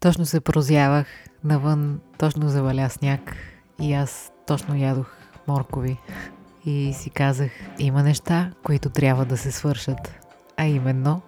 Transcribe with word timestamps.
Точно 0.00 0.26
се 0.26 0.40
прозявах, 0.40 1.06
навън 1.44 2.00
точно 2.18 2.48
заваля 2.48 2.88
сняг 2.90 3.36
и 3.80 3.94
аз 3.94 4.32
точно 4.46 4.76
ядох 4.76 5.16
моркови. 5.48 5.96
И 6.64 6.92
си 6.94 7.10
казах, 7.10 7.50
има 7.78 8.02
неща, 8.02 8.50
които 8.62 8.90
трябва 8.90 9.24
да 9.24 9.36
се 9.36 9.52
свършат. 9.52 10.14
А 10.56 10.66
именно, 10.66 11.20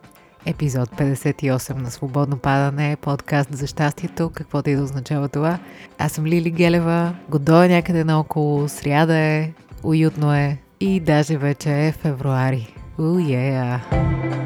епизод 0.46 0.90
58 0.90 1.74
на 1.74 1.90
Свободно 1.90 2.38
падане, 2.38 2.96
подкаст 2.96 3.56
за 3.56 3.66
щастието, 3.66 4.30
каквото 4.34 4.70
и 4.70 4.74
да 4.74 4.82
означава 4.82 5.28
това. 5.28 5.58
Аз 5.98 6.12
съм 6.12 6.26
Лили 6.26 6.50
Гелева, 6.50 7.14
годо 7.28 7.62
е 7.62 7.68
някъде 7.68 8.04
наоколо, 8.04 8.68
сряда 8.68 9.16
е, 9.16 9.52
уютно 9.82 10.34
е 10.34 10.58
и 10.80 11.00
даже 11.00 11.38
вече 11.38 11.86
е 11.86 11.92
февруари. 11.92 12.74
Уея! 12.98 13.82
yeah. 13.92 14.39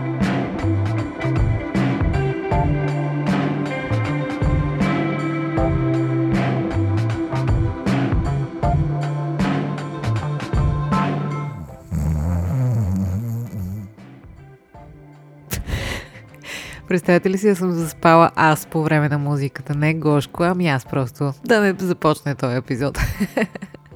Представете 17.05 17.31
ли 17.31 17.39
си 17.39 17.49
да 17.49 17.57
съм 17.57 17.73
заспала 17.73 18.31
аз 18.35 18.67
по 18.67 18.83
време 18.83 19.09
на 19.09 19.19
музиката? 19.19 19.75
Не 19.75 19.95
Гошко, 19.95 20.43
ами 20.43 20.69
аз 20.69 20.87
просто. 20.87 21.33
Да 21.45 21.61
не 21.61 21.75
започне 21.79 22.35
този 22.35 22.57
епизод. 22.57 22.99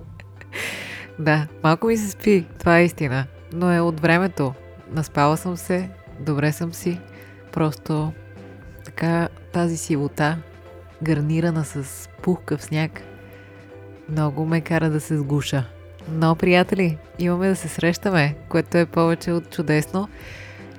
да, 1.19 1.47
малко 1.63 1.87
ми 1.87 1.97
се 1.97 2.11
спи, 2.11 2.47
това 2.59 2.79
е 2.79 2.85
истина. 2.85 3.27
Но 3.53 3.73
е 3.73 3.81
от 3.81 4.01
времето. 4.01 4.55
Наспала 4.91 5.37
съм 5.37 5.57
се, 5.57 5.89
добре 6.21 6.53
съм 6.53 6.73
си. 6.73 7.01
Просто 7.53 8.13
така 8.85 9.29
тази 9.53 9.77
силота, 9.77 10.39
гарнирана 11.03 11.65
с 11.65 12.09
пухкав 12.23 12.63
сняг, 12.63 13.03
много 14.09 14.47
ме 14.47 14.61
кара 14.61 14.91
да 14.91 15.01
се 15.01 15.19
сгуша. 15.19 15.65
Но, 16.13 16.35
приятели, 16.35 16.99
имаме 17.19 17.49
да 17.49 17.57
се 17.57 17.69
срещаме, 17.69 18.35
което 18.49 18.79
е 18.79 18.87
повече 18.87 19.33
от 19.33 19.51
чудесно. 19.51 20.09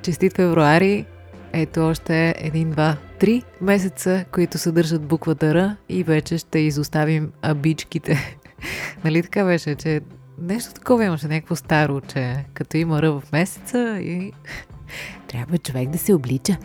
Честит 0.02 0.36
февруари, 0.36 1.06
ето 1.54 1.88
още 1.88 2.36
един, 2.38 2.72
два, 2.72 2.98
три 3.20 3.44
месеца, 3.62 4.26
които 4.32 4.58
съдържат 4.58 5.06
буквата 5.06 5.54
Р 5.54 5.76
и 5.90 6.04
вече 6.04 6.38
ще 6.38 6.60
изоставим 6.60 7.32
абичките. 7.42 8.38
нали 9.04 9.24
така 9.24 9.44
беше, 9.44 9.76
че 9.76 10.02
нещо 10.42 10.74
такова 10.74 11.06
имаше, 11.06 11.28
някакво 11.28 11.56
старо, 11.56 12.02
че 12.02 12.46
като 12.54 12.78
има 12.78 13.02
Р 13.02 13.12
в 13.12 13.24
месеца 13.32 14.00
и 14.02 14.32
трябва 15.28 15.58
човек 15.58 15.90
да 15.90 15.98
се 15.98 16.14
облича. 16.14 16.58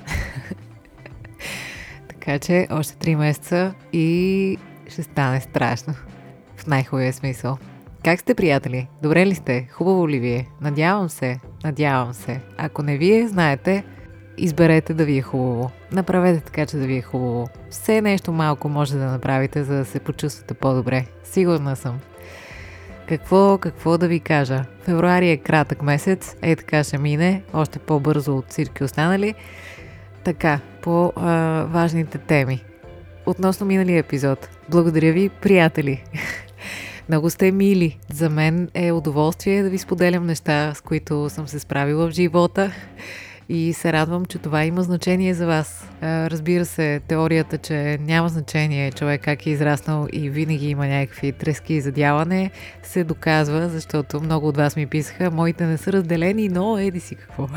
така 2.08 2.38
че 2.38 2.66
още 2.70 2.96
три 2.96 3.16
месеца 3.16 3.74
и 3.92 4.58
ще 4.88 5.02
стане 5.02 5.40
страшно. 5.40 5.94
В 6.56 6.66
най-хубавия 6.66 7.12
смисъл. 7.12 7.58
Как 8.04 8.20
сте, 8.20 8.34
приятели? 8.34 8.88
Добре 9.02 9.26
ли 9.26 9.34
сте? 9.34 9.68
Хубаво 9.72 10.08
ли 10.08 10.20
ви 10.20 10.30
е? 10.32 10.46
Надявам 10.60 11.08
се. 11.08 11.40
Надявам 11.64 12.14
се. 12.14 12.40
Ако 12.58 12.82
не 12.82 12.98
вие, 12.98 13.28
знаете, 13.28 13.84
изберете 14.36 14.94
да 14.94 15.04
ви 15.04 15.18
е 15.18 15.22
хубаво. 15.22 15.70
Направете 15.92 16.40
така, 16.40 16.66
че 16.66 16.76
да 16.76 16.86
ви 16.86 16.96
е 16.96 17.02
хубаво. 17.02 17.48
Все 17.70 18.00
нещо 18.00 18.32
малко 18.32 18.68
може 18.68 18.94
да 18.94 19.04
направите, 19.04 19.64
за 19.64 19.74
да 19.74 19.84
се 19.84 20.00
почувствате 20.00 20.54
по-добре. 20.54 21.06
Сигурна 21.24 21.76
съм. 21.76 22.00
Какво, 23.08 23.58
какво 23.58 23.98
да 23.98 24.08
ви 24.08 24.20
кажа? 24.20 24.64
Февруари 24.82 25.30
е 25.30 25.36
кратък 25.36 25.82
месец, 25.82 26.36
е 26.42 26.56
така 26.56 26.84
ще 26.84 26.98
мине, 26.98 27.42
още 27.54 27.78
по-бързо 27.78 28.36
от 28.36 28.50
всички 28.50 28.84
останали. 28.84 29.34
Така, 30.24 30.60
по 30.82 31.12
а, 31.16 31.64
важните 31.70 32.18
теми. 32.18 32.64
Относно 33.26 33.66
миналия 33.66 33.98
епизод. 33.98 34.48
Благодаря 34.68 35.12
ви, 35.12 35.28
приятели. 35.28 36.04
Много 37.08 37.30
сте 37.30 37.52
мили. 37.52 37.98
За 38.12 38.30
мен 38.30 38.70
е 38.74 38.92
удоволствие 38.92 39.62
да 39.62 39.70
ви 39.70 39.78
споделям 39.78 40.26
неща, 40.26 40.74
с 40.74 40.80
които 40.80 41.30
съм 41.30 41.48
се 41.48 41.58
справила 41.58 42.08
в 42.08 42.10
живота 42.10 42.72
и 43.48 43.72
се 43.72 43.92
радвам, 43.92 44.24
че 44.24 44.38
това 44.38 44.64
има 44.64 44.82
значение 44.82 45.34
за 45.34 45.46
вас. 45.46 45.88
Разбира 46.02 46.64
се, 46.64 47.00
теорията, 47.08 47.58
че 47.58 47.98
няма 48.00 48.28
значение 48.28 48.92
човек 48.92 49.20
как 49.20 49.46
е 49.46 49.50
израснал 49.50 50.06
и 50.12 50.30
винаги 50.30 50.68
има 50.68 50.86
някакви 50.86 51.32
трески 51.32 51.74
и 51.74 51.80
задяване, 51.80 52.50
се 52.82 53.04
доказва, 53.04 53.68
защото 53.68 54.20
много 54.20 54.48
от 54.48 54.56
вас 54.56 54.76
ми 54.76 54.86
писаха, 54.86 55.30
моите 55.30 55.66
не 55.66 55.76
са 55.76 55.92
разделени, 55.92 56.48
но 56.48 56.78
еди 56.78 57.00
си 57.00 57.14
какво. 57.14 57.48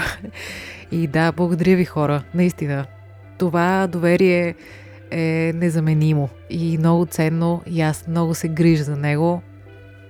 И 0.91 1.07
да, 1.07 1.31
благодаря 1.31 1.75
ви 1.75 1.85
хора, 1.85 2.23
наистина. 2.33 2.85
Това 3.37 3.87
доверие 3.87 4.55
е 5.11 5.51
незаменимо 5.55 6.29
и 6.49 6.77
много 6.77 7.05
ценно 7.05 7.61
и 7.65 7.81
аз 7.81 8.07
много 8.07 8.35
се 8.35 8.47
грижа 8.47 8.83
за 8.83 8.95
него 8.95 9.41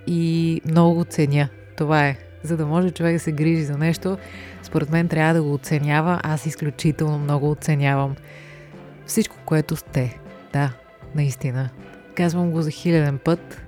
и 0.08 0.62
много 0.66 1.04
ценя. 1.04 1.50
Това 1.78 2.08
е. 2.08 2.18
За 2.44 2.58
да 2.58 2.66
може 2.66 2.92
човек 2.92 3.14
да 3.14 3.20
се 3.20 3.32
грижи 3.32 3.64
за 3.64 3.78
нещо, 3.78 4.18
според 4.67 4.89
мен 4.89 5.07
трябва 5.07 5.33
да 5.33 5.44
го 5.44 5.53
оценява. 5.53 6.19
Аз 6.23 6.45
изключително 6.45 7.19
много 7.19 7.51
оценявам 7.51 8.16
всичко, 9.05 9.35
което 9.45 9.75
сте. 9.75 10.19
Да, 10.53 10.72
наистина. 11.16 11.69
Казвам 12.16 12.51
го 12.51 12.61
за 12.61 12.72
хиляден 12.72 13.17
път, 13.17 13.61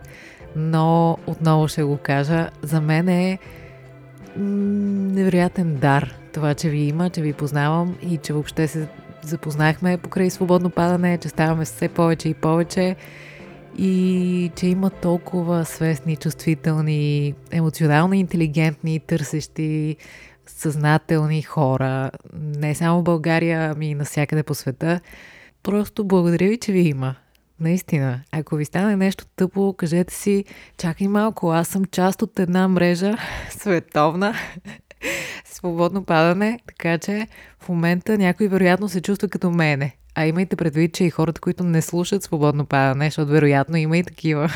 но 0.55 1.17
отново 1.27 1.67
ще 1.67 1.83
го 1.83 1.97
кажа. 1.97 2.49
За 2.61 2.81
мен 2.81 3.09
е 3.09 3.39
невероятен 4.37 5.75
дар 5.75 6.15
това, 6.33 6.53
че 6.53 6.69
ви 6.69 6.79
има, 6.79 7.09
че 7.09 7.21
ви 7.21 7.33
познавам 7.33 7.97
и 8.01 8.17
че 8.17 8.33
въобще 8.33 8.67
се 8.67 8.87
запознахме 9.21 9.97
покрай 9.97 10.29
свободно 10.29 10.69
падане, 10.69 11.17
че 11.17 11.29
ставаме 11.29 11.65
все 11.65 11.87
повече 11.87 12.29
и 12.29 12.33
повече 12.33 12.95
и 13.77 14.51
че 14.55 14.67
има 14.67 14.89
толкова 14.89 15.65
свестни, 15.65 16.15
чувствителни, 16.15 17.33
емоционално 17.51 18.13
интелигентни, 18.13 18.99
търсещи, 18.99 19.95
съзнателни 20.49 21.41
хора, 21.41 22.11
не 22.33 22.75
само 22.75 22.99
в 22.99 23.03
България, 23.03 23.71
ами 23.71 23.89
и 23.89 23.95
навсякъде 23.95 24.43
по 24.43 24.53
света. 24.55 24.99
Просто 25.63 26.03
благодаря 26.05 26.49
ви, 26.49 26.57
че 26.57 26.71
ви 26.71 26.79
има. 26.79 27.15
Наистина, 27.59 28.21
ако 28.31 28.55
ви 28.55 28.65
стане 28.65 28.95
нещо 28.95 29.25
тъпо, 29.35 29.73
кажете 29.73 30.13
си, 30.13 30.45
чакай 30.77 31.07
малко, 31.07 31.51
аз 31.51 31.67
съм 31.67 31.85
част 31.85 32.21
от 32.21 32.39
една 32.39 32.67
мрежа 32.67 33.17
световна, 33.49 34.33
свободно 35.45 36.03
падане, 36.03 36.59
така 36.67 36.97
че 36.97 37.27
в 37.59 37.69
момента 37.69 38.17
някой 38.17 38.47
вероятно 38.47 38.89
се 38.89 39.01
чувства 39.01 39.27
като 39.27 39.51
мене. 39.51 39.95
А 40.15 40.25
имайте 40.25 40.55
предвид, 40.55 40.93
че 40.93 41.03
и 41.03 41.09
хората, 41.09 41.41
които 41.41 41.63
не 41.63 41.81
слушат 41.81 42.23
свободно 42.23 42.65
падане, 42.65 43.05
защото 43.05 43.31
вероятно 43.31 43.77
има 43.77 43.97
и 43.97 44.03
такива. 44.03 44.51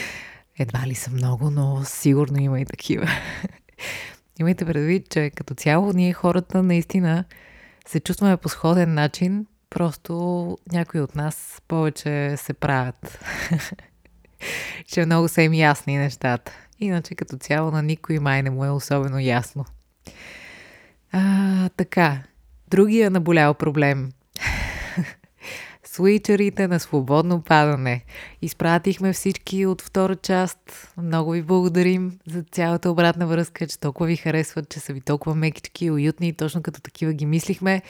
Едва 0.58 0.86
ли 0.86 0.94
са 0.94 1.10
много, 1.10 1.50
но 1.50 1.80
сигурно 1.84 2.40
има 2.40 2.60
и 2.60 2.64
такива. 2.64 3.08
Имайте 4.40 4.64
предвид, 4.64 5.08
че 5.10 5.30
като 5.30 5.54
цяло 5.54 5.92
ние 5.92 6.12
хората 6.12 6.62
наистина 6.62 7.24
се 7.86 8.00
чувстваме 8.00 8.36
по 8.36 8.48
сходен 8.48 8.94
начин, 8.94 9.46
просто 9.70 10.58
някои 10.72 11.00
от 11.00 11.14
нас 11.14 11.62
повече 11.68 12.34
се 12.36 12.52
правят. 12.52 13.24
че 14.86 15.06
много 15.06 15.28
са 15.28 15.42
им 15.42 15.54
ясни 15.54 15.98
нещата. 15.98 16.52
Иначе 16.78 17.14
като 17.14 17.36
цяло 17.36 17.70
на 17.70 17.82
никой 17.82 18.18
май 18.18 18.42
не 18.42 18.50
му 18.50 18.64
е 18.64 18.70
особено 18.70 19.18
ясно. 19.18 19.64
А, 21.12 21.68
така, 21.68 22.22
другия 22.68 23.10
наболял 23.10 23.54
проблем 23.54 24.10
Суичерите 25.92 26.68
на 26.68 26.80
свободно 26.80 27.42
падане. 27.42 28.04
Изпратихме 28.42 29.12
всички 29.12 29.66
от 29.66 29.82
втора 29.82 30.16
част. 30.16 30.92
Много 30.96 31.30
ви 31.30 31.42
благодарим 31.42 32.18
за 32.26 32.42
цялата 32.42 32.90
обратна 32.90 33.26
връзка, 33.26 33.66
че 33.66 33.80
толкова 33.80 34.06
ви 34.06 34.16
харесват, 34.16 34.68
че 34.68 34.80
са 34.80 34.92
ви 34.92 35.00
толкова 35.00 35.34
мекички 35.34 35.90
уютни 35.90 36.28
и 36.28 36.32
точно 36.32 36.62
като 36.62 36.80
такива 36.80 37.12
ги 37.12 37.26
мислихме. 37.26 37.82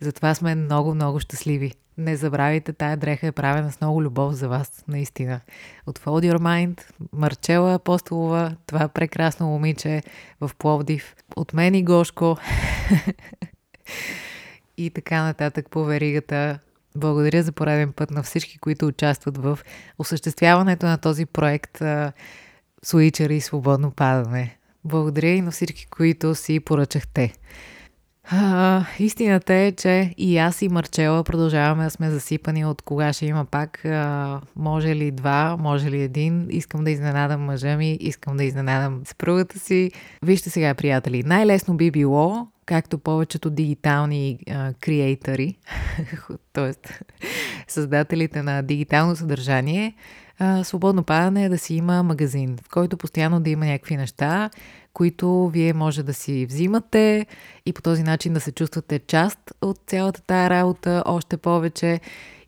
Затова 0.00 0.34
сме 0.34 0.54
много, 0.54 0.94
много 0.94 1.20
щастливи. 1.20 1.72
Не 1.98 2.16
забравяйте, 2.16 2.72
тая 2.72 2.96
дреха 2.96 3.26
е 3.26 3.32
правена 3.32 3.72
с 3.72 3.80
много 3.80 4.02
любов 4.02 4.32
за 4.32 4.48
вас, 4.48 4.84
наистина. 4.88 5.40
От 5.86 5.98
Fold 5.98 6.32
Your 6.32 6.38
Mind, 6.38 6.82
Марчела 7.12 7.74
Апостолова, 7.74 8.56
това 8.66 8.88
прекрасно 8.88 9.46
момиче 9.46 10.02
в 10.40 10.50
Пловдив, 10.58 11.16
от 11.36 11.52
мен 11.54 11.74
и 11.74 11.84
Гошко 11.84 12.36
и 14.76 14.90
така 14.90 15.22
нататък 15.22 15.70
по 15.70 15.84
веригата. 15.84 16.58
Благодаря 16.98 17.42
за 17.42 17.52
пореден 17.52 17.92
път 17.92 18.10
на 18.10 18.22
всички, 18.22 18.58
които 18.58 18.86
участват 18.86 19.38
в 19.38 19.58
осъществяването 19.98 20.86
на 20.86 20.98
този 20.98 21.26
проект 21.26 21.82
Суичър 22.82 23.30
и 23.30 23.40
свободно 23.40 23.90
падане. 23.90 24.58
Благодаря 24.84 25.28
и 25.28 25.40
на 25.40 25.50
всички, 25.50 25.86
които 25.86 26.34
си 26.34 26.60
поръчахте. 26.60 27.32
А, 28.30 28.84
истината 28.98 29.54
е, 29.54 29.72
че 29.72 30.14
и 30.18 30.38
аз 30.38 30.62
и 30.62 30.68
Марчела 30.68 31.24
продължаваме 31.24 31.84
да 31.84 31.90
сме 31.90 32.10
засипани 32.10 32.64
от 32.64 32.82
кога 32.82 33.12
ще 33.12 33.26
има 33.26 33.44
пак. 33.44 33.84
А, 33.84 34.40
може 34.56 34.96
ли 34.96 35.10
два, 35.10 35.56
може 35.60 35.90
ли 35.90 36.02
един. 36.02 36.46
Искам 36.50 36.84
да 36.84 36.90
изненадам 36.90 37.40
мъжа 37.40 37.76
ми, 37.76 37.96
искам 38.00 38.36
да 38.36 38.44
изненадам 38.44 39.00
съпругата 39.04 39.58
си. 39.58 39.90
Вижте 40.22 40.50
сега, 40.50 40.74
приятели, 40.74 41.22
най-лесно 41.22 41.76
би 41.76 41.90
било 41.90 42.46
както 42.66 42.98
повечето 42.98 43.50
дигитални 43.50 44.38
креатори, 44.80 45.58
т.е. 46.52 46.72
създателите 47.68 48.42
на 48.42 48.62
дигитално 48.62 49.16
съдържание, 49.16 49.94
а, 50.38 50.64
свободно 50.64 51.02
падане 51.02 51.44
е 51.44 51.48
да 51.48 51.58
си 51.58 51.74
има 51.74 52.02
магазин, 52.02 52.58
в 52.62 52.68
който 52.68 52.96
постоянно 52.96 53.40
да 53.40 53.50
има 53.50 53.66
някакви 53.66 53.96
неща, 53.96 54.50
които 54.92 55.48
вие 55.48 55.72
може 55.72 56.02
да 56.02 56.14
си 56.14 56.46
взимате 56.46 57.26
и 57.66 57.72
по 57.72 57.82
този 57.82 58.02
начин 58.02 58.32
да 58.32 58.40
се 58.40 58.52
чувствате 58.52 58.98
част 58.98 59.38
от 59.62 59.80
цялата 59.86 60.22
тая 60.22 60.50
работа 60.50 61.02
още 61.06 61.36
повече 61.36 62.00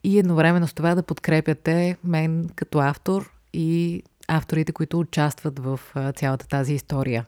и 0.03 0.19
едновременно 0.19 0.67
с 0.67 0.73
това 0.73 0.95
да 0.95 1.03
подкрепяте 1.03 1.97
мен 2.03 2.49
като 2.55 2.79
автор 2.79 3.31
и 3.53 4.03
авторите, 4.27 4.71
които 4.71 4.99
участват 4.99 5.59
в 5.59 5.79
цялата 6.15 6.47
тази 6.47 6.73
история. 6.73 7.25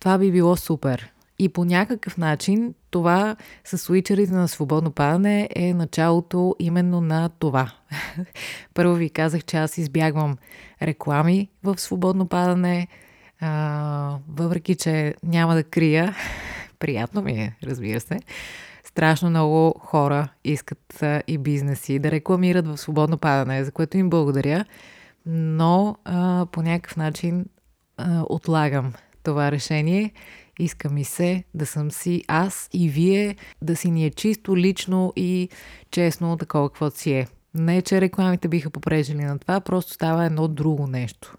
Това 0.00 0.18
би 0.18 0.32
било 0.32 0.56
супер. 0.56 1.12
И 1.40 1.48
по 1.48 1.64
някакъв 1.64 2.18
начин 2.18 2.74
това 2.90 3.36
с 3.64 3.78
свичерите 3.78 4.32
на 4.32 4.48
свободно 4.48 4.90
падане 4.90 5.48
е 5.56 5.74
началото 5.74 6.56
именно 6.58 7.00
на 7.00 7.28
това. 7.28 7.72
Първо 8.74 8.94
ви 8.94 9.10
казах, 9.10 9.44
че 9.44 9.56
аз 9.56 9.78
избягвам 9.78 10.36
реклами 10.82 11.48
в 11.62 11.78
свободно 11.78 12.26
падане, 12.26 12.88
а, 13.40 14.18
въпреки 14.28 14.74
че 14.74 15.14
няма 15.22 15.54
да 15.54 15.64
крия. 15.64 16.14
Приятно 16.78 17.22
ми 17.22 17.32
е, 17.32 17.56
разбира 17.64 18.00
се. 18.00 18.18
Страшно 18.84 19.30
много 19.30 19.78
хора 19.78 20.28
искат 20.44 21.02
а, 21.02 21.22
и 21.26 21.38
бизнеси 21.38 21.98
да 21.98 22.10
рекламират 22.10 22.66
в 22.66 22.78
свободно 22.78 23.18
падане, 23.18 23.64
за 23.64 23.72
което 23.72 23.98
им 23.98 24.10
благодаря, 24.10 24.64
но 25.26 25.96
а, 26.04 26.46
по 26.52 26.62
някакъв 26.62 26.96
начин 26.96 27.46
а, 27.96 28.24
отлагам 28.28 28.92
това 29.22 29.52
решение 29.52 30.12
иска 30.60 30.90
ми 30.90 31.04
се 31.04 31.44
да 31.54 31.66
съм 31.66 31.90
си 31.90 32.24
аз 32.28 32.68
и 32.72 32.88
вие, 32.88 33.36
да 33.62 33.76
си 33.76 33.90
ни 33.90 34.06
е 34.06 34.10
чисто, 34.10 34.56
лично 34.56 35.12
и 35.16 35.48
честно 35.90 36.36
такова 36.36 36.68
каквото 36.68 36.98
си 36.98 37.12
е. 37.12 37.26
Не, 37.54 37.82
че 37.82 38.00
рекламите 38.00 38.48
биха 38.48 38.70
попрежили 38.70 39.24
на 39.24 39.38
това, 39.38 39.60
просто 39.60 39.92
става 39.92 40.24
едно 40.24 40.48
друго 40.48 40.86
нещо. 40.86 41.36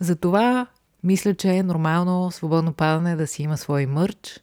Затова 0.00 0.66
мисля, 1.04 1.34
че 1.34 1.50
е 1.50 1.62
нормално 1.62 2.30
свободно 2.30 2.72
падане 2.72 3.16
да 3.16 3.26
си 3.26 3.42
има 3.42 3.56
свой 3.56 3.86
мърч, 3.86 4.40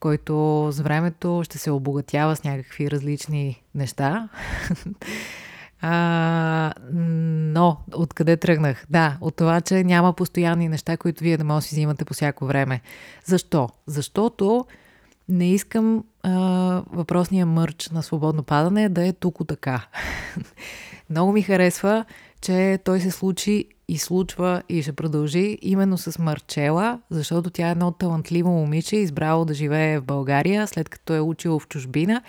който 0.00 0.68
с 0.72 0.80
времето 0.80 1.42
ще 1.44 1.58
се 1.58 1.70
обогатява 1.70 2.36
с 2.36 2.44
някакви 2.44 2.90
различни 2.90 3.62
неща. 3.74 4.28
А, 5.80 6.72
но, 6.92 7.76
откъде 7.94 8.36
тръгнах? 8.36 8.86
Да, 8.90 9.18
от 9.20 9.36
това, 9.36 9.60
че 9.60 9.84
няма 9.84 10.12
постоянни 10.12 10.68
неща, 10.68 10.96
които 10.96 11.24
вие 11.24 11.36
да 11.36 11.44
може 11.44 11.64
да 11.64 11.68
си 11.68 11.74
взимате 11.74 12.04
по 12.04 12.14
всяко 12.14 12.46
време. 12.46 12.80
Защо? 13.24 13.68
Защото 13.86 14.66
не 15.28 15.52
искам 15.52 16.04
а, 16.22 16.30
въпросния 16.92 17.46
мърч 17.46 17.90
на 17.90 18.02
свободно 18.02 18.42
падане 18.42 18.88
да 18.88 19.06
е 19.06 19.12
тук 19.12 19.48
така. 19.48 19.86
Много 21.10 21.32
ми 21.32 21.42
харесва, 21.42 22.04
че 22.40 22.78
той 22.84 23.00
се 23.00 23.10
случи 23.10 23.64
и 23.88 23.98
случва 23.98 24.62
и 24.68 24.82
ще 24.82 24.92
продължи 24.92 25.58
именно 25.62 25.98
с 25.98 26.18
Марчела, 26.18 27.00
защото 27.10 27.50
тя 27.50 27.68
е 27.68 27.70
едно 27.70 27.90
талантливо 27.90 28.50
момиче, 28.50 28.96
избрало 28.96 29.44
да 29.44 29.54
живее 29.54 29.98
в 29.98 30.04
България, 30.04 30.66
след 30.66 30.88
като 30.88 31.14
е 31.14 31.20
учило 31.20 31.58
в 31.58 31.68
чужбина 31.68 32.22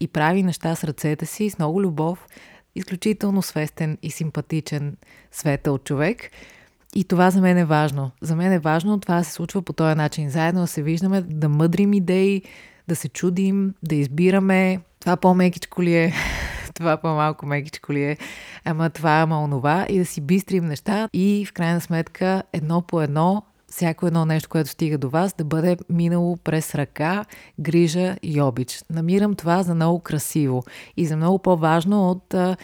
и 0.00 0.08
прави 0.08 0.42
неща 0.42 0.74
с 0.74 0.84
ръцете 0.84 1.26
си, 1.26 1.50
с 1.50 1.58
много 1.58 1.82
любов, 1.82 2.26
изключително 2.74 3.42
свестен 3.42 3.98
и 4.02 4.10
симпатичен 4.10 4.96
светъл 5.32 5.78
човек. 5.78 6.30
И 6.94 7.04
това 7.04 7.30
за 7.30 7.40
мен 7.40 7.58
е 7.58 7.64
важно. 7.64 8.10
За 8.20 8.36
мен 8.36 8.52
е 8.52 8.58
важно 8.58 9.00
това 9.00 9.14
да 9.14 9.24
се 9.24 9.32
случва 9.32 9.62
по 9.62 9.72
този 9.72 9.96
начин. 9.96 10.30
Заедно 10.30 10.60
да 10.60 10.66
се 10.66 10.82
виждаме, 10.82 11.20
да 11.20 11.48
мъдрим 11.48 11.92
идеи, 11.92 12.42
да 12.88 12.96
се 12.96 13.08
чудим, 13.08 13.74
да 13.82 13.94
избираме. 13.94 14.80
Това 15.00 15.16
по-мекичко 15.16 15.82
ли 15.82 15.94
е? 15.94 16.12
това 16.74 16.96
по-малко 16.96 17.46
мекичко 17.46 17.92
ли 17.92 18.04
е? 18.04 18.16
Ама 18.64 18.90
това, 18.90 19.10
ама 19.10 19.42
онова. 19.42 19.86
И 19.88 19.98
да 19.98 20.06
си 20.06 20.20
бистрим 20.20 20.64
неща. 20.64 21.08
И 21.12 21.46
в 21.48 21.52
крайна 21.52 21.80
сметка, 21.80 22.42
едно 22.52 22.82
по 22.82 23.02
едно, 23.02 23.42
всяко 23.72 24.06
едно 24.06 24.24
нещо, 24.24 24.48
което 24.48 24.70
стига 24.70 24.98
до 24.98 25.10
вас, 25.10 25.34
да 25.38 25.44
бъде 25.44 25.76
минало 25.88 26.36
през 26.36 26.74
ръка, 26.74 27.24
грижа 27.60 28.16
и 28.22 28.40
обич. 28.40 28.84
Намирам 28.90 29.34
това 29.34 29.62
за 29.62 29.74
много 29.74 29.98
красиво 29.98 30.62
и 30.96 31.06
за 31.06 31.16
много 31.16 31.38
по-важно 31.38 32.10
от 32.10 32.34
а, 32.34 32.56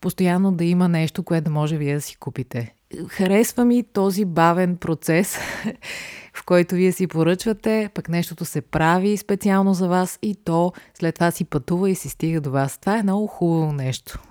постоянно 0.00 0.52
да 0.52 0.64
има 0.64 0.88
нещо, 0.88 1.22
което 1.22 1.50
може 1.50 1.76
вие 1.76 1.94
да 1.94 2.00
си 2.00 2.16
купите. 2.16 2.74
Харесва 3.08 3.64
ми 3.64 3.84
този 3.92 4.24
бавен 4.24 4.76
процес, 4.76 5.38
в 6.34 6.44
който 6.46 6.74
вие 6.74 6.92
си 6.92 7.06
поръчвате, 7.06 7.90
пък 7.94 8.08
нещото 8.08 8.44
се 8.44 8.60
прави 8.60 9.16
специално 9.16 9.74
за 9.74 9.88
вас 9.88 10.18
и 10.22 10.34
то 10.44 10.72
след 10.94 11.14
това 11.14 11.30
си 11.30 11.44
пътува 11.44 11.90
и 11.90 11.94
си 11.94 12.08
стига 12.08 12.40
до 12.40 12.50
вас. 12.50 12.78
Това 12.78 12.98
е 12.98 13.02
много 13.02 13.26
хубаво 13.26 13.72
нещо. 13.72 14.22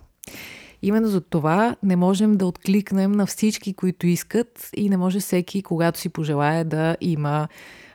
Именно 0.82 1.08
за 1.08 1.22
това 1.22 1.76
не 1.84 1.96
можем 1.96 2.38
да 2.38 2.46
откликнем 2.46 3.12
на 3.12 3.26
всички, 3.26 3.74
които 3.74 4.08
искат 4.08 4.70
и 4.76 4.90
не 4.90 4.98
може 4.98 5.20
всеки, 5.20 5.64
когато 5.64 6.00
си 6.00 6.10
пожелая 6.10 6.66
да 6.66 6.98
има 7.02 7.48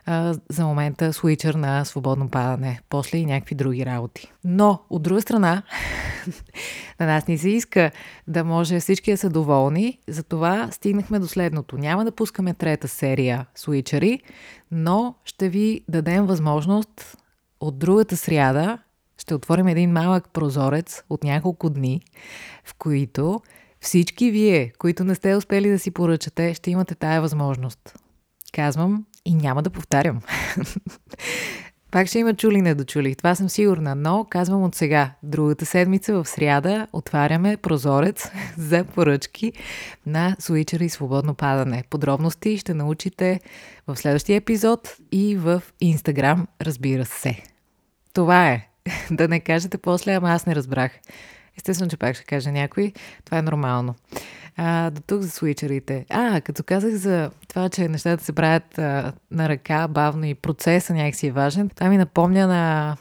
а, 0.05 0.35
за 0.49 0.65
момента 0.65 1.13
свичър 1.13 1.53
на 1.53 1.85
свободно 1.85 2.29
падане, 2.29 2.81
после 2.89 3.17
и 3.17 3.25
някакви 3.25 3.55
други 3.55 3.85
работи. 3.85 4.31
Но, 4.43 4.81
от 4.89 5.03
друга 5.03 5.21
страна, 5.21 5.63
на 6.99 7.05
нас 7.05 7.27
ни 7.27 7.37
се 7.37 7.49
иска 7.49 7.91
да 8.27 8.43
може 8.43 8.79
всички 8.79 9.11
да 9.11 9.17
са 9.17 9.29
доволни, 9.29 9.99
затова 10.07 10.69
стигнахме 10.71 11.19
до 11.19 11.27
следното. 11.27 11.77
Няма 11.77 12.05
да 12.05 12.11
пускаме 12.11 12.53
трета 12.53 12.87
серия 12.87 13.45
свичъри, 13.55 14.19
но 14.71 15.15
ще 15.25 15.49
ви 15.49 15.81
дадем 15.89 16.25
възможност 16.25 17.17
от 17.59 17.79
другата 17.79 18.17
сряда 18.17 18.77
ще 19.27 19.35
отворим 19.35 19.67
един 19.67 19.91
малък 19.91 20.29
прозорец 20.33 21.03
от 21.09 21.23
няколко 21.23 21.69
дни, 21.69 22.01
в 22.65 22.73
които 22.73 23.41
всички 23.81 24.31
вие, 24.31 24.71
които 24.79 25.03
не 25.03 25.15
сте 25.15 25.35
успели 25.35 25.69
да 25.69 25.79
си 25.79 25.91
поръчате, 25.91 26.53
ще 26.53 26.71
имате 26.71 26.95
тая 26.95 27.21
възможност. 27.21 27.99
Казвам 28.53 29.05
и 29.25 29.35
няма 29.35 29.63
да 29.63 29.69
повтарям. 29.69 30.21
Пак 31.91 32.07
ще 32.07 32.19
има 32.19 32.33
чули 32.33 32.61
недочули, 32.61 33.15
това 33.15 33.35
съм 33.35 33.49
сигурна, 33.49 33.95
но 33.95 34.25
казвам 34.29 34.63
от 34.63 34.75
сега. 34.75 35.11
Другата 35.23 35.65
седмица 35.65 36.13
в 36.13 36.29
сряда 36.29 36.87
отваряме 36.93 37.57
прозорец 37.57 38.31
за 38.57 38.83
поръчки 38.83 39.53
на 40.05 40.35
Switcher 40.39 40.83
и 40.83 40.89
свободно 40.89 41.33
падане. 41.33 41.83
Подробности 41.89 42.57
ще 42.57 42.73
научите 42.73 43.39
в 43.87 43.95
следващия 43.95 44.35
епизод 44.35 44.97
и 45.11 45.35
в 45.35 45.63
Инстаграм, 45.81 46.47
разбира 46.61 47.05
се. 47.05 47.43
Това 48.13 48.49
е. 48.49 48.66
да 49.11 49.27
не 49.27 49.39
кажете 49.39 49.77
после, 49.77 50.13
ама 50.13 50.31
аз 50.31 50.45
не 50.45 50.55
разбрах. 50.55 50.91
Естествено, 51.57 51.89
че 51.89 51.97
пак 51.97 52.15
ще 52.15 52.25
кажа 52.25 52.51
някой. 52.51 52.93
Това 53.25 53.37
е 53.37 53.41
нормално. 53.41 53.95
А, 54.57 54.89
до 54.89 55.01
тук 55.01 55.21
за 55.21 55.29
свичерите. 55.29 56.05
А, 56.09 56.41
като 56.41 56.63
казах 56.63 56.93
за 56.93 57.31
това, 57.47 57.69
че 57.69 57.87
нещата 57.87 58.23
се 58.23 58.33
правят 58.33 58.77
а, 58.77 59.13
на 59.31 59.49
ръка, 59.49 59.87
бавно 59.87 60.25
и 60.25 60.35
процесът 60.35 60.95
някакси 60.95 61.27
е 61.27 61.31
важен, 61.31 61.69
това 61.69 61.89
ми 61.89 61.97
напомня 61.97 62.47
на 62.47 62.97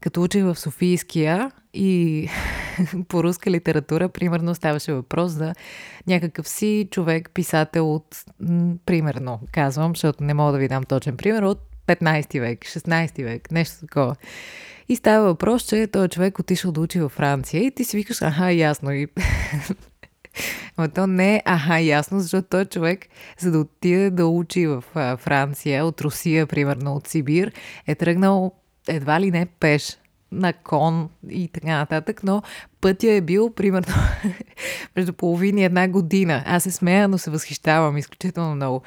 като 0.00 0.22
учих 0.22 0.44
в 0.44 0.56
Софийския 0.56 1.50
и 1.74 2.28
по 3.08 3.24
руска 3.24 3.50
литература, 3.50 4.08
примерно, 4.08 4.54
ставаше 4.54 4.92
въпрос 4.92 5.32
за 5.32 5.54
някакъв 6.06 6.48
си 6.48 6.88
човек, 6.90 7.30
писател 7.34 7.94
от, 7.94 8.24
примерно, 8.86 9.40
казвам, 9.52 9.90
защото 9.90 10.24
не 10.24 10.34
мога 10.34 10.52
да 10.52 10.58
ви 10.58 10.68
дам 10.68 10.84
точен 10.84 11.16
пример, 11.16 11.42
от 11.42 11.67
15 11.88 12.40
век, 12.40 12.60
16 12.60 13.24
век, 13.24 13.50
нещо 13.50 13.80
такова. 13.80 14.16
И 14.88 14.96
става 14.96 15.26
въпрос, 15.26 15.62
че 15.62 15.86
този 15.86 16.08
човек 16.08 16.38
отишъл 16.38 16.72
да 16.72 16.80
учи 16.80 17.00
във 17.00 17.12
Франция 17.12 17.64
и 17.64 17.70
ти 17.70 17.84
си 17.84 17.96
викаш, 17.96 18.22
аха, 18.22 18.52
ясно. 18.52 18.92
И... 18.92 19.06
Но 20.78 20.88
то 20.88 21.06
не 21.06 21.36
е 21.36 21.42
аха, 21.44 21.80
ясно, 21.80 22.20
защото 22.20 22.48
той 22.50 22.64
човек, 22.64 23.06
за 23.38 23.50
да 23.50 23.58
отиде 23.58 24.10
да 24.10 24.26
учи 24.26 24.66
в 24.66 24.82
Франция, 25.18 25.84
от 25.84 26.00
Русия, 26.00 26.46
примерно, 26.46 26.94
от 26.94 27.08
Сибир, 27.08 27.52
е 27.86 27.94
тръгнал 27.94 28.52
едва 28.88 29.20
ли 29.20 29.30
не 29.30 29.46
пеш 29.46 29.98
на 30.32 30.52
кон 30.52 31.08
и 31.30 31.48
така 31.48 31.76
нататък, 31.78 32.20
но 32.24 32.42
пътя 32.80 33.12
е 33.12 33.20
бил 33.20 33.50
примерно 33.50 33.94
между 34.96 35.12
половина 35.12 35.60
и 35.60 35.64
една 35.64 35.88
година. 35.88 36.42
Аз 36.46 36.62
се 36.62 36.70
смея, 36.70 37.08
но 37.08 37.18
се 37.18 37.30
възхищавам 37.30 37.96
изключително 37.96 38.54
много. 38.54 38.82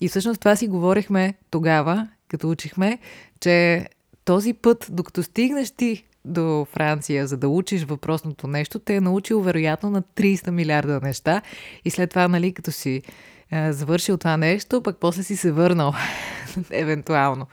И 0.00 0.08
всъщност 0.08 0.40
това 0.40 0.56
си 0.56 0.68
говорихме 0.68 1.34
тогава, 1.50 2.08
като 2.30 2.50
учихме, 2.50 2.98
че 3.40 3.86
този 4.24 4.52
път, 4.52 4.86
докато 4.90 5.22
стигнеш 5.22 5.70
ти 5.70 6.04
до 6.24 6.66
Франция, 6.72 7.26
за 7.26 7.36
да 7.36 7.48
учиш 7.48 7.84
въпросното 7.84 8.46
нещо, 8.46 8.78
те 8.78 8.96
е 8.96 9.00
научил 9.00 9.40
вероятно 9.40 9.90
на 9.90 10.02
300 10.02 10.50
милиарда 10.50 11.00
неща 11.02 11.42
и 11.84 11.90
след 11.90 12.10
това, 12.10 12.28
нали, 12.28 12.52
като 12.52 12.72
си 12.72 13.02
е, 13.52 13.72
завършил 13.72 14.16
това 14.16 14.36
нещо, 14.36 14.82
пък 14.82 14.96
после 15.00 15.22
си 15.22 15.36
се 15.36 15.52
върнал, 15.52 15.92
евентуално. 16.70 17.46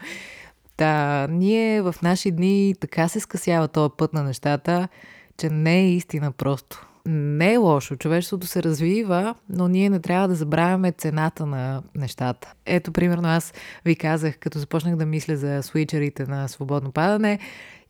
Да, 0.78 1.28
ние 1.30 1.82
в 1.82 1.96
наши 2.04 2.32
дни 2.32 2.76
така 2.80 3.08
се 3.08 3.20
скъсява 3.20 3.68
този 3.68 3.94
път 3.98 4.14
на 4.14 4.24
нещата, 4.24 4.88
че 5.38 5.50
не 5.50 5.80
е 5.80 5.92
истина 5.92 6.32
просто. 6.32 6.87
Не 7.10 7.54
е 7.54 7.58
лошо, 7.58 7.96
човечеството 7.96 8.48
се 8.48 8.64
развива, 8.64 9.36
но 9.50 9.68
ние 9.68 9.90
не 9.90 10.00
трябва 10.00 10.28
да 10.28 10.36
забравяме 10.36 10.92
цената 10.92 11.46
на 11.46 11.84
нещата. 11.96 12.54
Ето, 12.66 12.92
примерно, 12.92 13.28
аз 13.28 13.54
ви 13.86 13.96
казах, 13.96 14.38
като 14.40 14.60
започнах 14.60 14.96
да 14.96 15.06
мисля 15.06 15.38
за 15.38 15.64
свичерите 15.64 16.26
на 16.26 16.48
свободно 16.48 16.92
падане 16.92 17.40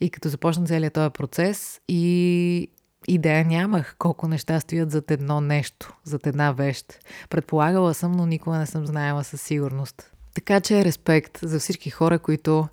и 0.01 0.09
като 0.09 0.29
започна 0.29 0.65
целият 0.65 0.93
този 0.93 1.09
процес 1.09 1.81
и 1.87 2.71
идея 3.07 3.45
нямах 3.45 3.95
колко 3.99 4.27
неща 4.27 4.59
стоят 4.59 4.91
зад 4.91 5.11
едно 5.11 5.41
нещо, 5.41 5.93
зад 6.03 6.27
една 6.27 6.51
вещ. 6.51 6.99
Предполагала 7.29 7.93
съм, 7.93 8.11
но 8.11 8.25
никога 8.25 8.57
не 8.57 8.65
съм 8.65 8.85
знаела 8.85 9.23
със 9.23 9.41
сигурност. 9.41 10.11
Така 10.35 10.61
че 10.61 10.85
респект 10.85 11.39
за 11.41 11.59
всички 11.59 11.89
хора, 11.89 12.19
които 12.19 12.67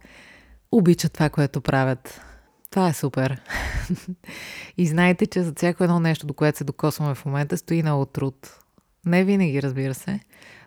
обичат 0.72 1.12
това, 1.12 1.28
което 1.28 1.60
правят. 1.60 2.20
Това 2.74 2.88
е 2.88 2.92
супер. 2.92 3.40
и 4.76 4.86
знаете, 4.86 5.26
че 5.26 5.42
за 5.42 5.52
всяко 5.56 5.84
едно 5.84 6.00
нещо, 6.00 6.26
до 6.26 6.34
което 6.34 6.58
се 6.58 6.64
докосваме 6.64 7.14
в 7.14 7.24
момента, 7.24 7.56
стои 7.56 7.82
много 7.82 8.04
труд. 8.04 8.58
Не 9.06 9.24
винаги, 9.24 9.62
разбира 9.62 9.94
се, 9.94 10.20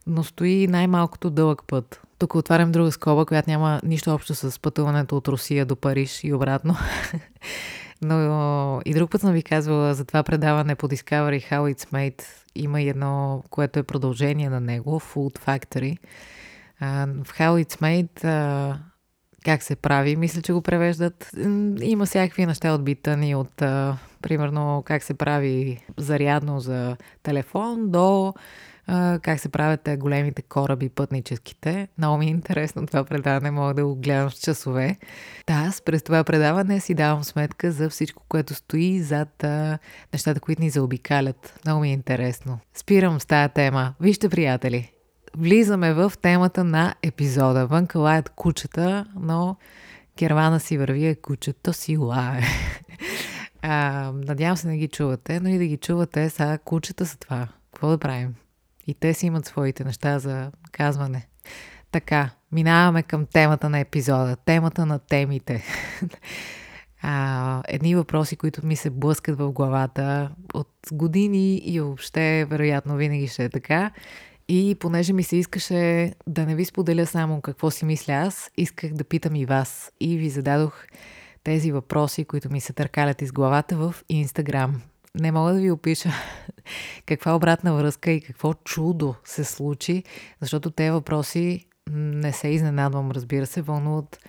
но 0.08 0.24
стои 0.24 0.68
най-малкото 0.68 1.30
дълъг 1.30 1.62
път. 1.68 2.02
Тук 2.20 2.36
отварям 2.36 2.72
друга 2.72 2.92
скоба, 2.92 3.26
която 3.26 3.50
няма 3.50 3.82
нищо 3.84 4.12
общо 4.14 4.36
с 4.36 4.60
пътуването 4.62 5.18
от 5.18 5.28
Русия 5.28 5.66
до 5.66 5.76
Париж 5.76 6.24
и 6.24 6.34
обратно. 6.34 6.76
Но 8.02 8.82
и 8.86 8.94
друг 8.94 9.12
път 9.12 9.22
съм 9.22 9.34
ви 9.34 9.44
казвала 9.44 9.94
за 9.94 10.06
това 10.06 10.24
предаване 10.24 10.76
по 10.76 10.88
Discovery 10.88 11.52
How 11.52 11.74
It's 11.74 11.92
Made. 11.92 12.24
Има 12.56 12.82
и 12.82 12.90
едно, 12.90 13.44
което 13.50 13.80
е 13.80 13.84
продължение 13.84 14.50
на 14.50 14.60
него, 14.60 15.00
Food 15.00 15.40
Factory. 15.40 15.98
в 17.24 17.40
How 17.40 17.66
It's 17.66 17.82
Made 17.82 18.78
как 19.48 19.64
се 19.64 19.76
прави, 19.76 20.16
мисля, 20.16 20.42
че 20.42 20.54
го 20.54 20.62
превеждат. 20.62 21.32
Има 21.82 22.06
всякакви 22.06 22.46
неща 22.46 22.74
от 22.74 22.84
битани, 22.84 23.36
от 23.36 23.56
примерно 24.22 24.84
как 24.86 25.04
се 25.04 25.14
прави 25.14 25.86
зарядно 25.98 26.60
за 26.60 26.98
телефон 27.24 27.92
до 27.92 28.34
как 29.22 29.40
се 29.40 29.50
правят 29.50 29.90
големите 29.98 30.42
кораби, 30.42 30.90
пътническите. 30.90 31.88
Много 31.98 32.18
ми 32.18 32.26
е 32.26 32.30
интересно 32.30 32.88
това 32.88 33.04
предаване, 33.04 33.52
мога 33.52 33.74
да 33.74 33.86
го 33.86 33.96
гледам 33.96 34.32
с 34.32 34.40
часове. 34.40 34.98
Да, 35.48 35.54
аз 35.54 35.82
през 35.82 36.04
това 36.04 36.24
предаване 36.24 36.80
си 36.80 36.94
давам 36.94 37.24
сметка 37.24 37.72
за 37.72 37.90
всичко, 37.90 38.24
което 38.30 38.54
стои 38.54 39.02
зад 39.02 39.44
а, 39.44 39.80
нещата, 40.14 40.40
които 40.40 40.62
ни 40.62 40.70
заобикалят. 40.70 41.60
Много 41.66 41.82
ми 41.82 41.90
е 41.90 41.94
интересно. 41.94 42.60
Спирам 42.74 43.20
с 43.20 43.26
тая 43.26 43.50
тема. 43.50 43.94
Вижте, 44.02 44.30
приятели, 44.30 44.92
влизаме 45.38 45.94
в 45.94 46.14
темата 46.22 46.64
на 46.64 46.96
епизода. 47.04 47.68
Вънка 47.68 48.00
лаят 48.00 48.30
кучета, 48.30 49.06
но 49.16 49.58
кервана 50.18 50.60
си 50.60 50.78
върви, 50.78 51.08
а 51.08 51.16
кучето 51.16 51.74
си 51.74 51.98
лае. 51.98 52.42
А, 53.62 54.12
надявам 54.16 54.58
се 54.58 54.68
не 54.68 54.78
ги 54.78 54.88
чувате, 54.88 55.40
но 55.40 55.50
и 55.50 55.58
да 55.58 55.66
ги 55.66 55.78
чувате, 55.78 56.30
сега 56.30 56.58
кучета 56.58 57.06
са 57.06 57.18
това. 57.18 57.48
Какво 57.74 57.90
да 57.90 57.98
правим? 57.98 58.36
И 58.88 58.94
те 58.94 59.14
си 59.14 59.26
имат 59.26 59.46
своите 59.46 59.84
неща 59.84 60.20
за 60.20 60.52
казване. 60.72 61.28
Така, 61.92 62.30
минаваме 62.52 63.04
към 63.04 63.26
темата 63.26 63.70
на 63.70 63.80
епизода, 63.80 64.36
темата 64.36 64.86
на 64.86 65.00
темите. 65.00 65.64
а, 67.02 67.64
едни 67.68 67.96
въпроси, 67.96 68.36
които 68.36 68.66
ми 68.66 68.76
се 68.76 68.90
блъскат 68.90 69.38
в 69.38 69.52
главата 69.52 70.32
от 70.54 70.70
години 70.92 71.56
и 71.56 71.80
въобще, 71.80 72.46
вероятно, 72.46 72.96
винаги 72.96 73.28
ще 73.28 73.46
е 73.46 73.50
така. 73.50 73.92
И 74.50 74.76
понеже 74.80 75.14
ми 75.14 75.24
се 75.24 75.36
искаше 75.36 76.14
да 76.28 76.46
не 76.46 76.56
ви 76.56 76.66
споделя 76.66 77.06
само 77.06 77.42
какво 77.42 77.72
си 77.72 77.86
мисля 77.86 78.14
аз, 78.14 78.52
исках 78.58 78.94
да 78.94 79.04
питам 79.04 79.36
и 79.36 79.46
вас. 79.46 79.92
И 80.00 80.18
ви 80.18 80.30
зададох 80.30 80.86
тези 81.44 81.72
въпроси, 81.72 82.26
които 82.26 82.52
ми 82.52 82.62
се 82.62 82.74
търкалят 82.74 83.22
из 83.22 83.32
главата 83.32 83.78
в 83.78 83.96
Инстаграм 84.10 84.82
не 85.20 85.32
мога 85.32 85.54
да 85.54 85.60
ви 85.60 85.72
опиша 85.72 86.12
каква 87.06 87.36
обратна 87.36 87.74
връзка 87.74 88.12
и 88.12 88.22
какво 88.22 88.54
чудо 88.54 89.16
се 89.26 89.44
случи, 89.44 90.04
защото 90.42 90.72
те 90.72 90.92
въпроси 90.92 91.66
не 91.92 92.34
се 92.34 92.48
изненадвам, 92.48 93.12
разбира 93.12 93.46
се, 93.46 93.62
вълнуват 93.62 94.20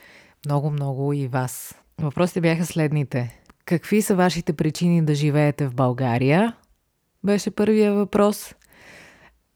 много-много 0.46 1.12
и 1.12 1.28
вас. 1.28 1.74
Въпросите 2.00 2.40
бяха 2.40 2.66
следните. 2.66 3.40
Какви 3.64 4.02
са 4.02 4.14
вашите 4.14 4.52
причини 4.52 5.04
да 5.04 5.14
живеете 5.14 5.66
в 5.66 5.74
България? 5.74 6.56
Беше 7.24 7.50
първия 7.50 7.94
въпрос. 7.94 8.54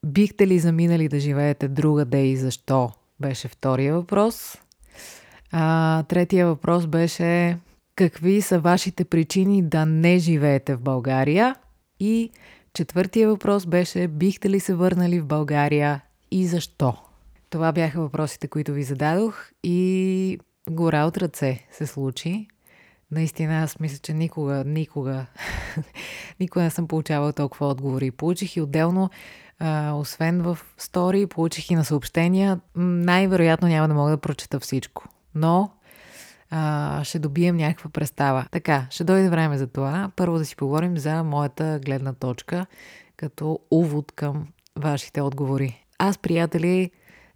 Бихте 0.06 0.46
ли 0.46 0.58
заминали 0.58 1.08
да 1.08 1.20
живеете 1.20 1.68
другаде 1.68 2.26
и 2.26 2.36
защо? 2.36 2.90
Беше 3.20 3.48
втория 3.48 3.94
въпрос. 3.94 4.58
А, 5.52 6.02
третия 6.02 6.46
въпрос 6.46 6.86
беше 6.86 7.58
какви 7.96 8.42
са 8.42 8.60
вашите 8.60 9.04
причини 9.04 9.62
да 9.62 9.86
не 9.86 10.18
живеете 10.18 10.74
в 10.74 10.80
България? 10.80 11.56
И 12.00 12.30
четвъртия 12.74 13.28
въпрос 13.28 13.66
беше, 13.66 14.08
бихте 14.08 14.50
ли 14.50 14.60
се 14.60 14.74
върнали 14.74 15.20
в 15.20 15.26
България 15.26 16.00
и 16.30 16.46
защо? 16.46 16.94
Това 17.50 17.72
бяха 17.72 18.00
въпросите, 18.00 18.48
които 18.48 18.72
ви 18.72 18.82
зададох 18.82 19.50
и 19.62 20.38
гора 20.70 21.04
от 21.04 21.18
ръце 21.18 21.66
се 21.72 21.86
случи. 21.86 22.48
Наистина, 23.12 23.62
аз 23.62 23.80
мисля, 23.80 23.98
че 23.98 24.14
никога, 24.14 24.64
никога, 24.64 25.26
никога 26.40 26.62
не 26.62 26.70
съм 26.70 26.88
получавала 26.88 27.32
толкова 27.32 27.66
отговори. 27.66 28.10
Получих 28.10 28.56
и 28.56 28.60
отделно, 28.60 29.10
а, 29.58 29.92
освен 29.92 30.42
в 30.42 30.58
стори, 30.78 31.26
получих 31.26 31.70
и 31.70 31.74
на 31.74 31.84
съобщения. 31.84 32.60
Най-вероятно 32.76 33.68
няма 33.68 33.88
да 33.88 33.94
мога 33.94 34.10
да 34.10 34.16
прочета 34.16 34.60
всичко. 34.60 35.04
Но 35.34 35.70
а, 36.50 37.04
ще 37.04 37.18
добием 37.18 37.56
някаква 37.56 37.90
представа. 37.90 38.46
Така, 38.50 38.86
ще 38.90 39.04
дойде 39.04 39.28
време 39.28 39.58
за 39.58 39.66
това. 39.66 40.10
Първо 40.16 40.38
да 40.38 40.44
си 40.44 40.56
поговорим 40.56 40.98
за 40.98 41.24
моята 41.24 41.80
гледна 41.84 42.12
точка, 42.12 42.66
като 43.16 43.58
увод 43.70 44.12
към 44.12 44.48
вашите 44.76 45.20
отговори. 45.20 45.84
Аз, 45.98 46.18
приятели, 46.18 46.90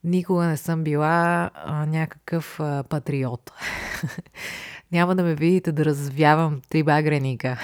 никога 0.05 0.45
не 0.45 0.57
съм 0.57 0.85
била 0.85 1.51
а, 1.55 1.87
някакъв 1.87 2.61
а, 2.61 2.85
патриот. 2.89 3.53
няма 4.93 5.17
да 5.17 5.23
ме 5.23 5.35
видите 5.35 5.73
да 5.73 5.85
развявам 5.85 6.61
три 6.69 6.83
багреника. 6.83 7.61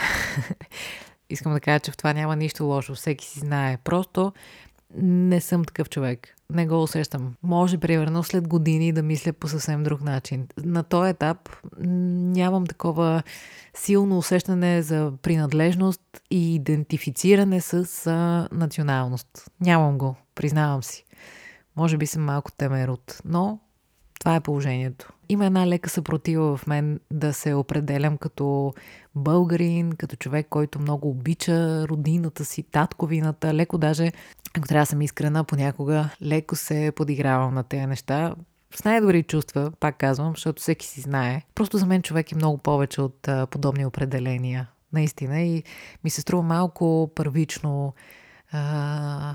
Искам 1.30 1.52
да 1.52 1.60
кажа, 1.60 1.80
че 1.80 1.90
в 1.90 1.96
това 1.96 2.12
няма 2.12 2.36
нищо 2.36 2.64
лошо. 2.64 2.94
Всеки 2.94 3.26
си 3.26 3.40
знае. 3.40 3.78
Просто 3.84 4.32
не 4.96 5.40
съм 5.40 5.64
такъв 5.64 5.90
човек. 5.90 6.28
Не 6.50 6.66
го 6.66 6.82
усещам. 6.82 7.34
Може, 7.42 7.78
примерно, 7.78 8.22
след 8.22 8.48
години 8.48 8.92
да 8.92 9.02
мисля 9.02 9.32
по 9.32 9.48
съвсем 9.48 9.82
друг 9.82 10.00
начин. 10.00 10.48
На 10.64 10.82
този 10.82 11.10
етап 11.10 11.48
нямам 11.78 12.66
такова 12.66 13.22
силно 13.74 14.18
усещане 14.18 14.82
за 14.82 15.12
принадлежност 15.22 16.00
и 16.30 16.54
идентифициране 16.54 17.60
с 17.60 18.06
а, 18.06 18.48
националност. 18.52 19.50
Нямам 19.60 19.98
го, 19.98 20.16
признавам 20.34 20.82
си. 20.82 21.04
Може 21.76 21.96
би 21.96 22.06
съм 22.06 22.24
малко 22.24 22.52
темерот, 22.52 23.20
но 23.24 23.58
това 24.20 24.36
е 24.36 24.40
положението. 24.40 25.12
Има 25.32 25.46
една 25.46 25.66
лека 25.66 25.90
съпротива 25.90 26.56
в 26.56 26.66
мен 26.66 27.00
да 27.12 27.32
се 27.32 27.54
определям 27.54 28.16
като 28.16 28.74
българин, 29.14 29.92
като 29.92 30.16
човек, 30.16 30.46
който 30.50 30.80
много 30.80 31.10
обича 31.10 31.88
родината 31.88 32.44
си, 32.44 32.62
татковината. 32.62 33.54
Леко 33.54 33.78
даже, 33.78 34.12
ако 34.56 34.68
трябва 34.68 34.82
да 34.82 34.86
съм 34.86 35.02
искрена, 35.02 35.44
понякога 35.44 36.08
леко 36.22 36.56
се 36.56 36.92
подигравам 36.96 37.54
на 37.54 37.62
тези 37.62 37.86
неща. 37.86 38.34
С 38.74 38.84
най-добри 38.84 39.22
чувства, 39.22 39.72
пак 39.80 39.96
казвам, 39.96 40.32
защото 40.34 40.62
всеки 40.62 40.86
си 40.86 41.00
знае. 41.00 41.42
Просто 41.54 41.78
за 41.78 41.86
мен 41.86 42.02
човек 42.02 42.32
е 42.32 42.36
много 42.36 42.58
повече 42.58 43.00
от 43.00 43.28
подобни 43.50 43.86
определения. 43.86 44.68
Наистина. 44.92 45.40
И 45.40 45.62
ми 46.04 46.10
се 46.10 46.20
струва 46.20 46.42
малко 46.42 47.10
първично 47.14 47.94
а, 48.52 49.34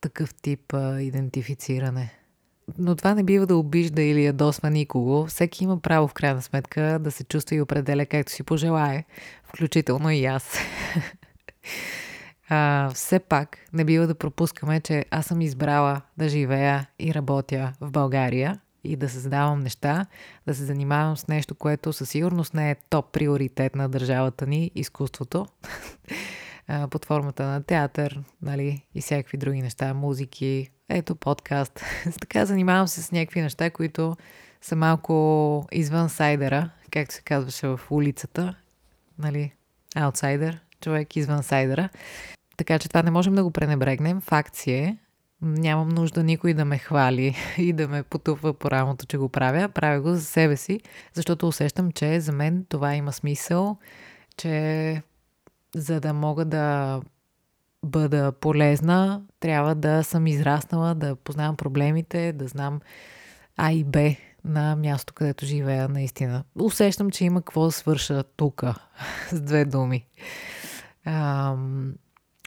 такъв 0.00 0.34
тип 0.34 0.74
а, 0.74 1.00
идентифициране. 1.00 2.12
Но 2.78 2.96
това 2.96 3.14
не 3.14 3.22
бива 3.22 3.46
да 3.46 3.56
обижда 3.56 4.02
или 4.02 4.24
ядосва 4.24 4.70
никого. 4.70 5.26
Всеки 5.26 5.64
има 5.64 5.80
право 5.80 6.08
в 6.08 6.14
крайна 6.14 6.42
сметка 6.42 6.98
да 7.00 7.10
се 7.10 7.24
чувства 7.24 7.56
и 7.56 7.60
определя 7.60 8.06
както 8.06 8.32
си 8.32 8.42
пожелае, 8.42 9.04
включително 9.44 10.10
и 10.10 10.24
аз. 10.24 10.58
а, 12.48 12.90
все 12.94 13.18
пак 13.18 13.58
не 13.72 13.84
бива 13.84 14.06
да 14.06 14.14
пропускаме, 14.14 14.80
че 14.80 15.04
аз 15.10 15.26
съм 15.26 15.40
избрала 15.40 16.00
да 16.18 16.28
живея 16.28 16.86
и 16.98 17.14
работя 17.14 17.72
в 17.80 17.90
България 17.90 18.60
и 18.84 18.96
да 18.96 19.08
създавам 19.08 19.62
неща, 19.62 20.06
да 20.46 20.54
се 20.54 20.64
занимавам 20.64 21.16
с 21.16 21.28
нещо, 21.28 21.54
което 21.54 21.92
със 21.92 22.10
сигурност 22.10 22.54
не 22.54 22.70
е 22.70 22.76
топ 22.90 23.12
приоритет 23.12 23.74
на 23.74 23.88
държавата 23.88 24.46
ни, 24.46 24.70
изкуството, 24.74 25.46
под 26.90 27.04
формата 27.04 27.46
на 27.46 27.62
театър, 27.62 28.20
нали, 28.42 28.82
и 28.94 29.00
всякакви 29.00 29.38
други 29.38 29.62
неща, 29.62 29.94
музики, 29.94 30.70
ето 30.88 31.16
подкаст. 31.16 31.84
така 32.20 32.46
занимавам 32.46 32.88
се 32.88 33.02
с 33.02 33.12
някакви 33.12 33.42
неща, 33.42 33.70
които 33.70 34.16
са 34.60 34.76
малко 34.76 35.66
извън 35.72 36.08
сайдера, 36.08 36.70
както 36.90 37.14
се 37.14 37.22
казваше 37.22 37.68
в 37.68 37.80
улицата, 37.90 38.54
нали, 39.18 39.52
аутсайдер, 39.94 40.60
човек 40.80 41.16
извън 41.16 41.42
сайдера. 41.42 41.88
Така 42.56 42.78
че 42.78 42.88
това 42.88 43.02
не 43.02 43.10
можем 43.10 43.34
да 43.34 43.44
го 43.44 43.50
пренебрегнем. 43.50 44.20
Факт 44.20 44.56
си 44.56 44.72
е. 44.72 44.98
Нямам 45.42 45.88
нужда 45.88 46.22
никой 46.22 46.54
да 46.54 46.64
ме 46.64 46.78
хвали 46.78 47.36
и 47.58 47.72
да 47.72 47.88
ме 47.88 48.02
потупва 48.02 48.54
по 48.54 48.70
рамото, 48.70 49.06
че 49.06 49.18
го 49.18 49.28
правя. 49.28 49.68
Правя 49.68 50.00
го 50.00 50.14
за 50.14 50.24
себе 50.24 50.56
си, 50.56 50.80
защото 51.14 51.48
усещам, 51.48 51.92
че 51.92 52.20
за 52.20 52.32
мен 52.32 52.66
това 52.68 52.94
има 52.94 53.12
смисъл, 53.12 53.76
че 54.36 55.02
за 55.76 56.00
да 56.00 56.12
мога 56.12 56.44
да 56.44 57.00
бъда 57.84 58.32
полезна, 58.32 59.22
трябва 59.40 59.74
да 59.74 60.04
съм 60.04 60.26
израснала, 60.26 60.94
да 60.94 61.16
познавам 61.16 61.56
проблемите, 61.56 62.32
да 62.32 62.48
знам 62.48 62.80
А 63.56 63.72
и 63.72 63.84
Б 63.84 64.10
на 64.44 64.76
място, 64.76 65.14
където 65.14 65.46
живея 65.46 65.88
наистина. 65.88 66.44
Усещам, 66.60 67.10
че 67.10 67.24
има 67.24 67.40
какво 67.40 67.64
да 67.64 67.72
свърша 67.72 68.24
тук, 68.36 68.64
с 69.30 69.40
две 69.40 69.64
думи. 69.64 70.06
Ам, 71.04 71.94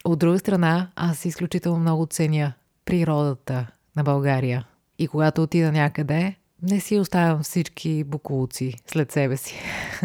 от 0.04 0.18
друга 0.18 0.38
страна, 0.38 0.90
аз 0.96 1.24
изключително 1.24 1.78
много 1.78 2.06
ценя 2.06 2.52
природата 2.84 3.66
на 3.96 4.02
България. 4.02 4.66
И 4.98 5.08
когато 5.08 5.42
отида 5.42 5.72
някъде, 5.72 6.36
не 6.62 6.80
си 6.80 6.98
оставям 6.98 7.42
всички 7.42 8.04
буклуци 8.04 8.74
след 8.86 9.12
себе 9.12 9.36
си. 9.36 9.54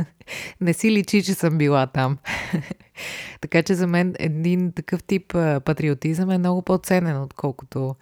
не 0.62 0.74
си 0.74 0.92
личи, 0.92 1.24
че 1.24 1.34
съм 1.34 1.58
била 1.58 1.88
там. 1.88 2.18
така 3.42 3.64
че 3.64 3.76
за 3.76 3.88
мен 3.88 4.16
един 4.20 4.72
такъв 4.72 5.04
тип 5.04 5.34
патриотизъм 5.66 6.32
е 6.32 6.38
много 6.38 6.62
по-ценен, 6.62 7.22
отколкото 7.22 7.96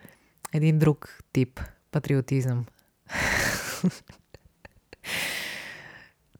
един 0.53 0.79
друг 0.79 1.19
тип 1.33 1.59
патриотизъм. 1.91 2.65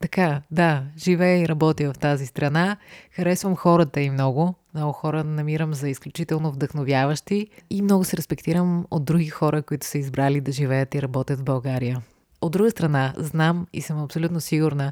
така, 0.04 0.42
да, 0.52 0.84
живея 0.98 1.42
и 1.42 1.48
работя 1.48 1.94
в 1.94 2.00
тази 2.00 2.26
страна. 2.26 2.78
Харесвам 3.12 3.56
хората 3.56 4.02
и 4.02 4.10
много. 4.10 4.56
Много 4.74 4.92
хора 4.92 5.24
намирам 5.24 5.74
за 5.74 5.90
изключително 5.90 6.52
вдъхновяващи 6.52 7.48
и 7.70 7.82
много 7.82 8.04
се 8.04 8.18
респектирам 8.18 8.86
от 8.92 9.06
други 9.06 9.28
хора, 9.28 9.62
които 9.62 9.88
са 9.88 9.98
избрали 9.98 10.42
да 10.42 10.52
живеят 10.52 10.96
и 10.96 11.02
работят 11.02 11.40
в 11.40 11.44
България. 11.44 12.02
От 12.42 12.52
друга 12.52 12.72
страна, 12.72 13.14
знам 13.18 13.68
и 13.74 13.82
съм 13.82 14.04
абсолютно 14.04 14.42
сигурна, 14.42 14.92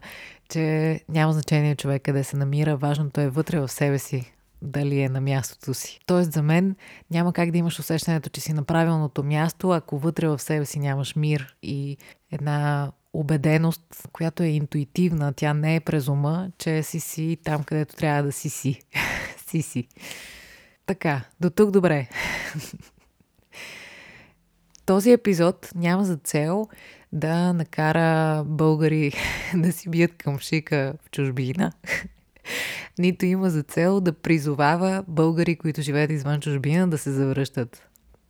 че 0.50 1.00
няма 1.10 1.34
значение 1.34 1.76
човек 1.76 2.02
къде 2.02 2.24
се 2.24 2.38
намира, 2.38 2.78
важното 2.78 3.22
е 3.22 3.30
вътре 3.30 3.60
в 3.60 3.68
себе 3.68 4.00
си, 4.00 4.34
дали 4.62 5.02
е 5.02 5.10
на 5.10 5.22
мястото 5.22 5.74
си. 5.74 6.00
Тоест 6.06 6.32
за 6.32 6.44
мен 6.44 6.76
няма 7.12 7.34
как 7.34 7.52
да 7.52 7.58
имаш 7.58 7.80
усещането, 7.80 8.30
че 8.30 8.42
си 8.42 8.54
на 8.54 8.64
правилното 8.64 9.24
място, 9.24 9.72
ако 9.72 9.98
вътре 9.98 10.28
в 10.28 10.40
себе 10.40 10.66
си 10.66 10.80
нямаш 10.80 11.16
мир 11.16 11.56
и 11.64 11.98
една 12.32 12.92
убеденост, 13.14 14.08
която 14.12 14.44
е 14.44 14.48
интуитивна, 14.48 15.34
тя 15.34 15.54
не 15.54 15.76
е 15.76 15.80
през 15.80 16.08
ума, 16.08 16.52
че 16.58 16.84
си 16.84 17.00
си 17.00 17.38
там, 17.44 17.64
където 17.64 17.96
трябва 17.96 18.24
да 18.24 18.32
си 18.32 18.50
си. 18.50 18.82
си 19.48 19.62
си. 19.62 19.88
Така, 20.86 21.22
до 21.40 21.50
тук 21.50 21.72
добре. 21.72 22.08
Този 24.86 25.12
епизод 25.12 25.72
няма 25.76 26.06
за 26.06 26.18
цел 26.18 26.68
да 27.12 27.54
накара 27.54 28.44
българи 28.44 29.14
да 29.56 29.72
си 29.72 29.90
бият 29.90 30.14
към 30.18 30.40
шика 30.40 30.94
в 31.06 31.12
чужбина. 31.12 31.72
Нито 33.00 33.26
има 33.26 33.50
за 33.50 33.64
цел 33.64 34.02
да 34.02 34.14
призовава 34.14 35.04
българи, 35.08 35.56
които 35.56 35.82
живеят 35.82 36.12
извън 36.12 36.42
чужбина, 36.42 36.88
да 36.88 36.98
се 36.98 37.12
завръщат. 37.12 37.88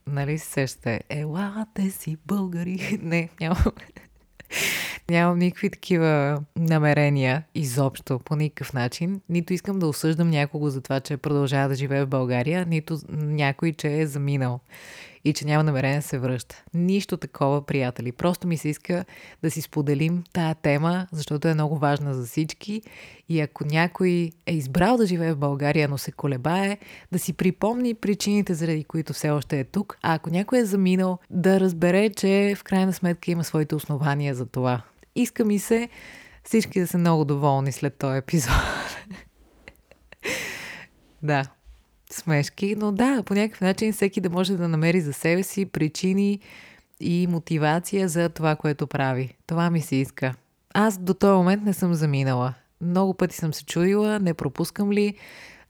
Нали 0.07 0.38
се 0.38 0.45
сещате? 0.45 1.01
Елате 1.09 1.91
си 1.91 2.17
българи. 2.25 3.00
Не, 3.01 3.29
нямам. 3.41 3.63
Нямам 5.10 5.39
никакви 5.39 5.70
такива 5.70 6.41
намерения 6.55 7.43
изобщо 7.55 8.20
по 8.20 8.36
никакъв 8.36 8.74
начин. 8.74 9.22
Нито 9.29 9.53
искам 9.53 9.79
да 9.79 9.88
осъждам 9.88 10.29
някого 10.29 10.70
за 10.70 10.81
това, 10.81 11.00
че 11.00 11.17
продължава 11.17 11.70
да 11.70 11.75
живее 11.75 12.03
в 12.03 12.10
България, 12.10 12.65
нито 12.65 12.98
някой, 13.10 13.74
че 13.74 14.00
е 14.00 14.08
заминал 14.08 14.60
и 15.23 15.33
че 15.33 15.45
няма 15.45 15.63
намерение 15.63 15.97
да 15.97 16.01
се 16.01 16.19
връща. 16.19 16.63
Нищо 16.73 17.17
такова, 17.17 17.65
приятели. 17.65 18.11
Просто 18.11 18.47
ми 18.47 18.57
се 18.57 18.69
иска 18.69 19.05
да 19.43 19.51
си 19.51 19.61
споделим 19.61 20.23
тая 20.33 20.55
тема, 20.55 21.07
защото 21.11 21.47
е 21.47 21.53
много 21.53 21.77
важна 21.77 22.13
за 22.13 22.25
всички. 22.25 22.81
И 23.29 23.41
ако 23.41 23.65
някой 23.65 24.31
е 24.45 24.53
избрал 24.53 24.97
да 24.97 25.05
живее 25.05 25.33
в 25.33 25.37
България, 25.37 25.87
но 25.89 25.97
се 25.97 26.11
колебае, 26.11 26.77
да 27.11 27.19
си 27.19 27.33
припомни 27.33 27.93
причините, 27.93 28.53
заради 28.53 28.83
които 28.83 29.13
все 29.13 29.29
още 29.29 29.59
е 29.59 29.63
тук. 29.63 29.97
А 30.01 30.13
ако 30.13 30.29
някой 30.29 30.59
е 30.59 30.65
заминал, 30.65 31.19
да 31.29 31.59
разбере, 31.59 32.09
че 32.09 32.53
в 32.57 32.63
крайна 32.63 32.93
сметка 32.93 33.31
има 33.31 33.43
своите 33.43 33.75
основания 33.75 34.35
за 34.35 34.45
това. 34.45 34.81
Иска 35.15 35.45
ми 35.45 35.59
се 35.59 35.89
всички 36.43 36.79
да 36.79 36.87
са 36.87 36.97
много 36.97 37.25
доволни 37.25 37.71
след 37.71 37.97
този 37.97 38.17
епизод. 38.17 38.53
да, 41.23 41.45
смешки, 42.13 42.75
но 42.77 42.91
да, 42.91 43.23
по 43.23 43.33
някакъв 43.33 43.61
начин 43.61 43.93
всеки 43.93 44.21
да 44.21 44.29
може 44.29 44.57
да 44.57 44.67
намери 44.67 45.01
за 45.01 45.13
себе 45.13 45.43
си 45.43 45.65
причини 45.65 46.39
и 47.00 47.27
мотивация 47.27 48.09
за 48.09 48.29
това, 48.29 48.55
което 48.55 48.87
прави. 48.87 49.37
Това 49.47 49.69
ми 49.69 49.81
се 49.81 49.95
иска. 49.95 50.33
Аз 50.74 50.97
до 50.97 51.13
този 51.13 51.37
момент 51.37 51.63
не 51.63 51.74
съм 51.74 51.93
заминала. 51.93 52.53
Много 52.81 53.13
пъти 53.13 53.35
съм 53.35 53.53
се 53.53 53.65
чудила, 53.65 54.19
не 54.19 54.33
пропускам 54.33 54.91
ли, 54.91 55.13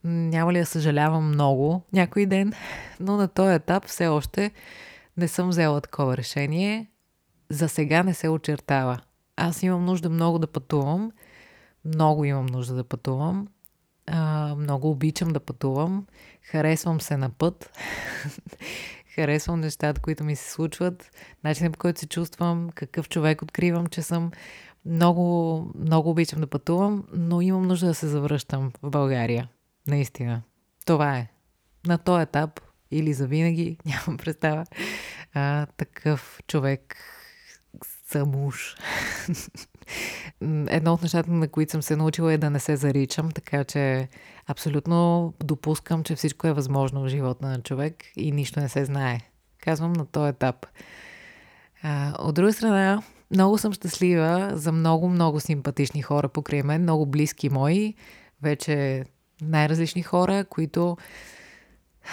няма 0.04 0.54
ли 0.54 0.60
да 0.60 0.66
съжалявам 0.66 1.28
много 1.28 1.82
някой 1.94 2.26
ден, 2.26 2.54
но 3.00 3.18
на 3.18 3.28
този 3.28 3.56
етап 3.56 3.86
все 3.86 4.08
още 4.08 4.52
не 5.18 5.28
съм 5.28 5.50
взела 5.50 5.82
такова 5.82 6.18
решение. 6.18 6.88
За 7.50 7.70
сега 7.70 8.04
не 8.04 8.14
се 8.14 8.30
очертава. 8.30 9.00
Аз 9.36 9.64
имам 9.64 9.86
нужда 9.86 10.10
много 10.10 10.40
да 10.40 10.48
пътувам. 10.48 11.12
Много 11.86 12.26
имам 12.26 12.46
нужда 12.46 12.76
да 12.76 12.84
пътувам. 12.84 13.48
А, 14.08 14.56
много 14.56 14.92
обичам 14.92 15.30
да 15.30 15.40
пътувам. 15.40 16.06
Харесвам 16.42 17.02
се 17.02 17.18
на 17.18 17.30
път. 17.30 17.72
Харесвам 19.16 19.60
нещата, 19.60 20.02
които 20.02 20.24
ми 20.24 20.36
се 20.36 20.52
случват. 20.52 21.12
Начинът 21.44 21.74
по 21.74 21.80
който 21.80 22.00
се 22.00 22.08
чувствам, 22.08 22.70
какъв 22.76 23.10
човек 23.10 23.42
откривам, 23.42 23.88
че 23.88 24.02
съм. 24.02 24.32
Много, 24.86 25.66
много 25.76 26.10
обичам 26.10 26.42
да 26.42 26.48
пътувам, 26.48 27.04
но 27.14 27.42
имам 27.42 27.68
нужда 27.68 27.88
да 27.88 27.94
се 27.94 28.08
завръщам 28.08 28.72
в 28.82 28.90
България. 28.90 29.50
Наистина. 29.88 30.42
Това 30.86 31.18
е. 31.18 31.28
На 31.88 31.98
този 31.98 32.22
етап 32.22 32.62
или 32.92 33.14
за 33.14 33.28
винаги, 33.28 33.78
нямам 33.86 34.18
представа, 34.18 34.66
а, 35.34 35.66
такъв 35.66 36.40
човек 36.48 36.96
съм 38.12 38.46
уж. 38.46 38.76
Едно 40.68 40.94
от 40.94 41.02
нещата, 41.02 41.32
на 41.32 41.48
които 41.48 41.72
съм 41.72 41.82
се 41.82 41.96
научила 41.96 42.34
е 42.34 42.38
да 42.38 42.50
не 42.50 42.60
се 42.60 42.76
заричам, 42.76 43.32
така 43.32 43.64
че 43.64 44.08
абсолютно 44.48 45.34
допускам, 45.44 46.04
че 46.04 46.16
всичко 46.16 46.48
е 46.48 46.54
възможно 46.54 47.02
в 47.02 47.08
живота 47.08 47.48
на 47.48 47.62
човек 47.62 47.96
и 48.16 48.32
нищо 48.32 48.60
не 48.60 48.70
се 48.70 48.86
знае. 48.86 49.20
Казвам 49.62 49.94
на 49.94 50.06
този 50.06 50.30
етап. 50.30 50.66
А, 51.84 52.14
от 52.20 52.36
друга 52.36 52.54
страна, 52.54 53.04
много 53.32 53.58
съм 53.58 53.74
щастлива 53.74 54.52
за 54.54 54.72
много-много 54.72 55.40
симпатични 55.40 56.02
хора 56.02 56.30
покрай 56.30 56.64
мен, 56.64 56.82
много 56.82 57.06
близки 57.06 57.50
мои, 57.50 57.94
вече 58.42 59.06
най-различни 59.42 60.04
хора, 60.04 60.46
които 60.46 60.98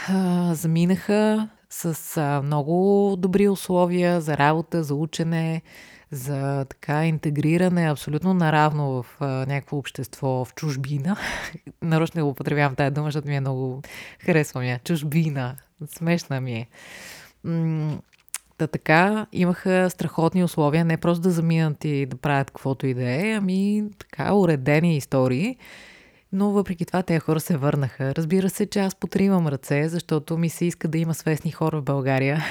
а, 0.08 0.54
заминаха 0.54 1.48
с 1.70 2.16
а, 2.16 2.42
много 2.42 3.14
добри 3.18 3.48
условия 3.48 4.20
за 4.20 4.36
работа, 4.36 4.82
за 4.82 4.94
учене, 4.94 5.62
за 6.10 6.64
така 6.64 7.06
интегриране 7.06 7.90
абсолютно 7.90 8.34
наравно 8.34 9.02
в 9.02 9.16
а, 9.20 9.26
някакво 9.26 9.76
общество 9.76 10.44
в 10.44 10.54
чужбина. 10.54 11.16
Нарочно 11.82 12.24
го 12.24 12.30
употребявам 12.30 12.74
тази 12.74 12.94
дума, 12.94 13.06
защото 13.06 13.28
ми 13.28 13.36
е 13.36 13.40
много 13.40 13.82
харесва 14.20 14.60
ми. 14.60 14.78
Чужбина. 14.84 15.56
Смешна 15.86 16.40
ми 16.40 16.54
е. 16.54 16.66
Та 18.58 18.66
така 18.66 19.26
имаха 19.32 19.90
страхотни 19.90 20.44
условия, 20.44 20.84
не 20.84 20.96
просто 20.96 21.22
да 21.22 21.30
заминат 21.30 21.84
и 21.84 22.06
да 22.06 22.16
правят 22.16 22.50
каквото 22.50 22.86
и 22.86 22.94
да 22.94 23.10
е, 23.10 23.32
ами 23.32 23.84
така 23.98 24.34
уредени 24.34 24.96
истории. 24.96 25.56
Но 26.32 26.50
въпреки 26.50 26.86
това 26.86 27.02
тези 27.02 27.20
хора 27.20 27.40
се 27.40 27.56
върнаха. 27.56 28.14
Разбира 28.14 28.50
се, 28.50 28.66
че 28.66 28.80
аз 28.80 28.94
потримам 28.94 29.48
ръце, 29.48 29.88
защото 29.88 30.38
ми 30.38 30.48
се 30.48 30.64
иска 30.64 30.88
да 30.88 30.98
има 30.98 31.14
свестни 31.14 31.50
хора 31.50 31.80
в 31.80 31.84
България. 31.84 32.44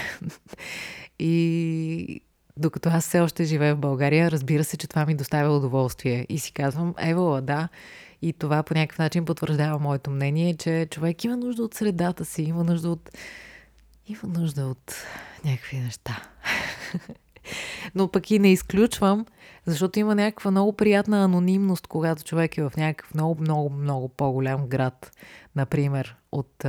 и 1.20 2.22
докато 2.60 2.90
аз 2.90 3.08
все 3.08 3.20
още 3.20 3.44
живея 3.44 3.76
в 3.76 3.80
България, 3.80 4.32
разбира 4.32 4.64
се, 4.64 4.78
че 4.78 4.88
това 4.88 5.06
ми 5.06 5.16
доставя 5.16 5.58
удоволствие. 5.58 6.26
И 6.30 6.40
си 6.40 6.52
казвам, 6.52 6.94
ево, 7.00 7.42
да. 7.42 7.70
И 8.22 8.34
това 8.34 8.64
по 8.64 8.74
някакъв 8.74 9.00
начин 9.00 9.26
потвърждава 9.26 9.80
моето 9.80 10.12
мнение, 10.12 10.54
че 10.54 10.88
човек 10.92 11.24
има 11.24 11.38
нужда 11.38 11.64
от 11.64 11.74
средата 11.74 12.26
си, 12.26 12.44
има 12.44 12.64
нужда 12.64 12.90
от... 12.90 13.10
Има 14.08 14.34
нужда 14.40 14.66
от 14.66 14.94
някакви 15.46 15.78
неща. 15.78 16.22
Но 17.96 18.08
пък 18.08 18.32
и 18.32 18.40
не 18.40 18.52
изключвам, 18.52 19.26
защото 19.66 20.00
има 20.00 20.16
някаква 20.16 20.52
много 20.52 20.74
приятна 20.74 21.24
анонимност, 21.24 21.88
когато 21.88 22.24
човек 22.24 22.58
е 22.58 22.64
в 22.64 22.74
някакъв 22.78 23.14
много, 23.14 23.42
много, 23.42 23.70
много 23.70 24.08
по-голям 24.08 24.68
град, 24.68 25.12
например, 25.56 26.16
от 26.32 26.66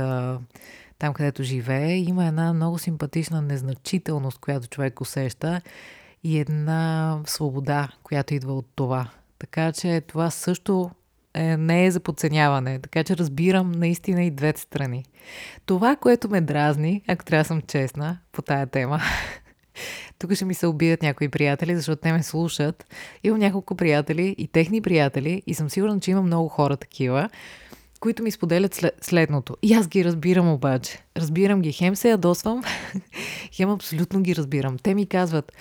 там, 0.99 1.13
където 1.13 1.43
живее. 1.43 1.95
Има 1.95 2.25
една 2.25 2.53
много 2.53 2.77
симпатична 2.77 3.41
незначителност, 3.41 4.37
която 4.37 4.67
човек 4.67 5.01
усеща 5.01 5.61
и 6.23 6.39
една 6.39 7.19
свобода, 7.25 7.89
която 8.03 8.33
идва 8.33 8.53
от 8.53 8.67
това. 8.75 9.09
Така 9.39 9.71
че 9.71 10.01
това 10.01 10.29
също 10.29 10.91
е, 11.33 11.57
не 11.57 11.85
е 11.85 11.91
за 11.91 11.99
подценяване. 11.99 12.79
Така 12.79 13.03
че 13.03 13.17
разбирам 13.17 13.71
наистина 13.71 14.23
и 14.23 14.31
двете 14.31 14.61
страни. 14.61 15.05
Това, 15.65 15.95
което 15.95 16.29
ме 16.29 16.41
дразни, 16.41 17.01
ако 17.07 17.25
трябва 17.25 17.43
да 17.43 17.47
съм 17.47 17.61
честна 17.61 18.19
по 18.31 18.41
тая 18.41 18.67
тема, 18.67 19.01
тук 20.19 20.33
ще 20.33 20.45
ми 20.45 20.53
се 20.53 20.67
убият 20.67 21.01
някои 21.01 21.29
приятели, 21.29 21.75
защото 21.75 22.01
те 22.01 22.13
ме 22.13 22.23
слушат. 22.23 22.85
Имам 23.23 23.39
няколко 23.39 23.75
приятели 23.75 24.35
и 24.37 24.47
техни 24.47 24.81
приятели 24.81 25.43
и 25.47 25.53
съм 25.53 25.69
сигурна, 25.69 25.99
че 25.99 26.11
има 26.11 26.21
много 26.21 26.49
хора 26.49 26.77
такива, 26.77 27.29
които 27.99 28.23
ми 28.23 28.31
споделят 28.31 28.75
след, 28.75 28.97
следното. 29.01 29.57
И 29.61 29.73
аз 29.73 29.87
ги 29.87 30.05
разбирам 30.05 30.51
обаче. 30.51 31.03
Разбирам 31.17 31.61
ги. 31.61 31.71
Хем 31.71 31.95
се 31.95 32.09
ядосвам, 32.09 32.63
хем 33.51 33.69
абсолютно 33.69 34.21
ги 34.21 34.35
разбирам. 34.35 34.77
Те 34.77 34.95
ми 34.95 35.05
казват, 35.05 35.51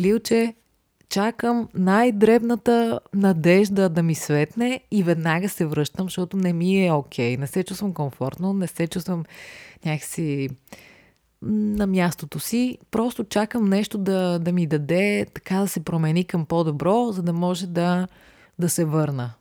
Лилче, 0.00 0.54
чакам 1.08 1.68
най-дребната 1.74 3.00
надежда 3.14 3.88
да 3.88 4.02
ми 4.02 4.14
светне 4.14 4.80
и 4.90 5.02
веднага 5.02 5.48
се 5.48 5.66
връщам, 5.66 6.06
защото 6.06 6.36
не 6.36 6.52
ми 6.52 6.86
е 6.86 6.92
окей. 6.92 7.36
Okay. 7.36 7.40
Не 7.40 7.46
се 7.46 7.64
чувствам 7.64 7.94
комфортно, 7.94 8.52
не 8.52 8.66
се 8.66 8.86
чувствам 8.86 9.24
някакси 9.84 10.48
на 11.42 11.86
мястото 11.86 12.40
си. 12.40 12.78
Просто 12.90 13.24
чакам 13.24 13.68
нещо 13.68 13.98
да, 13.98 14.38
да 14.38 14.52
ми 14.52 14.66
даде, 14.66 15.26
така 15.34 15.56
да 15.56 15.68
се 15.68 15.84
промени 15.84 16.24
към 16.24 16.46
по-добро, 16.46 17.12
за 17.12 17.22
да 17.22 17.32
може 17.32 17.66
да, 17.66 18.08
да 18.58 18.68
се 18.68 18.84
върна. 18.84 19.34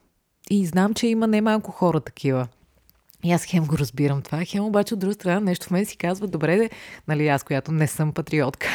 И 0.50 0.66
знам, 0.66 0.94
че 0.94 1.08
има 1.08 1.28
немалко 1.28 1.72
хора 1.72 2.00
такива. 2.00 2.48
И 3.24 3.32
аз 3.32 3.46
хем 3.46 3.66
го 3.66 3.78
разбирам 3.78 4.22
това, 4.22 4.46
хем 4.46 4.66
обаче 4.66 4.94
от 4.94 5.00
друга 5.00 5.14
страна 5.14 5.40
нещо 5.40 5.66
в 5.66 5.72
мен 5.72 5.86
си 5.86 5.98
казва, 5.98 6.28
добре 6.28 6.58
де, 6.58 6.70
нали 7.08 7.28
аз, 7.28 7.44
която 7.44 7.72
не 7.72 7.88
съм 7.88 8.14
патриотка. 8.14 8.68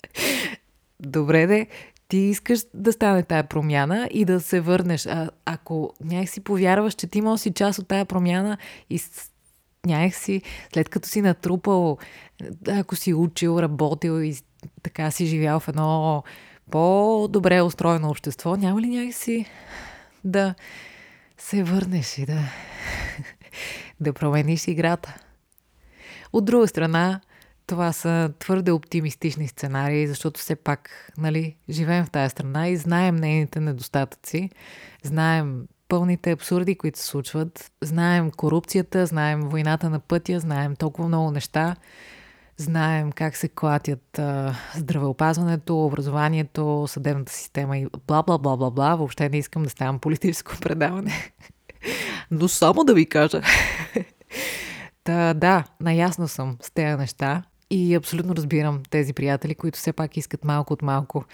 добре 1.00 1.46
де, 1.46 1.66
ти 2.08 2.16
искаш 2.16 2.60
да 2.74 2.92
стане 2.92 3.22
тая 3.22 3.44
промяна 3.44 4.08
и 4.10 4.24
да 4.24 4.40
се 4.40 4.60
върнеш. 4.60 5.06
А, 5.06 5.30
ако 5.44 5.94
някак 6.04 6.28
си 6.28 6.40
повярваш, 6.40 6.94
че 6.94 7.06
ти 7.06 7.20
можеш 7.20 7.42
си 7.42 7.52
част 7.52 7.78
от 7.78 7.88
тая 7.88 8.04
промяна 8.04 8.58
и 8.90 9.00
някак 9.86 10.14
си, 10.14 10.42
след 10.72 10.88
като 10.88 11.08
си 11.08 11.22
натрупал, 11.22 11.98
ако 12.68 12.96
си 12.96 13.14
учил, 13.14 13.58
работил 13.60 14.22
и 14.22 14.36
така 14.82 15.10
си 15.10 15.26
живял 15.26 15.60
в 15.60 15.68
едно 15.68 16.22
по-добре 16.70 17.62
устроено 17.62 18.10
общество, 18.10 18.56
няма 18.56 18.80
ли 18.80 18.86
някак 18.86 19.14
си 19.14 19.46
да 20.24 20.54
се 21.38 21.62
върнеш 21.62 22.18
и 22.18 22.26
да, 22.26 22.40
да 24.00 24.12
промениш 24.12 24.68
играта? 24.68 25.14
От 26.32 26.44
друга 26.44 26.68
страна, 26.68 27.20
това 27.66 27.92
са 27.92 28.32
твърде 28.38 28.70
оптимистични 28.70 29.48
сценарии, 29.48 30.06
защото 30.06 30.40
все 30.40 30.56
пак, 30.56 31.12
нали, 31.18 31.56
живеем 31.70 32.04
в 32.04 32.10
тази 32.10 32.30
страна 32.30 32.68
и 32.68 32.76
знаем 32.76 33.16
нейните 33.16 33.60
недостатъци, 33.60 34.50
знаем 35.02 35.66
пълните 35.88 36.30
абсурди, 36.30 36.74
които 36.74 36.98
се 36.98 37.06
случват, 37.06 37.72
знаем 37.82 38.30
корупцията, 38.30 39.06
знаем 39.06 39.40
войната 39.40 39.90
на 39.90 40.00
пътя, 40.00 40.40
знаем 40.40 40.76
толкова 40.76 41.08
много 41.08 41.30
неща, 41.30 41.76
знаем 42.56 43.12
как 43.12 43.36
се 43.36 43.48
клатят 43.48 44.18
а, 44.18 44.54
здравеопазването, 44.76 45.84
образованието, 45.84 46.84
съдебната 46.88 47.32
система 47.32 47.78
и 47.78 47.86
бла 48.06 48.22
бла 48.22 48.38
бла 48.38 48.56
бла 48.56 48.70
бла. 48.70 48.96
Въобще 48.96 49.28
не 49.28 49.38
искам 49.38 49.62
да 49.62 49.70
ставам 49.70 49.98
политическо 49.98 50.52
предаване. 50.60 51.32
Но 52.30 52.48
само 52.48 52.84
да 52.84 52.94
ви 52.94 53.06
кажа. 53.06 53.40
Та, 55.04 55.34
да, 55.34 55.64
наясно 55.80 56.28
съм 56.28 56.56
с 56.62 56.70
тези 56.70 56.96
неща 56.96 57.42
и 57.70 57.94
абсолютно 57.94 58.36
разбирам 58.36 58.82
тези 58.90 59.12
приятели, 59.12 59.54
които 59.54 59.78
все 59.78 59.92
пак 59.92 60.16
искат 60.16 60.44
малко 60.44 60.72
от 60.72 60.82
малко, 60.82 61.24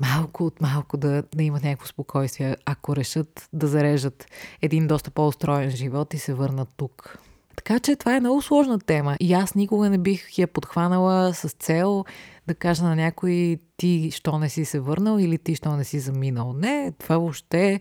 малко 0.00 0.44
от 0.44 0.60
малко 0.60 0.96
да, 0.96 1.22
да 1.34 1.42
имат 1.42 1.62
някакво 1.62 1.86
спокойствие, 1.86 2.56
ако 2.64 2.96
решат 2.96 3.48
да 3.52 3.66
зарежат 3.66 4.26
един 4.62 4.86
доста 4.86 5.10
по-устроен 5.10 5.70
живот 5.70 6.14
и 6.14 6.18
се 6.18 6.34
върнат 6.34 6.68
тук. 6.76 7.18
Така 7.64 7.80
че 7.80 7.96
това 7.96 8.16
е 8.16 8.20
много 8.20 8.42
сложна 8.42 8.78
тема 8.78 9.16
и 9.20 9.32
аз 9.32 9.54
никога 9.54 9.90
не 9.90 9.98
бих 9.98 10.38
я 10.38 10.46
подхванала 10.46 11.34
с 11.34 11.48
цел 11.48 12.04
да 12.46 12.54
кажа 12.54 12.84
на 12.84 12.96
някой 12.96 13.58
ти, 13.76 14.10
що 14.14 14.38
не 14.38 14.48
си 14.48 14.64
се 14.64 14.80
върнал 14.80 15.18
или 15.18 15.38
ти, 15.38 15.54
що 15.54 15.76
не 15.76 15.84
си 15.84 16.00
заминал. 16.00 16.52
Не, 16.52 16.92
това 16.98 17.18
въобще 17.18 17.80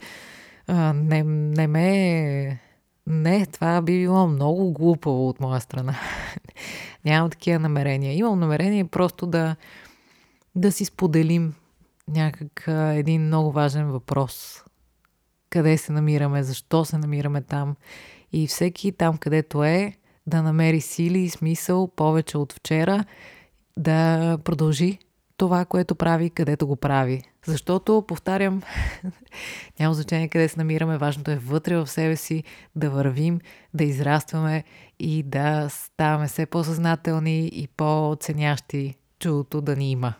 а, 0.68 0.94
не, 0.94 1.24
не 1.24 1.68
ме... 1.68 2.60
Не, 3.08 3.46
това 3.46 3.82
би 3.82 4.00
било 4.00 4.28
много 4.28 4.72
глупаво 4.72 5.30
от 5.30 5.40
моя 5.40 5.62
страна. 5.62 5.96
Нямам 7.06 7.30
такива 7.30 7.60
намерения. 7.60 8.14
Имам 8.14 8.40
намерение 8.40 8.86
просто 8.86 9.28
да, 9.28 9.56
да 10.56 10.72
си 10.72 10.86
споделим 10.86 11.54
някак 12.08 12.64
един 12.68 13.22
много 13.22 13.52
важен 13.52 13.88
въпрос. 13.88 14.64
Къде 15.50 15.78
се 15.78 15.92
намираме, 15.92 16.44
защо 16.44 16.86
се 16.86 16.98
намираме 16.98 17.42
там 17.42 17.76
и 18.34 18.48
всеки 18.48 18.92
там, 18.92 19.18
където 19.18 19.64
е, 19.64 19.94
да 20.28 20.42
намери 20.42 20.82
сили 20.82 21.20
и 21.20 21.30
смисъл 21.30 21.88
повече 21.88 22.38
от 22.38 22.54
вчера, 22.54 23.06
да 23.78 24.38
продължи 24.44 25.00
това, 25.38 25.66
което 25.66 25.96
прави, 25.96 26.30
където 26.30 26.68
го 26.68 26.76
прави. 26.76 27.22
Защото, 27.46 28.04
повтарям, 28.08 28.62
няма 29.80 29.94
значение 29.94 30.28
къде 30.28 30.48
се 30.48 30.60
намираме, 30.60 30.98
важното 30.98 31.32
е 31.32 31.36
вътре 31.36 31.78
в 31.78 31.88
себе 31.88 32.16
си 32.16 32.44
да 32.76 32.90
вървим, 32.90 33.40
да 33.74 33.84
израстваме 33.84 34.64
и 35.00 35.24
да 35.24 35.70
ставаме 35.70 36.28
все 36.28 36.46
по-съзнателни 36.46 37.48
и 37.48 37.68
по-оценящи 37.68 38.96
чудото 39.20 39.62
да 39.62 39.76
ни 39.76 39.92
има. 39.92 40.14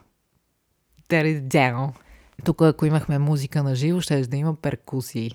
Тук, 2.46 2.62
ако 2.62 2.86
имахме 2.86 3.18
музика 3.18 3.64
на 3.64 3.76
живо, 3.76 4.02
ще 4.02 4.22
да 4.22 4.38
има 4.38 4.56
перкусии. 4.56 5.32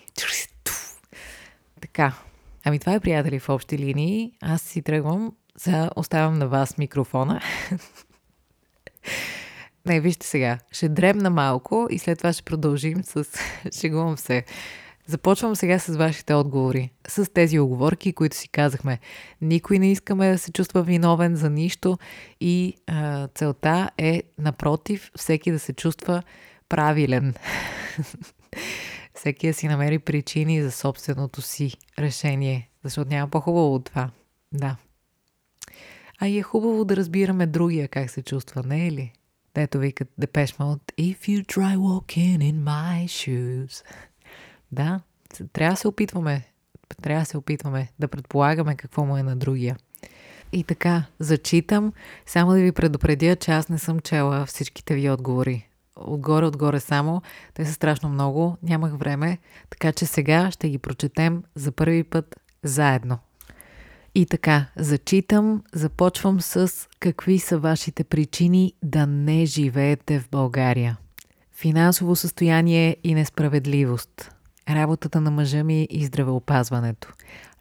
Така. 1.81 2.28
Ами 2.69 2.79
това 2.79 2.95
е, 2.95 3.01
приятели, 3.01 3.39
в 3.39 3.49
общи 3.49 3.79
линии. 3.79 4.33
Аз 4.41 4.63
си 4.63 4.83
тръгвам. 4.83 5.33
За 5.57 5.91
оставям 5.97 6.35
на 6.35 6.49
вас 6.49 6.79
микрофона. 6.79 7.41
Не, 9.87 10.01
вижте 10.01 10.27
сега. 10.27 10.59
Ще 10.73 10.89
дребна 10.89 11.31
малко 11.31 11.87
и 11.91 11.99
след 11.99 12.19
това 12.19 12.33
ще 12.33 12.43
продължим 12.43 13.05
с... 13.05 13.25
Шегувам 13.81 14.19
се. 14.19 14.45
Започвам 15.07 15.57
сега 15.57 15.79
с 15.79 15.97
вашите 15.97 16.35
отговори. 16.35 16.91
С 17.09 17.33
тези 17.33 17.59
оговорки, 17.59 18.13
които 18.13 18.37
си 18.37 18.49
казахме. 18.49 18.99
Никой 19.41 19.79
не 19.79 19.93
искаме 19.93 20.33
да 20.33 20.39
се 20.39 20.53
чувства 20.53 20.83
виновен 20.83 21.37
за 21.37 21.51
нищо 21.51 21.99
и 22.41 22.75
а, 22.87 23.29
целта 23.35 23.91
е, 23.99 24.23
напротив, 24.39 25.11
всеки 25.17 25.53
да 25.53 25.59
се 25.59 25.73
чувства 25.73 26.23
правилен. 26.69 27.35
всеки 29.19 29.47
да 29.47 29.55
си 29.55 29.69
намери 29.69 29.99
причини 29.99 30.63
за 30.63 30.73
собственото 30.73 31.43
си 31.43 31.75
решение, 31.99 32.71
защото 32.85 33.11
няма 33.11 33.31
по-хубаво 33.31 33.75
от 33.75 33.85
това. 33.85 34.11
Да. 34.53 34.77
А 36.21 36.29
и 36.29 36.39
е 36.39 36.43
хубаво 36.43 36.85
да 36.85 36.97
разбираме 36.97 37.47
другия 37.47 37.89
как 37.89 38.11
се 38.11 38.23
чувства, 38.23 38.63
не 38.63 38.87
е 38.87 38.93
ли? 38.93 39.13
Дето 39.55 39.79
викат 39.79 40.09
Depeche 40.21 40.59
Mode 40.59 40.93
If 40.99 41.19
you 41.19 41.47
try 41.47 41.77
walking 41.77 42.39
in 42.39 42.55
my 42.55 43.05
shoes. 43.05 43.85
Да, 44.73 45.01
трябва 45.53 45.73
да 45.73 45.81
се 45.81 45.89
опитваме. 45.89 46.45
Трябва 47.03 47.23
да 47.23 47.27
се 47.27 47.37
опитваме 47.37 47.89
да 47.99 48.09
предполагаме 48.09 48.77
какво 48.77 49.05
му 49.05 49.17
е 49.17 49.23
на 49.23 49.37
другия. 49.37 49.77
И 50.53 50.65
така, 50.65 51.05
зачитам, 51.19 51.93
само 52.27 52.53
да 52.53 52.59
ви 52.59 52.73
предупредя, 52.73 53.37
че 53.37 53.51
аз 53.51 53.69
не 53.69 53.79
съм 53.79 54.01
чела 54.01 54.47
всичките 54.47 54.95
ви 54.95 55.11
отговори. 55.11 55.68
Отгоре, 55.99 56.47
отгоре 56.47 56.81
само. 56.81 57.23
Те 57.55 57.65
са 57.65 57.73
страшно 57.73 58.09
много, 58.09 58.57
нямах 58.63 58.93
време, 58.99 59.39
така 59.71 59.93
че 59.93 60.07
сега 60.07 60.51
ще 60.51 60.69
ги 60.69 60.79
прочетем 60.79 61.43
за 61.55 61.73
първи 61.73 62.05
път 62.05 62.37
заедно. 62.63 63.19
И 64.15 64.27
така, 64.27 64.67
зачитам, 64.77 65.63
започвам 65.73 66.41
с 66.41 66.73
какви 67.01 67.39
са 67.39 67.59
вашите 67.59 68.05
причини 68.05 68.73
да 68.83 69.07
не 69.07 69.47
живеете 69.47 70.21
в 70.21 70.29
България. 70.31 70.99
Финансово 71.53 72.17
състояние 72.17 72.97
и 73.05 73.15
несправедливост. 73.15 74.31
Работата 74.71 75.21
на 75.21 75.31
мъжа 75.31 75.65
ми 75.65 75.87
и 75.91 76.05
здравеопазването. 76.05 77.15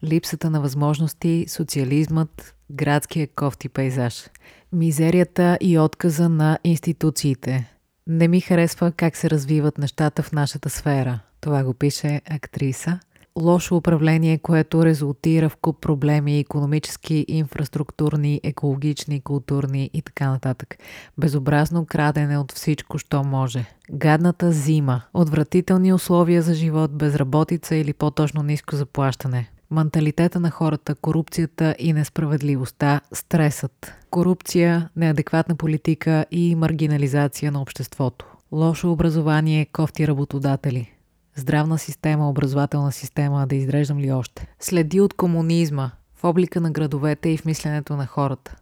Липсата 0.04 0.50
на 0.50 0.60
възможности, 0.60 1.44
социализмът, 1.48 2.54
градския 2.70 3.28
кофти 3.36 3.68
пейзаж. 3.68 4.30
Мизерията 4.72 5.58
и 5.60 5.78
отказа 5.78 6.28
на 6.28 6.58
институциите. 6.64 7.77
Не 8.08 8.28
ми 8.28 8.40
харесва 8.40 8.92
как 8.92 9.16
се 9.16 9.30
развиват 9.30 9.78
нещата 9.78 10.22
в 10.22 10.32
нашата 10.32 10.70
сфера. 10.70 11.20
Това 11.40 11.64
го 11.64 11.74
пише 11.74 12.20
актриса 12.30 13.00
лошо 13.38 13.76
управление, 13.76 14.38
което 14.38 14.84
резултира 14.84 15.48
в 15.48 15.56
куп 15.56 15.80
проблеми, 15.80 16.38
економически, 16.38 17.24
инфраструктурни, 17.28 18.40
екологични, 18.44 19.20
културни 19.20 19.90
и 19.92 20.02
така 20.02 20.30
нататък. 20.30 20.76
Безобразно 21.18 21.86
крадене 21.86 22.38
от 22.38 22.52
всичко, 22.52 22.98
що 22.98 23.24
може. 23.24 23.64
Гадната 23.90 24.52
зима, 24.52 25.02
отвратителни 25.14 25.92
условия 25.92 26.42
за 26.42 26.54
живот, 26.54 26.92
безработица 26.92 27.76
или 27.76 27.92
по-точно 27.92 28.42
ниско 28.42 28.76
заплащане. 28.76 29.50
Менталитета 29.70 30.40
на 30.40 30.50
хората, 30.50 30.94
корупцията 30.94 31.76
и 31.78 31.92
несправедливостта, 31.92 33.00
стресът. 33.12 33.94
Корупция, 34.10 34.88
неадекватна 34.96 35.56
политика 35.56 36.26
и 36.30 36.54
маргинализация 36.54 37.52
на 37.52 37.62
обществото. 37.62 38.26
Лошо 38.52 38.92
образование, 38.92 39.66
кофти 39.66 40.08
работодатели– 40.08 40.92
здравна 41.36 41.78
система, 41.78 42.30
образователна 42.30 42.92
система, 42.92 43.46
да 43.46 43.56
изреждам 43.56 43.98
ли 43.98 44.12
още. 44.12 44.46
Следи 44.60 45.00
от 45.00 45.14
комунизма, 45.14 45.90
в 46.14 46.24
облика 46.24 46.60
на 46.60 46.70
градовете 46.70 47.28
и 47.28 47.36
в 47.36 47.44
мисленето 47.44 47.96
на 47.96 48.06
хората. 48.06 48.56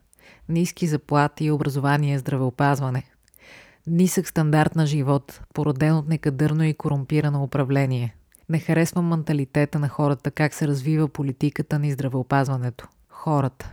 Ниски 0.49 0.87
заплати, 0.87 1.51
образование, 1.51 2.19
здравеопазване. 2.19 3.03
Нисък 3.87 4.29
стандарт 4.29 4.77
на 4.77 4.87
живот, 4.87 5.41
породен 5.55 5.97
от 5.97 6.09
некадърно 6.09 6.65
и 6.65 6.75
корумпирано 6.75 7.43
управление. 7.43 8.15
Не 8.49 8.59
харесвам 8.59 9.09
менталитета 9.09 9.79
на 9.79 9.89
хората, 9.89 10.31
как 10.31 10.55
се 10.55 10.69
развива 10.69 11.09
политиката 11.09 11.79
ни 11.79 11.93
здравеопазването. 11.93 12.89
Хората. 13.09 13.73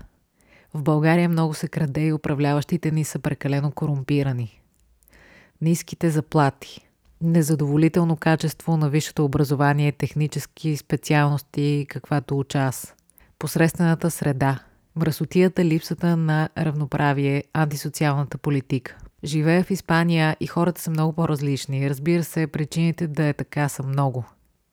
В 0.74 0.84
България 0.84 1.30
много 1.30 1.54
се 1.54 1.68
краде 1.68 2.02
и 2.02 2.14
управляващите 2.14 2.92
ни 2.92 3.04
са 3.04 3.20
прекалено 3.20 3.72
корумпирани. 3.72 4.62
Ниските 5.62 6.10
заплати. 6.10 6.88
Незадоволително 7.22 8.18
качество 8.18 8.78
на 8.78 8.90
висшето 8.90 9.26
образование, 9.26 9.92
технически 9.92 10.78
специалности, 10.78 11.86
каквато 11.90 12.40
уча 12.40 12.60
аз. 12.60 12.96
Посредствената 13.40 14.12
среда. 14.12 14.60
Мръсотията, 14.96 15.66
липсата 15.66 16.18
на 16.18 16.50
равноправие, 16.58 17.44
антисоциалната 17.54 18.38
политика. 18.38 18.98
Живея 19.24 19.64
в 19.64 19.72
Испания 19.72 20.38
и 20.40 20.48
хората 20.48 20.82
са 20.82 20.92
много 20.92 21.14
по-различни. 21.14 21.90
Разбира 21.90 22.24
се, 22.24 22.48
причините 22.48 23.08
да 23.08 23.24
е 23.24 23.34
така 23.34 23.70
са 23.70 23.84
много. 23.84 24.26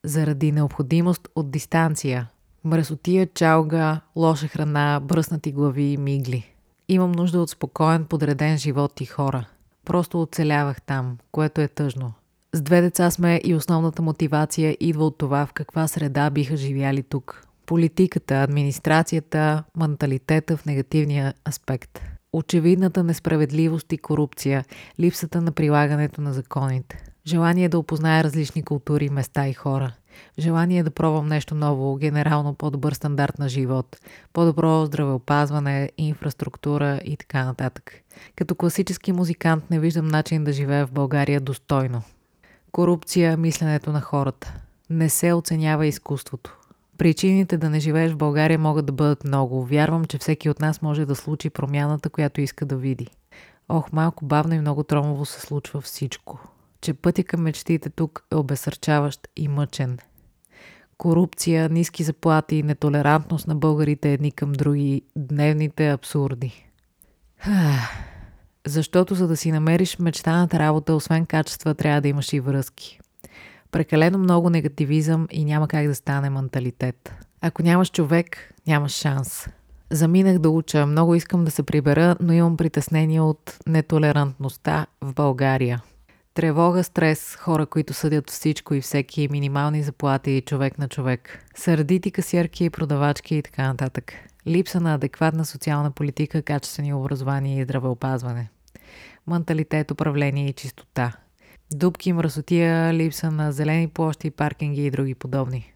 Заради 0.05 0.53
необходимост 0.53 1.29
от 1.35 1.51
дистанция, 1.51 2.31
мръсотия, 2.65 3.27
чалга, 3.35 4.01
лоша 4.17 4.49
храна, 4.49 5.01
бръснати 5.03 5.53
глави 5.53 5.83
и 5.83 5.97
мигли. 5.97 6.55
Имам 6.89 7.13
нужда 7.13 7.41
от 7.41 7.51
спокоен, 7.51 8.05
подреден 8.05 8.59
живот 8.59 9.01
и 9.01 9.07
хора. 9.07 9.47
Просто 9.85 10.23
оцелявах 10.23 10.83
там, 10.83 11.19
което 11.33 11.61
е 11.61 11.69
тъжно. 11.69 12.13
С 12.53 12.61
две 12.61 12.81
деца 12.81 13.11
сме 13.11 13.41
и 13.45 13.55
основната 13.55 14.03
мотивация 14.03 14.77
идва 14.81 15.07
от 15.07 15.19
това 15.19 15.47
в 15.47 15.53
каква 15.53 15.89
среда 15.89 16.31
биха 16.31 16.57
живяли 16.57 17.03
тук. 17.03 17.47
Политиката, 17.67 18.43
администрацията, 18.43 19.65
менталитета 19.77 20.57
в 20.57 20.67
негативния 20.67 21.35
аспект. 21.49 22.01
Очевидната 22.33 23.05
несправедливост 23.05 23.93
и 23.93 23.99
корупция, 23.99 24.65
липсата 25.01 25.41
на 25.41 25.53
прилагането 25.53 26.21
на 26.21 26.33
законите. 26.33 27.10
Желание 27.27 27.69
да 27.69 27.79
опозная 27.79 28.25
различни 28.25 28.63
култури, 28.63 29.09
места 29.11 29.49
и 29.49 29.53
хора. 29.53 29.93
Желание 30.39 30.83
да 30.83 30.91
пробвам 30.91 31.29
нещо 31.29 31.55
ново, 31.55 31.97
генерално 31.97 32.55
по-добър 32.55 32.93
стандарт 32.93 33.39
на 33.39 33.49
живот, 33.49 33.97
по-добро 34.33 34.87
здравеопазване, 34.87 35.91
инфраструктура 35.99 37.01
и 37.05 37.17
така 37.17 37.45
нататък. 37.45 37.93
Като 38.37 38.55
класически 38.55 39.13
музикант 39.13 39.71
не 39.71 39.81
виждам 39.81 40.09
начин 40.09 40.45
да 40.45 40.53
живея 40.53 40.87
в 40.87 40.93
България 40.93 41.41
достойно. 41.41 42.03
Корупция, 42.73 43.37
мисленето 43.37 43.93
на 43.93 44.01
хората. 44.01 44.55
Не 44.91 45.09
се 45.09 45.33
оценява 45.33 45.87
изкуството. 45.87 46.57
Причините 46.99 47.59
да 47.59 47.71
не 47.71 47.81
живееш 47.81 48.13
в 48.13 48.17
България 48.17 48.59
могат 48.59 48.87
да 48.87 48.93
бъдат 48.93 49.25
много. 49.25 49.65
Вярвам, 49.65 50.05
че 50.05 50.19
всеки 50.19 50.51
от 50.51 50.61
нас 50.61 50.83
може 50.83 51.07
да 51.07 51.15
случи 51.15 51.51
промяната, 51.51 52.11
която 52.11 52.41
иска 52.41 52.67
да 52.67 52.77
види. 52.77 53.07
Ох, 53.69 53.93
малко 53.93 54.25
бавно 54.25 54.55
и 54.55 54.61
много 54.61 54.83
тромово 54.83 55.27
се 55.27 55.41
случва 55.41 55.81
всичко. 55.81 56.39
Че 56.81 56.95
пътя 56.95 57.25
към 57.25 57.43
мечтите 57.43 57.90
тук 57.90 58.25
е 58.33 58.37
обесърчаващ 58.37 59.29
и 59.37 59.49
мъчен. 59.49 59.99
Корупция, 60.99 61.69
ниски 61.69 62.05
заплати 62.05 62.62
нетолерантност 62.62 63.47
на 63.47 63.55
българите 63.55 64.12
едни 64.12 64.33
към 64.33 64.53
други, 64.53 65.03
дневните 65.16 65.90
абсурди. 65.90 66.66
Защото 68.66 69.14
за 69.14 69.29
да 69.29 69.37
си 69.37 69.53
намериш 69.53 69.99
мечтаната 69.99 70.59
работа, 70.59 70.95
освен 70.95 71.27
качества, 71.27 71.75
трябва 71.75 72.01
да 72.01 72.09
имаш 72.09 72.33
и 72.33 72.40
връзки. 72.40 73.01
Прекалено 73.71 74.19
много 74.19 74.51
негативизъм 74.51 75.27
и 75.31 75.45
няма 75.45 75.69
как 75.69 75.87
да 75.87 75.95
стане 75.95 76.31
менталитет. 76.31 77.14
Ако 77.40 77.62
нямаш 77.62 77.90
човек, 77.90 78.55
нямаш 78.66 78.93
шанс. 78.93 79.49
Заминах 79.90 80.38
да 80.38 80.51
уча, 80.51 80.87
много 80.87 81.14
искам 81.14 81.45
да 81.45 81.51
се 81.51 81.62
прибера, 81.62 82.16
но 82.21 82.33
имам 82.33 82.57
притеснение 82.57 83.21
от 83.21 83.59
нетолерантността 83.66 84.87
в 85.01 85.14
България. 85.14 85.83
Тревога, 86.35 86.85
стрес, 86.85 87.37
хора, 87.37 87.66
които 87.66 87.95
съдят 87.95 88.31
всичко 88.31 88.75
и 88.75 88.81
всеки, 88.81 89.29
минимални 89.31 89.83
заплати 89.83 90.31
и 90.31 90.43
човек 90.43 90.79
на 90.79 90.88
човек. 90.88 91.47
Сърдити 91.55 92.11
касиерки, 92.11 92.71
продавачки 92.71 93.37
и 93.37 93.43
така 93.43 93.69
нататък. 93.69 94.12
Липса 94.47 94.81
на 94.81 94.95
адекватна 94.95 95.45
социална 95.45 95.90
политика, 95.90 96.43
качествени 96.43 96.95
образование 96.95 97.61
и 97.61 97.64
здравеопазване. 97.64 98.51
Менталитет, 99.27 99.90
управление 99.90 100.49
и 100.49 100.53
чистота. 100.53 101.12
Дубки, 101.73 102.12
мръсотия, 102.12 102.95
липса 102.95 103.31
на 103.31 103.53
зелени 103.53 103.88
площи, 103.88 104.31
паркинги 104.31 104.87
и 104.87 104.90
други 104.90 105.14
подобни. 105.14 105.73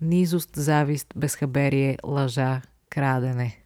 Низост, 0.00 0.50
завист, 0.56 1.06
безхаберие, 1.16 1.98
лъжа, 2.04 2.62
крадене. 2.90 3.58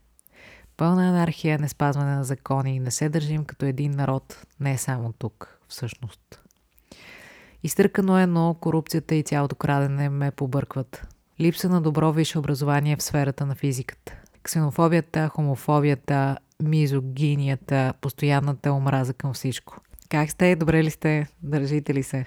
Пълна 0.77 1.09
анархия, 1.09 1.59
не 1.59 1.69
спазване 1.69 2.15
на 2.15 2.25
закони, 2.25 2.81
не 2.81 2.91
се 2.91 3.09
държим 3.09 3.45
като 3.45 3.67
един 3.67 3.91
народ, 3.91 4.47
не 4.61 4.79
само 4.79 5.13
тук, 5.13 5.56
всъщност. 5.69 6.43
Изтъркано 7.63 8.19
е, 8.19 8.27
но 8.27 8.57
корупцията 8.61 9.15
и 9.15 9.23
цялото 9.23 9.57
крадене 9.57 10.09
ме 10.09 10.31
побъркват. 10.31 11.07
Липса 11.41 11.69
на 11.69 11.83
добро 11.83 12.13
висше 12.13 12.39
образование 12.39 12.97
в 12.97 13.03
сферата 13.03 13.47
на 13.47 13.55
физиката. 13.55 14.17
Ксенофобията, 14.43 15.29
хомофобията, 15.29 16.37
мизогинията, 16.63 17.95
постоянната 18.01 18.73
омраза 18.73 19.15
към 19.15 19.33
всичко. 19.33 19.81
Как 20.09 20.31
сте? 20.31 20.57
Добре 20.57 20.85
ли 20.85 20.91
сте? 20.91 21.27
Държите 21.43 21.95
ли 21.95 22.03
се? 22.03 22.25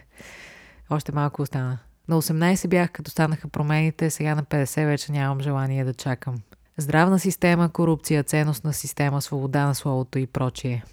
Още 0.90 1.12
малко 1.12 1.42
остана. 1.42 1.80
На 2.08 2.22
18 2.22 2.68
бях, 2.68 2.92
като 2.92 3.12
станаха 3.12 3.48
промените, 3.48 4.10
сега 4.10 4.36
на 4.36 4.44
50 4.44 4.86
вече 4.86 5.12
нямам 5.12 5.42
желание 5.42 5.86
да 5.86 5.94
чакам. 5.94 6.36
Здравна 6.78 7.20
система, 7.20 7.70
корупция, 7.70 8.24
ценностна 8.24 8.74
система, 8.74 9.22
свобода 9.22 9.66
на 9.66 9.76
словото 9.76 10.20
и 10.20 10.28
прочие. 10.28 10.84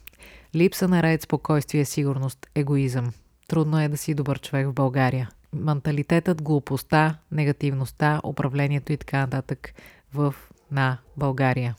Липса 0.57 0.88
на 0.88 1.03
ред, 1.03 1.23
спокойствие, 1.23 1.85
сигурност, 1.85 2.47
егоизъм. 2.55 3.12
Трудно 3.49 3.81
е 3.81 3.88
да 3.88 3.97
си 3.97 4.14
добър 4.14 4.40
човек 4.40 4.66
в 4.69 4.73
България. 4.73 5.31
Менталитетът, 5.53 6.42
глупостта, 6.42 7.19
негативността, 7.33 8.21
управлението 8.25 8.92
и 8.92 8.97
така 8.97 9.19
нататък 9.19 9.75
в 10.14 10.35
на 10.71 10.99
България. 11.16 11.75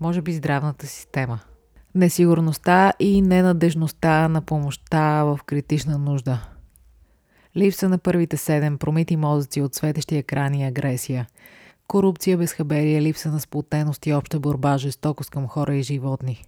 Може 0.00 0.22
би 0.22 0.32
здравната 0.32 0.86
система– 0.86 1.40
несигурността 1.94 2.92
и 2.98 3.22
ненадежността 3.22 4.28
на 4.28 4.42
помощта 4.42 5.24
в 5.24 5.40
критична 5.46 5.98
нужда. 5.98 6.48
Липса 7.56 7.88
на 7.88 7.98
първите 7.98 8.36
седем, 8.36 8.78
промити 8.78 9.16
мозъци 9.16 9.60
от 9.60 9.74
светещи 9.74 10.16
екрани 10.16 10.60
и 10.60 10.64
агресия. 10.64 11.26
Корупция, 11.88 12.38
безхаберие, 12.38 13.02
липса 13.02 13.30
на 13.30 13.40
сплотеност 13.40 14.06
и 14.06 14.12
обща 14.12 14.40
борба, 14.40 14.78
жестокост 14.78 15.30
към 15.30 15.48
хора 15.48 15.76
и 15.76 15.82
животни. 15.82 16.44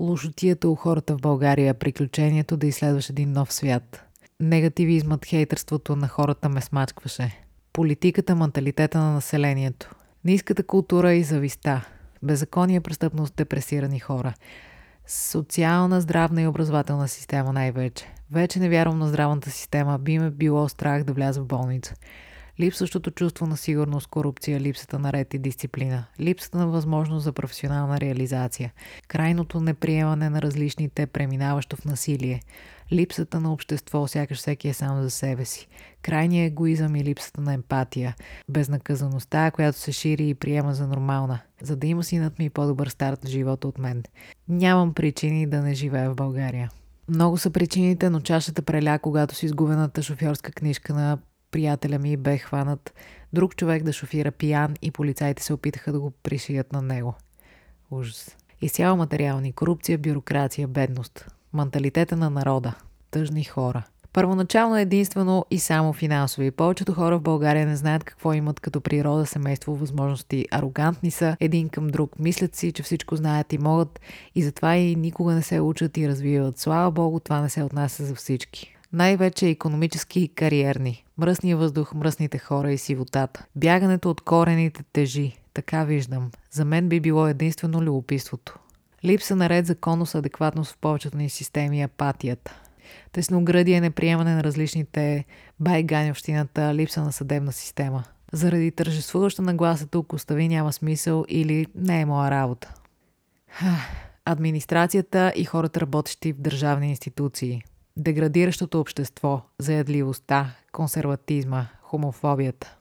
Лошотията 0.00 0.68
у 0.68 0.74
хората 0.74 1.14
в 1.14 1.20
България, 1.20 1.74
приключението 1.74 2.56
да 2.56 2.66
изследваш 2.66 3.10
един 3.10 3.32
нов 3.32 3.52
свят. 3.52 4.04
Негативизмът, 4.40 5.26
хейтърството 5.26 5.96
на 5.96 6.08
хората 6.08 6.48
ме 6.48 6.60
смачкваше. 6.60 7.40
Политиката, 7.72 8.34
менталитета 8.34 8.98
на 8.98 9.12
населението. 9.12 9.90
Ниската 10.24 10.62
култура 10.62 11.14
и 11.14 11.22
зависта. 11.22 11.88
Беззаконие, 12.22 12.80
престъпност, 12.80 13.36
депресирани 13.36 13.98
хора 14.00 14.34
социална, 15.08 16.00
здравна 16.00 16.42
и 16.42 16.46
образователна 16.46 17.08
система 17.08 17.52
най-вече. 17.52 18.06
Вече 18.30 18.58
не 18.58 18.68
вярвам 18.68 18.98
на 18.98 19.08
здравната 19.08 19.50
система, 19.50 19.98
би 19.98 20.18
ме 20.18 20.30
било 20.30 20.68
страх 20.68 21.04
да 21.04 21.12
вляза 21.12 21.40
в 21.40 21.46
болница. 21.46 21.94
Липсващото 22.60 23.10
чувство 23.10 23.46
на 23.46 23.56
сигурност, 23.56 24.06
корупция, 24.06 24.60
липсата 24.60 24.98
на 24.98 25.12
ред 25.12 25.34
и 25.34 25.38
дисциплина, 25.38 26.04
липсата 26.20 26.58
на 26.58 26.66
възможност 26.66 27.24
за 27.24 27.32
професионална 27.32 28.00
реализация, 28.00 28.72
крайното 29.08 29.60
неприемане 29.60 30.30
на 30.30 30.42
различните, 30.42 31.06
преминаващо 31.06 31.76
в 31.76 31.84
насилие, 31.84 32.40
липсата 32.92 33.40
на 33.40 33.52
общество, 33.52 34.06
сякаш 34.06 34.38
всеки 34.38 34.68
е 34.68 34.74
сам 34.74 35.02
за 35.02 35.10
себе 35.10 35.44
си, 35.44 35.68
крайният 36.02 36.50
егоизъм 36.50 36.96
и 36.96 37.04
липсата 37.04 37.40
на 37.40 37.52
емпатия, 37.52 38.16
безнаказаността, 38.48 39.50
която 39.50 39.78
се 39.78 39.92
шири 39.92 40.28
и 40.28 40.34
приема 40.34 40.74
за 40.74 40.86
нормална, 40.86 41.40
за 41.62 41.76
да 41.76 41.86
има 41.86 42.04
синът 42.04 42.38
ми 42.38 42.50
по-добър 42.50 42.88
старт 42.88 43.24
в 43.24 43.28
живота 43.28 43.68
от 43.68 43.78
мен. 43.78 44.02
Нямам 44.48 44.94
причини 44.94 45.46
да 45.46 45.62
не 45.62 45.74
живея 45.74 46.10
в 46.10 46.14
България. 46.16 46.70
Много 47.08 47.36
са 47.38 47.50
причините, 47.50 48.10
но 48.10 48.20
чашата 48.20 48.62
преля, 48.62 48.98
когато 48.98 49.34
с 49.34 49.42
изгубената 49.42 50.02
шофьорска 50.02 50.52
книжка 50.52 50.94
на 50.94 51.18
приятеля 51.50 51.98
ми 51.98 52.16
бе 52.16 52.38
хванат 52.38 52.94
друг 53.32 53.56
човек 53.56 53.82
да 53.82 53.92
шофира 53.92 54.30
пиян 54.30 54.74
и 54.82 54.90
полицайите 54.90 55.42
се 55.42 55.52
опитаха 55.52 55.92
да 55.92 56.00
го 56.00 56.10
пришият 56.10 56.72
на 56.72 56.82
него. 56.82 57.14
Ужас. 57.90 58.36
Изцяло 58.60 58.96
материални, 58.96 59.52
корупция, 59.52 59.98
бюрокрация, 59.98 60.68
бедност, 60.68 61.26
менталитета 61.52 62.16
на 62.16 62.30
народа, 62.30 62.74
тъжни 63.10 63.44
хора. 63.44 63.82
Първоначално 64.12 64.76
единствено 64.76 65.46
и 65.50 65.58
само 65.58 65.92
финансови. 65.92 66.50
Повечето 66.50 66.92
хора 66.92 67.18
в 67.18 67.22
България 67.22 67.66
не 67.66 67.76
знаят 67.76 68.04
какво 68.04 68.32
имат 68.32 68.60
като 68.60 68.80
природа, 68.80 69.26
семейство, 69.26 69.76
възможности. 69.76 70.46
Арогантни 70.50 71.10
са 71.10 71.36
един 71.40 71.68
към 71.68 71.88
друг. 71.88 72.18
Мислят 72.18 72.56
си, 72.56 72.72
че 72.72 72.82
всичко 72.82 73.16
знаят 73.16 73.52
и 73.52 73.58
могат 73.58 74.00
и 74.34 74.42
затова 74.42 74.76
и 74.76 74.96
никога 74.96 75.34
не 75.34 75.42
се 75.42 75.60
учат 75.60 75.96
и 75.96 76.08
развиват. 76.08 76.58
Слава 76.58 76.90
Богу, 76.90 77.20
това 77.20 77.40
не 77.40 77.48
се 77.48 77.62
отнася 77.62 78.04
за 78.04 78.14
всички. 78.14 78.77
Най-вече 78.92 79.48
економически 79.48 80.20
и 80.20 80.28
кариерни. 80.28 81.04
Мръсния 81.18 81.56
въздух, 81.56 81.94
мръсните 81.94 82.38
хора 82.38 82.72
и 82.72 82.78
сивотата. 82.78 83.44
Бягането 83.56 84.10
от 84.10 84.20
корените 84.20 84.82
тежи. 84.92 85.36
Така 85.54 85.84
виждам. 85.84 86.30
За 86.50 86.64
мен 86.64 86.88
би 86.88 87.00
било 87.00 87.26
единствено 87.26 87.82
любопитството. 87.82 88.58
Липса 89.04 89.36
на 89.36 89.48
ред, 89.48 89.66
законност, 89.66 90.14
адекватност 90.14 90.72
в 90.72 90.78
повечето 90.78 91.16
ни 91.16 91.30
системи 91.30 91.78
и 91.78 91.82
апатията. 91.82 92.60
Тесноградие, 93.12 93.80
неприемане 93.80 94.34
на 94.34 94.44
различните 94.44 95.24
байгани 95.60 96.10
общината, 96.10 96.74
липса 96.74 97.02
на 97.02 97.12
съдебна 97.12 97.52
система. 97.52 98.04
Заради 98.32 98.70
тържествуваща 98.70 99.42
нагласа 99.42 99.86
тук 99.86 100.12
остави 100.12 100.48
няма 100.48 100.72
смисъл 100.72 101.24
или 101.28 101.66
не 101.74 102.00
е 102.00 102.06
моя 102.06 102.30
работа. 102.30 102.74
Администрацията 104.24 105.32
и 105.36 105.44
хората 105.44 105.80
работещи 105.80 106.32
в 106.32 106.40
държавни 106.40 106.88
институции. 106.88 107.62
Деградиращото 107.98 108.80
общество, 108.80 109.42
заядливостта, 109.58 110.54
консерватизма, 110.72 111.66
хомофобията. 111.82 112.76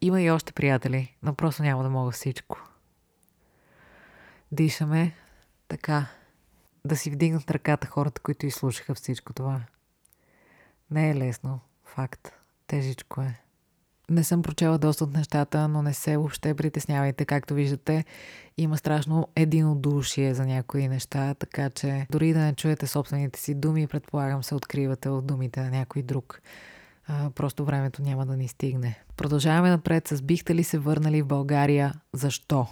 Има 0.00 0.22
и 0.22 0.30
още 0.30 0.52
приятели, 0.52 1.16
но 1.22 1.34
просто 1.34 1.62
няма 1.62 1.82
да 1.82 1.90
мога 1.90 2.10
всичко. 2.10 2.68
Дишаме 4.52 5.14
така. 5.68 6.06
Да 6.84 6.96
си 6.96 7.10
вдигнат 7.10 7.50
ръката 7.50 7.86
хората, 7.86 8.20
които 8.20 8.46
изслушаха 8.46 8.94
всичко 8.94 9.32
това. 9.32 9.60
Не 10.90 11.10
е 11.10 11.14
лесно. 11.14 11.60
Факт. 11.84 12.32
Тежичко 12.66 13.20
е. 13.20 13.40
Не 14.10 14.24
съм 14.24 14.42
прочела 14.42 14.78
доста 14.78 15.04
от 15.04 15.14
нещата, 15.14 15.68
но 15.68 15.82
не 15.82 15.94
се 15.94 16.16
въобще 16.16 16.54
притеснявайте. 16.54 17.24
Както 17.24 17.54
виждате, 17.54 18.04
има 18.58 18.78
страшно 18.78 19.28
единодушие 19.36 20.34
за 20.34 20.46
някои 20.46 20.88
неща, 20.88 21.34
така 21.34 21.70
че 21.70 22.06
дори 22.10 22.32
да 22.32 22.38
не 22.38 22.54
чуете 22.54 22.86
собствените 22.86 23.40
си 23.40 23.54
думи, 23.54 23.86
предполагам 23.86 24.42
се 24.42 24.54
откривате 24.54 25.08
от 25.08 25.26
думите 25.26 25.60
на 25.60 25.70
някой 25.70 26.02
друг. 26.02 26.40
А, 27.06 27.30
просто 27.30 27.64
времето 27.64 28.02
няма 28.02 28.26
да 28.26 28.36
ни 28.36 28.48
стигне. 28.48 28.98
Продължаваме 29.16 29.70
напред 29.70 30.08
с 30.08 30.22
бихте 30.22 30.54
ли 30.54 30.64
се 30.64 30.78
върнали 30.78 31.22
в 31.22 31.26
България? 31.26 31.94
Защо? 32.12 32.66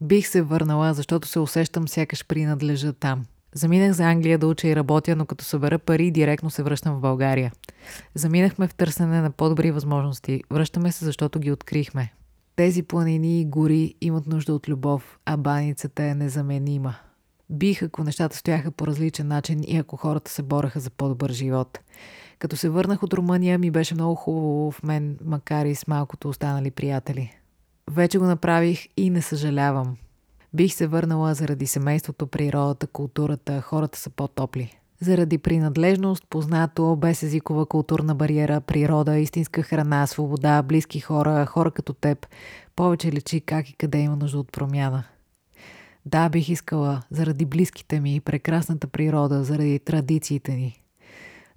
Бих 0.00 0.28
се 0.28 0.42
върнала, 0.42 0.94
защото 0.94 1.28
се 1.28 1.38
усещам 1.38 1.88
сякаш 1.88 2.26
принадлежа 2.26 2.92
там. 2.92 3.24
Заминах 3.54 3.92
за 3.92 4.04
Англия 4.04 4.38
да 4.38 4.46
уча 4.46 4.68
и 4.68 4.76
работя, 4.76 5.16
но 5.16 5.26
като 5.26 5.44
събера 5.44 5.78
пари, 5.78 6.10
директно 6.10 6.50
се 6.50 6.62
връщам 6.62 6.96
в 6.96 7.00
България. 7.00 7.52
Заминахме 8.14 8.68
в 8.68 8.74
търсене 8.74 9.20
на 9.20 9.30
по-добри 9.30 9.70
възможности. 9.70 10.42
Връщаме 10.50 10.92
се, 10.92 11.04
защото 11.04 11.38
ги 11.38 11.52
открихме. 11.52 12.12
Тези 12.56 12.82
планини 12.82 13.40
и 13.40 13.44
гори 13.44 13.94
имат 14.00 14.26
нужда 14.26 14.54
от 14.54 14.68
любов, 14.68 15.18
а 15.26 15.36
баницата 15.36 16.02
е 16.04 16.14
незаменима. 16.14 16.94
Бих, 17.50 17.82
ако 17.82 18.04
нещата 18.04 18.36
стояха 18.36 18.70
по 18.70 18.86
различен 18.86 19.28
начин 19.28 19.60
и 19.68 19.76
ако 19.76 19.96
хората 19.96 20.30
се 20.30 20.42
бореха 20.42 20.80
за 20.80 20.90
по-добър 20.90 21.32
живот. 21.32 21.78
Като 22.38 22.56
се 22.56 22.68
върнах 22.68 23.02
от 23.02 23.14
Румъния, 23.14 23.58
ми 23.58 23.70
беше 23.70 23.94
много 23.94 24.14
хубаво 24.14 24.70
в 24.70 24.82
мен, 24.82 25.18
макар 25.24 25.66
и 25.66 25.74
с 25.74 25.86
малкото 25.86 26.28
останали 26.28 26.70
приятели. 26.70 27.30
Вече 27.90 28.18
го 28.18 28.24
направих 28.24 28.86
и 28.96 29.10
не 29.10 29.22
съжалявам. 29.22 29.96
Бих 30.54 30.74
се 30.74 30.86
върнала 30.86 31.34
заради 31.34 31.66
семейството, 31.66 32.26
природата, 32.26 32.86
културата, 32.86 33.60
хората 33.60 33.98
са 33.98 34.10
по-топли. 34.10 34.78
Заради 35.00 35.38
принадлежност, 35.38 36.24
познато, 36.30 36.96
без 36.96 37.22
езикова 37.22 37.66
културна 37.66 38.14
бариера, 38.14 38.60
природа, 38.60 39.18
истинска 39.18 39.62
храна, 39.62 40.06
свобода, 40.06 40.62
близки 40.62 41.00
хора, 41.00 41.46
хора 41.46 41.70
като 41.70 41.92
теб, 41.92 42.26
повече 42.76 43.12
лечи 43.12 43.40
как 43.40 43.70
и 43.70 43.76
къде 43.76 43.98
има 43.98 44.16
нужда 44.16 44.38
от 44.38 44.52
промяна. 44.52 45.04
Да, 46.06 46.28
бих 46.28 46.48
искала, 46.48 47.02
заради 47.10 47.44
близките 47.44 48.00
ми, 48.00 48.20
прекрасната 48.20 48.86
природа, 48.86 49.44
заради 49.44 49.78
традициите 49.78 50.52
ни. 50.52 50.82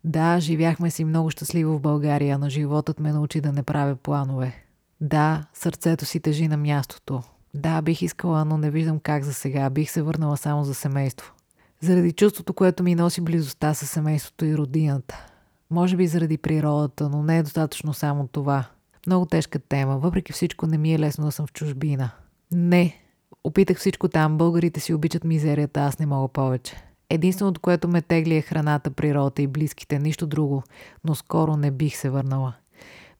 Да, 0.03 0.39
живяхме 0.39 0.91
си 0.91 1.05
много 1.05 1.29
щастливо 1.29 1.77
в 1.77 1.81
България, 1.81 2.37
но 2.37 2.49
животът 2.49 2.99
ме 2.99 3.11
научи 3.11 3.41
да 3.41 3.51
не 3.51 3.63
правя 3.63 3.95
планове. 3.95 4.55
Да, 5.01 5.45
сърцето 5.53 6.05
си 6.05 6.19
тежи 6.19 6.47
на 6.47 6.57
мястото. 6.57 7.23
Да, 7.53 7.81
бих 7.81 8.01
искала, 8.01 8.45
но 8.45 8.57
не 8.57 8.71
виждам 8.71 8.99
как 8.99 9.23
за 9.23 9.33
сега. 9.33 9.69
Бих 9.69 9.91
се 9.91 10.01
върнала 10.01 10.37
само 10.37 10.63
за 10.63 10.73
семейство. 10.73 11.33
Заради 11.81 12.11
чувството, 12.11 12.53
което 12.53 12.83
ми 12.83 12.95
носи 12.95 13.21
близостта 13.21 13.73
с 13.73 13.87
семейството 13.87 14.45
и 14.45 14.57
родината. 14.57 15.25
Може 15.69 15.97
би 15.97 16.07
заради 16.07 16.37
природата, 16.37 17.09
но 17.09 17.23
не 17.23 17.37
е 17.37 17.43
достатъчно 17.43 17.93
само 17.93 18.27
това. 18.27 18.65
Много 19.07 19.25
тежка 19.25 19.59
тема. 19.59 19.97
Въпреки 19.97 20.33
всичко 20.33 20.67
не 20.67 20.77
ми 20.77 20.93
е 20.93 20.99
лесно 20.99 21.25
да 21.25 21.31
съм 21.31 21.47
в 21.47 21.53
чужбина. 21.53 22.09
Не. 22.51 23.01
Опитах 23.43 23.77
всичко 23.77 24.07
там. 24.07 24.37
Българите 24.37 24.79
си 24.79 24.93
обичат 24.93 25.23
мизерията, 25.23 25.79
аз 25.79 25.99
не 25.99 26.05
мога 26.05 26.27
повече. 26.27 26.75
Единственото, 27.09 27.61
което 27.61 27.87
ме 27.87 28.01
тегли 28.01 28.35
е 28.35 28.41
храната, 28.41 28.91
природата 28.91 29.41
и 29.41 29.47
близките, 29.47 29.99
нищо 29.99 30.27
друго. 30.27 30.63
Но 31.03 31.15
скоро 31.15 31.57
не 31.57 31.71
бих 31.71 31.97
се 31.97 32.09
върнала. 32.09 32.53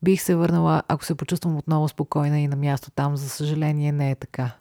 Бих 0.04 0.22
се 0.22 0.36
върнала, 0.36 0.84
ако 0.88 1.06
се 1.06 1.16
почувствам 1.16 1.58
отново 1.58 1.88
спокойна 1.88 2.40
и 2.40 2.48
на 2.48 2.56
място 2.56 2.92
там. 2.92 3.18
За 3.18 3.30
съжаление 3.30 3.92
не 3.92 4.12
е 4.12 4.16
така. 4.16 4.52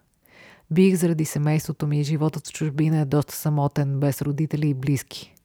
Бих 0.71 0.95
заради 0.95 1.25
семейството 1.25 1.87
ми 1.87 1.99
и 1.99 2.03
животът 2.03 2.47
в 2.47 2.53
чужбина 2.53 2.97
е 2.97 3.05
доста 3.05 3.35
самотен, 3.35 3.99
без 3.99 4.21
родители 4.21 4.69
и 4.69 4.73
близки. 4.73 5.35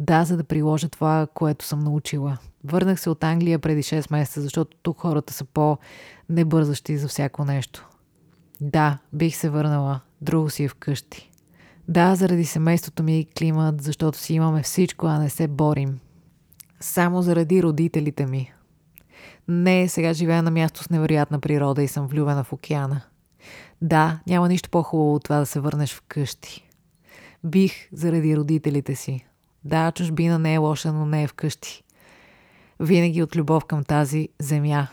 Да, 0.00 0.24
за 0.24 0.36
да 0.36 0.44
приложа 0.44 0.88
това, 0.88 1.26
което 1.34 1.64
съм 1.64 1.80
научила. 1.80 2.38
Върнах 2.64 3.00
се 3.00 3.10
от 3.10 3.24
Англия 3.24 3.58
преди 3.58 3.82
6 3.82 4.12
месеца, 4.12 4.40
защото 4.40 4.76
тук 4.82 5.00
хората 5.00 5.32
са 5.32 5.44
по-небързащи 5.44 6.98
за 6.98 7.08
всяко 7.08 7.44
нещо. 7.44 7.88
Да, 8.60 8.98
бих 9.12 9.36
се 9.36 9.50
върнала. 9.50 10.00
Друго 10.20 10.50
си 10.50 10.64
е 10.64 10.68
вкъщи. 10.68 11.30
Да, 11.88 12.14
заради 12.14 12.44
семейството 12.44 13.02
ми 13.02 13.20
и 13.20 13.24
климат, 13.24 13.82
защото 13.82 14.18
си 14.18 14.34
имаме 14.34 14.62
всичко, 14.62 15.06
а 15.06 15.18
не 15.18 15.30
се 15.30 15.48
борим. 15.48 15.98
Само 16.80 17.22
заради 17.22 17.62
родителите 17.62 18.26
ми. 18.26 18.52
Не, 19.52 19.88
сега 19.88 20.12
живея 20.12 20.42
на 20.42 20.50
място 20.50 20.82
с 20.82 20.90
невероятна 20.90 21.40
природа 21.40 21.82
и 21.82 21.88
съм 21.88 22.06
влюбена 22.06 22.44
в 22.44 22.52
океана. 22.52 23.00
Да, 23.82 24.20
няма 24.26 24.48
нищо 24.48 24.70
по-хубаво 24.70 25.14
от 25.14 25.24
това 25.24 25.38
да 25.38 25.46
се 25.46 25.60
върнеш 25.60 25.94
вкъщи. 25.94 26.68
Бих 27.44 27.88
заради 27.92 28.36
родителите 28.36 28.94
си. 28.94 29.26
Да, 29.64 29.92
чужбина 29.92 30.38
не 30.38 30.54
е 30.54 30.58
лоша, 30.58 30.92
но 30.92 31.06
не 31.06 31.22
е 31.22 31.26
вкъщи. 31.26 31.82
Винаги 32.80 33.22
от 33.22 33.36
любов 33.36 33.64
към 33.64 33.84
тази 33.84 34.28
земя. 34.38 34.88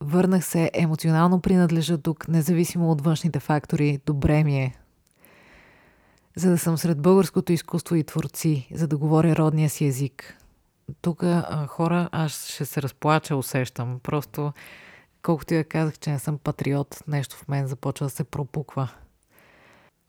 Върнах 0.00 0.44
се, 0.44 0.70
емоционално 0.74 1.40
принадлежа 1.40 1.98
тук, 1.98 2.28
независимо 2.28 2.90
от 2.90 3.00
външните 3.00 3.40
фактори. 3.40 4.00
Добре 4.06 4.44
ми 4.44 4.60
е. 4.60 4.74
За 6.36 6.50
да 6.50 6.58
съм 6.58 6.78
сред 6.78 7.02
българското 7.02 7.52
изкуство 7.52 7.94
и 7.94 8.04
творци, 8.04 8.68
за 8.74 8.88
да 8.88 8.96
говоря 8.96 9.36
родния 9.36 9.70
си 9.70 9.84
език. 9.84 10.37
Тук 11.02 11.24
хора, 11.66 12.08
аз 12.12 12.48
ще 12.48 12.64
се 12.64 12.82
разплача, 12.82 13.36
усещам. 13.36 14.00
Просто 14.02 14.52
колкото 15.22 15.54
я 15.54 15.64
казах, 15.64 15.98
че 15.98 16.10
не 16.10 16.18
съм 16.18 16.38
патриот, 16.38 17.02
нещо 17.08 17.36
в 17.36 17.48
мен 17.48 17.66
започва 17.66 18.06
да 18.06 18.10
се 18.10 18.24
пропуква. 18.24 18.88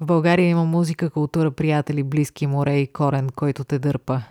В 0.01 0.05
България 0.05 0.49
има 0.49 0.65
музика, 0.65 1.09
култура, 1.09 1.51
приятели, 1.51 2.03
близки, 2.03 2.47
море 2.47 2.77
и 2.77 2.87
корен, 2.87 3.29
който 3.29 3.63
те 3.63 3.79
дърпа. 3.79 4.21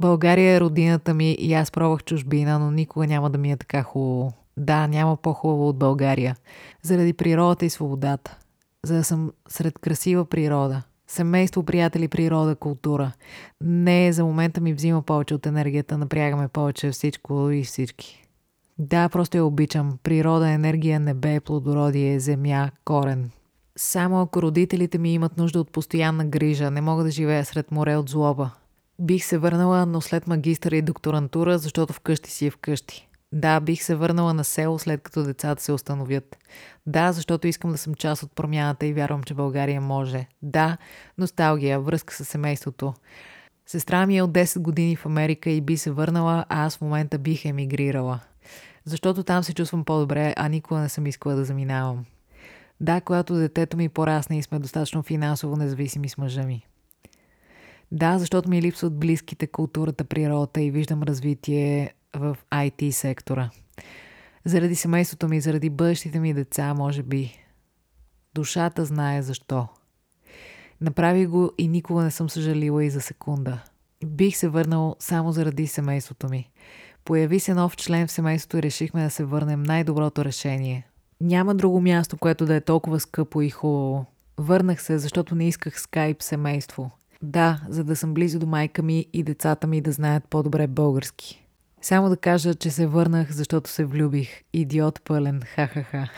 България 0.00 0.56
е 0.56 0.60
родината 0.60 1.14
ми 1.14 1.32
и 1.32 1.54
аз 1.54 1.70
пробвах 1.70 2.04
чужбина, 2.04 2.58
но 2.58 2.70
никога 2.70 3.06
няма 3.06 3.30
да 3.30 3.38
ми 3.38 3.52
е 3.52 3.56
така 3.56 3.82
хубаво. 3.82 4.32
Да, 4.56 4.86
няма 4.86 5.16
по-хубаво 5.16 5.68
от 5.68 5.78
България. 5.78 6.36
Заради 6.82 7.12
природата 7.12 7.66
и 7.66 7.70
свободата. 7.70 8.38
За 8.84 8.94
да 8.94 9.04
съм 9.04 9.32
сред 9.48 9.78
красива 9.78 10.24
природа. 10.24 10.82
Семейство, 11.10 11.62
приятели, 11.62 12.08
природа, 12.08 12.56
култура. 12.56 13.12
Не, 13.60 14.12
за 14.12 14.24
момента 14.24 14.60
ми 14.60 14.74
взима 14.74 15.02
повече 15.02 15.34
от 15.34 15.46
енергията, 15.46 15.98
напрягаме 15.98 16.48
повече 16.48 16.90
всичко 16.90 17.50
и 17.50 17.64
всички. 17.64 18.24
Да, 18.78 19.08
просто 19.08 19.36
я 19.36 19.44
обичам. 19.44 19.98
Природа, 20.02 20.48
енергия, 20.48 21.00
небе, 21.00 21.40
плодородие, 21.40 22.20
земя, 22.20 22.70
корен. 22.84 23.30
Само 23.76 24.20
ако 24.20 24.42
родителите 24.42 24.98
ми 24.98 25.14
имат 25.14 25.36
нужда 25.36 25.60
от 25.60 25.72
постоянна 25.72 26.24
грижа, 26.24 26.70
не 26.70 26.80
мога 26.80 27.04
да 27.04 27.10
живея 27.10 27.44
сред 27.44 27.70
море 27.70 27.96
от 27.96 28.08
злоба. 28.08 28.50
Бих 29.00 29.24
се 29.24 29.38
върнала, 29.38 29.86
но 29.86 30.00
след 30.00 30.26
магистър 30.26 30.72
и 30.72 30.82
докторантура, 30.82 31.58
защото 31.58 31.92
вкъщи 31.92 32.30
си 32.30 32.46
е 32.46 32.50
вкъщи. 32.50 33.07
Да, 33.32 33.60
бих 33.60 33.82
се 33.82 33.94
върнала 33.94 34.34
на 34.34 34.44
село 34.44 34.78
след 34.78 35.02
като 35.02 35.22
децата 35.22 35.62
се 35.62 35.72
установят. 35.72 36.36
Да, 36.86 37.12
защото 37.12 37.46
искам 37.46 37.72
да 37.72 37.78
съм 37.78 37.94
част 37.94 38.22
от 38.22 38.32
промяната 38.32 38.86
и 38.86 38.92
вярвам, 38.92 39.22
че 39.22 39.34
България 39.34 39.80
може. 39.80 40.26
Да, 40.42 40.76
носталгия, 41.18 41.80
връзка 41.80 42.14
с 42.14 42.24
семейството. 42.24 42.94
Сестра 43.66 44.06
ми 44.06 44.16
е 44.16 44.22
от 44.22 44.32
10 44.32 44.58
години 44.58 44.96
в 44.96 45.06
Америка 45.06 45.50
и 45.50 45.60
би 45.60 45.76
се 45.76 45.90
върнала, 45.90 46.44
а 46.48 46.66
аз 46.66 46.76
в 46.76 46.80
момента 46.80 47.18
бих 47.18 47.44
емигрирала 47.44 48.20
защото 48.88 49.22
там 49.22 49.42
се 49.42 49.54
чувствам 49.54 49.84
по-добре, 49.84 50.34
а 50.36 50.48
никога 50.48 50.80
не 50.80 50.88
съм 50.88 51.06
искала 51.06 51.34
да 51.34 51.44
заминавам. 51.44 52.04
Да, 52.80 53.00
когато 53.00 53.34
детето 53.34 53.76
ми 53.76 53.88
порасне 53.88 54.38
и 54.38 54.42
сме 54.42 54.58
достатъчно 54.58 55.02
финансово 55.02 55.56
независими 55.56 56.08
с 56.08 56.18
мъжа 56.18 56.42
ми. 56.42 56.66
Да, 57.92 58.18
защото 58.18 58.50
ми 58.50 58.62
липсват 58.62 58.98
близките 58.98 59.46
културата, 59.46 60.04
природата 60.04 60.60
и 60.60 60.70
виждам 60.70 61.02
развитие 61.02 61.94
в 62.16 62.36
IT 62.52 62.90
сектора. 62.90 63.50
Заради 64.44 64.74
семейството 64.74 65.28
ми, 65.28 65.40
заради 65.40 65.70
бъдещите 65.70 66.20
ми 66.20 66.34
деца, 66.34 66.74
може 66.74 67.02
би. 67.02 67.44
Душата 68.34 68.84
знае 68.84 69.22
защо. 69.22 69.68
Направи 70.80 71.26
го 71.26 71.52
и 71.58 71.68
никога 71.68 72.02
не 72.02 72.10
съм 72.10 72.30
съжалила 72.30 72.84
и 72.84 72.90
за 72.90 73.00
секунда. 73.00 73.62
Бих 74.06 74.36
се 74.36 74.48
върнал 74.48 74.96
само 74.98 75.32
заради 75.32 75.66
семейството 75.66 76.28
ми. 76.28 76.50
Появи 77.04 77.40
се 77.40 77.54
нов 77.54 77.76
член 77.76 78.06
в 78.06 78.12
семейството 78.12 78.56
и 78.56 78.62
решихме 78.62 79.02
да 79.02 79.10
се 79.10 79.24
върнем 79.24 79.62
най-доброто 79.62 80.24
решение. 80.24 80.86
Няма 81.20 81.54
друго 81.54 81.80
място, 81.80 82.16
което 82.16 82.46
да 82.46 82.54
е 82.54 82.60
толкова 82.60 83.00
скъпо 83.00 83.42
и 83.42 83.50
хубаво. 83.50 84.06
Върнах 84.38 84.82
се, 84.82 84.98
защото 84.98 85.34
не 85.34 85.48
исках 85.48 85.80
скайп 85.80 86.22
семейство. 86.22 86.90
Да, 87.22 87.60
за 87.68 87.84
да 87.84 87.96
съм 87.96 88.14
близо 88.14 88.38
до 88.38 88.46
майка 88.46 88.82
ми 88.82 89.06
и 89.12 89.22
децата 89.22 89.66
ми 89.66 89.80
да 89.80 89.92
знаят 89.92 90.24
по-добре 90.30 90.66
български. 90.66 91.47
Само 91.82 92.08
да 92.08 92.16
кажа, 92.16 92.54
че 92.54 92.70
се 92.70 92.86
върнах, 92.86 93.32
защото 93.32 93.70
се 93.70 93.84
влюбих. 93.84 94.42
Идиот 94.52 95.00
пълен. 95.04 95.42
Ха-ха-ха. 95.54 96.08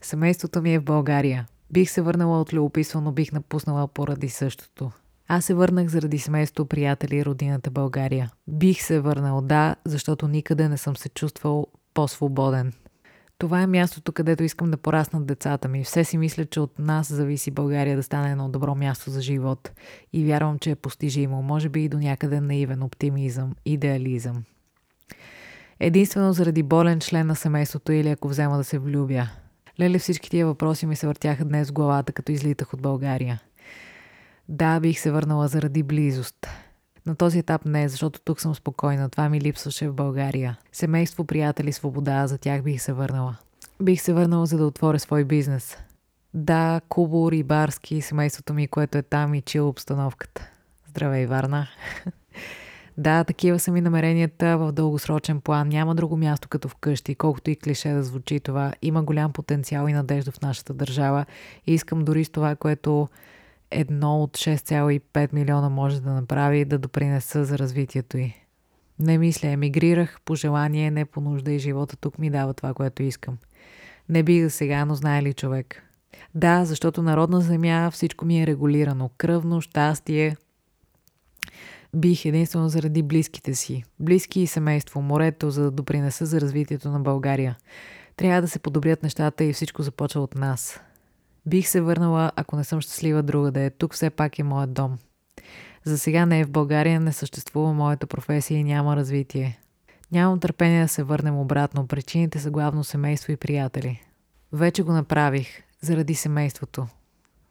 Семейството 0.00 0.62
ми 0.62 0.74
е 0.74 0.78
в 0.78 0.84
България. 0.84 1.46
Бих 1.70 1.90
се 1.90 2.02
върнала 2.02 2.40
от 2.40 2.52
любопитство, 2.52 3.00
но 3.00 3.12
бих 3.12 3.32
напуснала 3.32 3.88
поради 3.88 4.28
същото. 4.28 4.90
Аз 5.28 5.44
се 5.44 5.54
върнах 5.54 5.88
заради 5.88 6.18
семейство, 6.18 6.66
приятели 6.66 7.16
и 7.16 7.24
родината 7.24 7.70
България. 7.70 8.30
Бих 8.48 8.82
се 8.82 9.00
върнал, 9.00 9.40
да, 9.40 9.76
защото 9.84 10.28
никъде 10.28 10.68
не 10.68 10.76
съм 10.76 10.96
се 10.96 11.08
чувствал 11.08 11.66
по-свободен. 11.94 12.72
Това 13.38 13.62
е 13.62 13.66
мястото, 13.66 14.12
където 14.12 14.44
искам 14.44 14.70
да 14.70 14.76
пораснат 14.76 15.26
децата 15.26 15.68
ми. 15.68 15.84
Все 15.84 16.04
си 16.04 16.18
мисля, 16.18 16.44
че 16.44 16.60
от 16.60 16.78
нас 16.78 17.12
зависи 17.12 17.50
България 17.50 17.96
да 17.96 18.02
стане 18.02 18.30
едно 18.30 18.48
добро 18.48 18.74
място 18.74 19.10
за 19.10 19.20
живот. 19.22 19.70
И 20.12 20.24
вярвам, 20.24 20.58
че 20.58 20.70
е 20.70 20.76
постижимо. 20.76 21.42
Може 21.42 21.68
би 21.68 21.84
и 21.84 21.88
до 21.88 21.98
някъде 21.98 22.40
наивен 22.40 22.82
оптимизъм, 22.82 23.54
идеализъм. 23.64 24.44
Единствено 25.80 26.32
заради 26.32 26.62
болен 26.62 27.00
член 27.00 27.26
на 27.26 27.36
семейството 27.36 27.92
или 27.92 28.08
ако 28.08 28.28
взема 28.28 28.56
да 28.56 28.64
се 28.64 28.78
влюбя. 28.78 29.28
Леле 29.80 29.98
всички 29.98 30.30
тия 30.30 30.46
въпроси 30.46 30.86
ми 30.86 30.96
се 30.96 31.06
въртяха 31.06 31.44
днес 31.44 31.68
в 31.68 31.72
главата, 31.72 32.12
като 32.12 32.32
излитах 32.32 32.74
от 32.74 32.82
България. 32.82 33.40
Да, 34.48 34.80
бих 34.80 35.00
се 35.00 35.10
върнала 35.10 35.48
заради 35.48 35.82
близост. 35.82 36.46
На 37.06 37.16
този 37.16 37.38
етап 37.38 37.64
не, 37.64 37.88
защото 37.88 38.20
тук 38.24 38.40
съм 38.40 38.54
спокойна. 38.54 39.10
Това 39.10 39.28
ми 39.28 39.40
липсваше 39.40 39.88
в 39.88 39.94
България. 39.94 40.58
Семейство, 40.72 41.24
приятели, 41.24 41.72
свобода, 41.72 42.26
за 42.26 42.38
тях 42.38 42.62
бих 42.62 42.82
се 42.82 42.92
върнала. 42.92 43.36
Бих 43.82 44.02
се 44.02 44.12
върнала, 44.12 44.46
за 44.46 44.58
да 44.58 44.66
отворя 44.66 44.98
свой 44.98 45.24
бизнес. 45.24 45.76
Да, 46.34 46.80
Кубо, 46.88 47.30
Рибарски, 47.30 48.00
семейството 48.00 48.54
ми, 48.54 48.68
което 48.68 48.98
е 48.98 49.02
там 49.02 49.34
и 49.34 49.42
чил 49.42 49.68
обстановката. 49.68 50.50
Здравей, 50.88 51.26
Варна! 51.26 51.68
да, 52.98 53.24
такива 53.24 53.58
са 53.58 53.72
ми 53.72 53.80
намеренията 53.80 54.58
в 54.58 54.72
дългосрочен 54.72 55.40
план. 55.40 55.68
Няма 55.68 55.94
друго 55.94 56.16
място 56.16 56.48
като 56.48 56.68
вкъщи, 56.68 57.14
колкото 57.14 57.50
и 57.50 57.56
клише 57.56 57.88
да 57.88 58.02
звучи 58.02 58.40
това. 58.40 58.72
Има 58.82 59.02
голям 59.02 59.32
потенциал 59.32 59.88
и 59.88 59.92
надежда 59.92 60.32
в 60.32 60.40
нашата 60.40 60.74
държава 60.74 61.26
и 61.66 61.74
искам 61.74 62.04
дори 62.04 62.24
с 62.24 62.30
това, 62.30 62.56
което 62.56 63.08
едно 63.70 64.22
от 64.22 64.30
6,5 64.36 65.32
милиона 65.32 65.68
може 65.68 66.02
да 66.02 66.12
направи 66.12 66.64
да 66.64 66.78
допринеса 66.78 67.44
за 67.44 67.58
развитието 67.58 68.18
й. 68.18 68.34
Не 68.98 69.18
мисля, 69.18 69.48
емигрирах 69.48 70.20
по 70.24 70.34
желание, 70.34 70.90
не 70.90 71.04
по 71.04 71.20
нужда 71.20 71.52
и 71.52 71.58
живота 71.58 71.96
тук 71.96 72.18
ми 72.18 72.30
дава 72.30 72.54
това, 72.54 72.74
което 72.74 73.02
искам. 73.02 73.38
Не 74.08 74.22
бих 74.22 74.42
за 74.42 74.50
сега, 74.50 74.84
но 74.84 74.94
знае 74.94 75.22
ли 75.22 75.32
човек? 75.32 75.82
Да, 76.34 76.64
защото 76.64 77.02
народна 77.02 77.40
земя 77.40 77.90
всичко 77.90 78.24
ми 78.24 78.42
е 78.42 78.46
регулирано. 78.46 79.10
Кръвно, 79.18 79.60
щастие. 79.60 80.36
Бих 81.94 82.24
единствено 82.24 82.68
заради 82.68 83.02
близките 83.02 83.54
си. 83.54 83.84
Близки 84.00 84.40
и 84.40 84.46
семейство, 84.46 85.02
морето, 85.02 85.50
за 85.50 85.62
да 85.62 85.70
допринеса 85.70 86.26
за 86.26 86.40
развитието 86.40 86.88
на 86.88 87.00
България. 87.00 87.56
Трябва 88.16 88.42
да 88.42 88.48
се 88.48 88.58
подобрят 88.58 89.02
нещата 89.02 89.44
и 89.44 89.52
всичко 89.52 89.82
започва 89.82 90.20
от 90.20 90.34
нас. 90.34 90.80
Бих 91.46 91.68
се 91.68 91.80
върнала, 91.80 92.32
ако 92.36 92.56
не 92.56 92.64
съм 92.64 92.80
щастлива 92.80 93.22
друга 93.22 93.50
да 93.50 93.60
е. 93.60 93.70
Тук 93.70 93.94
все 93.94 94.10
пак 94.10 94.38
е 94.38 94.42
моят 94.42 94.72
дом. 94.72 94.98
За 95.84 95.98
сега 95.98 96.26
не 96.26 96.40
е 96.40 96.44
в 96.44 96.50
България, 96.50 97.00
не 97.00 97.12
съществува 97.12 97.72
моята 97.72 98.06
професия 98.06 98.58
и 98.58 98.64
няма 98.64 98.96
развитие. 98.96 99.60
Нямам 100.12 100.40
търпение 100.40 100.82
да 100.82 100.88
се 100.88 101.02
върнем 101.02 101.38
обратно. 101.38 101.86
Причините 101.86 102.38
са 102.38 102.50
главно 102.50 102.84
семейство 102.84 103.32
и 103.32 103.36
приятели. 103.36 104.02
Вече 104.52 104.82
го 104.82 104.92
направих, 104.92 105.62
заради 105.80 106.14
семейството. 106.14 106.86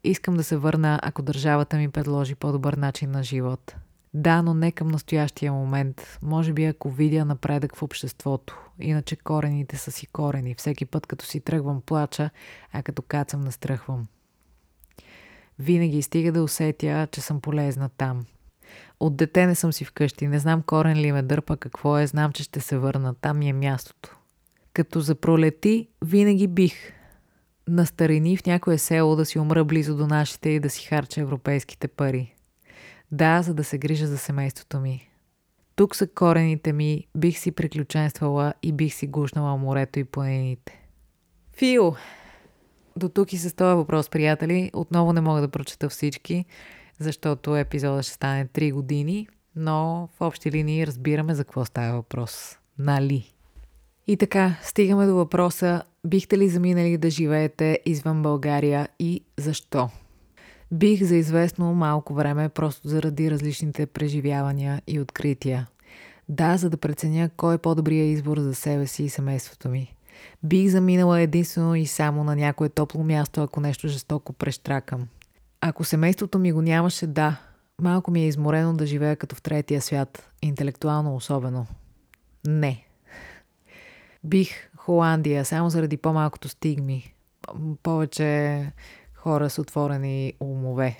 Искам 0.04 0.36
да 0.36 0.44
се 0.44 0.56
върна, 0.56 1.00
ако 1.02 1.22
държавата 1.22 1.76
ми 1.76 1.88
предложи 1.88 2.34
по-добър 2.34 2.74
начин 2.74 3.10
на 3.10 3.22
живот. 3.22 3.74
Да, 4.16 4.42
но 4.42 4.54
не 4.54 4.72
към 4.72 4.88
настоящия 4.88 5.52
момент. 5.52 6.18
Може 6.22 6.52
би 6.52 6.64
ако 6.64 6.90
видя 6.90 7.24
напредък 7.24 7.76
в 7.76 7.82
обществото. 7.82 8.58
Иначе 8.80 9.16
корените 9.16 9.76
са 9.76 9.92
си 9.92 10.06
корени. 10.06 10.54
Всеки 10.54 10.84
път 10.84 11.06
като 11.06 11.24
си 11.24 11.40
тръгвам 11.40 11.80
плача, 11.80 12.30
а 12.72 12.82
като 12.82 13.02
кацам 13.02 13.40
настръхвам. 13.40 14.06
Винаги 15.58 16.02
стига 16.02 16.32
да 16.32 16.42
усетя, 16.42 17.08
че 17.12 17.20
съм 17.20 17.40
полезна 17.40 17.88
там. 17.88 18.26
От 19.00 19.16
дете 19.16 19.46
не 19.46 19.54
съм 19.54 19.72
си 19.72 19.84
вкъщи. 19.84 20.28
Не 20.28 20.38
знам 20.38 20.62
корен 20.62 20.98
ли 20.98 21.12
ме 21.12 21.22
дърпа 21.22 21.56
какво 21.56 21.98
е. 21.98 22.06
Знам, 22.06 22.32
че 22.32 22.42
ще 22.42 22.60
се 22.60 22.78
върна. 22.78 23.14
Там 23.14 23.38
ми 23.38 23.48
е 23.48 23.52
мястото. 23.52 24.16
Като 24.72 25.00
запролети, 25.00 25.88
винаги 26.04 26.46
бих. 26.46 26.74
На 27.68 27.86
старини 27.86 28.36
в 28.36 28.46
някое 28.46 28.78
село 28.78 29.16
да 29.16 29.24
си 29.24 29.38
умра 29.38 29.64
близо 29.64 29.96
до 29.96 30.06
нашите 30.06 30.48
и 30.50 30.60
да 30.60 30.70
си 30.70 30.86
харча 30.86 31.20
европейските 31.20 31.88
пари. 31.88 32.35
Да, 33.12 33.42
за 33.42 33.54
да 33.54 33.64
се 33.64 33.78
грижа 33.78 34.06
за 34.06 34.18
семейството 34.18 34.80
ми. 34.80 35.10
Тук 35.76 35.96
са 35.96 36.06
корените 36.06 36.72
ми, 36.72 37.06
бих 37.16 37.38
си 37.38 37.52
приключенствала 37.52 38.54
и 38.62 38.72
бих 38.72 38.94
си 38.94 39.06
гушнала 39.06 39.56
морето 39.56 39.98
и 39.98 40.04
планините. 40.04 40.80
Фил! 41.52 41.94
До 42.96 43.08
тук 43.08 43.32
и 43.32 43.36
с 43.36 43.56
този 43.56 43.76
въпрос, 43.76 44.08
приятели. 44.08 44.70
Отново 44.74 45.12
не 45.12 45.20
мога 45.20 45.40
да 45.40 45.48
прочета 45.48 45.88
всички, 45.88 46.44
защото 46.98 47.56
епизода 47.56 48.02
ще 48.02 48.12
стане 48.12 48.46
3 48.46 48.72
години, 48.72 49.28
но 49.56 50.08
в 50.16 50.20
общи 50.20 50.50
линии 50.50 50.86
разбираме 50.86 51.34
за 51.34 51.44
какво 51.44 51.64
става 51.64 51.96
въпрос. 51.96 52.58
Нали? 52.78 53.34
И 54.06 54.16
така, 54.16 54.56
стигаме 54.62 55.06
до 55.06 55.14
въпроса, 55.14 55.82
бихте 56.06 56.38
ли 56.38 56.48
заминали 56.48 56.98
да 56.98 57.10
живеете 57.10 57.80
извън 57.86 58.22
България 58.22 58.88
и 58.98 59.24
защо? 59.36 59.90
Бих 60.72 61.02
за 61.04 61.16
известно 61.16 61.74
малко 61.74 62.14
време, 62.14 62.48
просто 62.48 62.88
заради 62.88 63.30
различните 63.30 63.86
преживявания 63.86 64.82
и 64.86 65.00
открития. 65.00 65.66
Да, 66.28 66.56
за 66.56 66.70
да 66.70 66.76
преценя 66.76 67.30
кой 67.36 67.54
е 67.54 67.58
по-добрия 67.58 68.04
избор 68.04 68.38
за 68.38 68.54
себе 68.54 68.86
си 68.86 69.04
и 69.04 69.08
семейството 69.08 69.68
ми. 69.68 69.94
Бих 70.42 70.68
заминала 70.68 71.20
единствено 71.20 71.74
и 71.74 71.86
само 71.86 72.24
на 72.24 72.36
някое 72.36 72.68
топло 72.68 73.04
място, 73.04 73.42
ако 73.42 73.60
нещо 73.60 73.88
жестоко 73.88 74.32
прещракам. 74.32 75.08
Ако 75.60 75.84
семейството 75.84 76.38
ми 76.38 76.52
го 76.52 76.62
нямаше, 76.62 77.06
да, 77.06 77.40
малко 77.82 78.10
ми 78.10 78.22
е 78.22 78.28
изморено 78.28 78.74
да 78.74 78.86
живея 78.86 79.16
като 79.16 79.36
в 79.36 79.42
третия 79.42 79.82
свят, 79.82 80.30
интелектуално 80.42 81.16
особено. 81.16 81.66
Не. 82.46 82.86
Бих 84.24 84.50
Холандия, 84.76 85.44
само 85.44 85.70
заради 85.70 85.96
по-малкото 85.96 86.48
стигми. 86.48 87.14
Повече 87.82 88.72
хора 89.26 89.50
с 89.50 89.58
отворени 89.58 90.34
умове. 90.40 90.96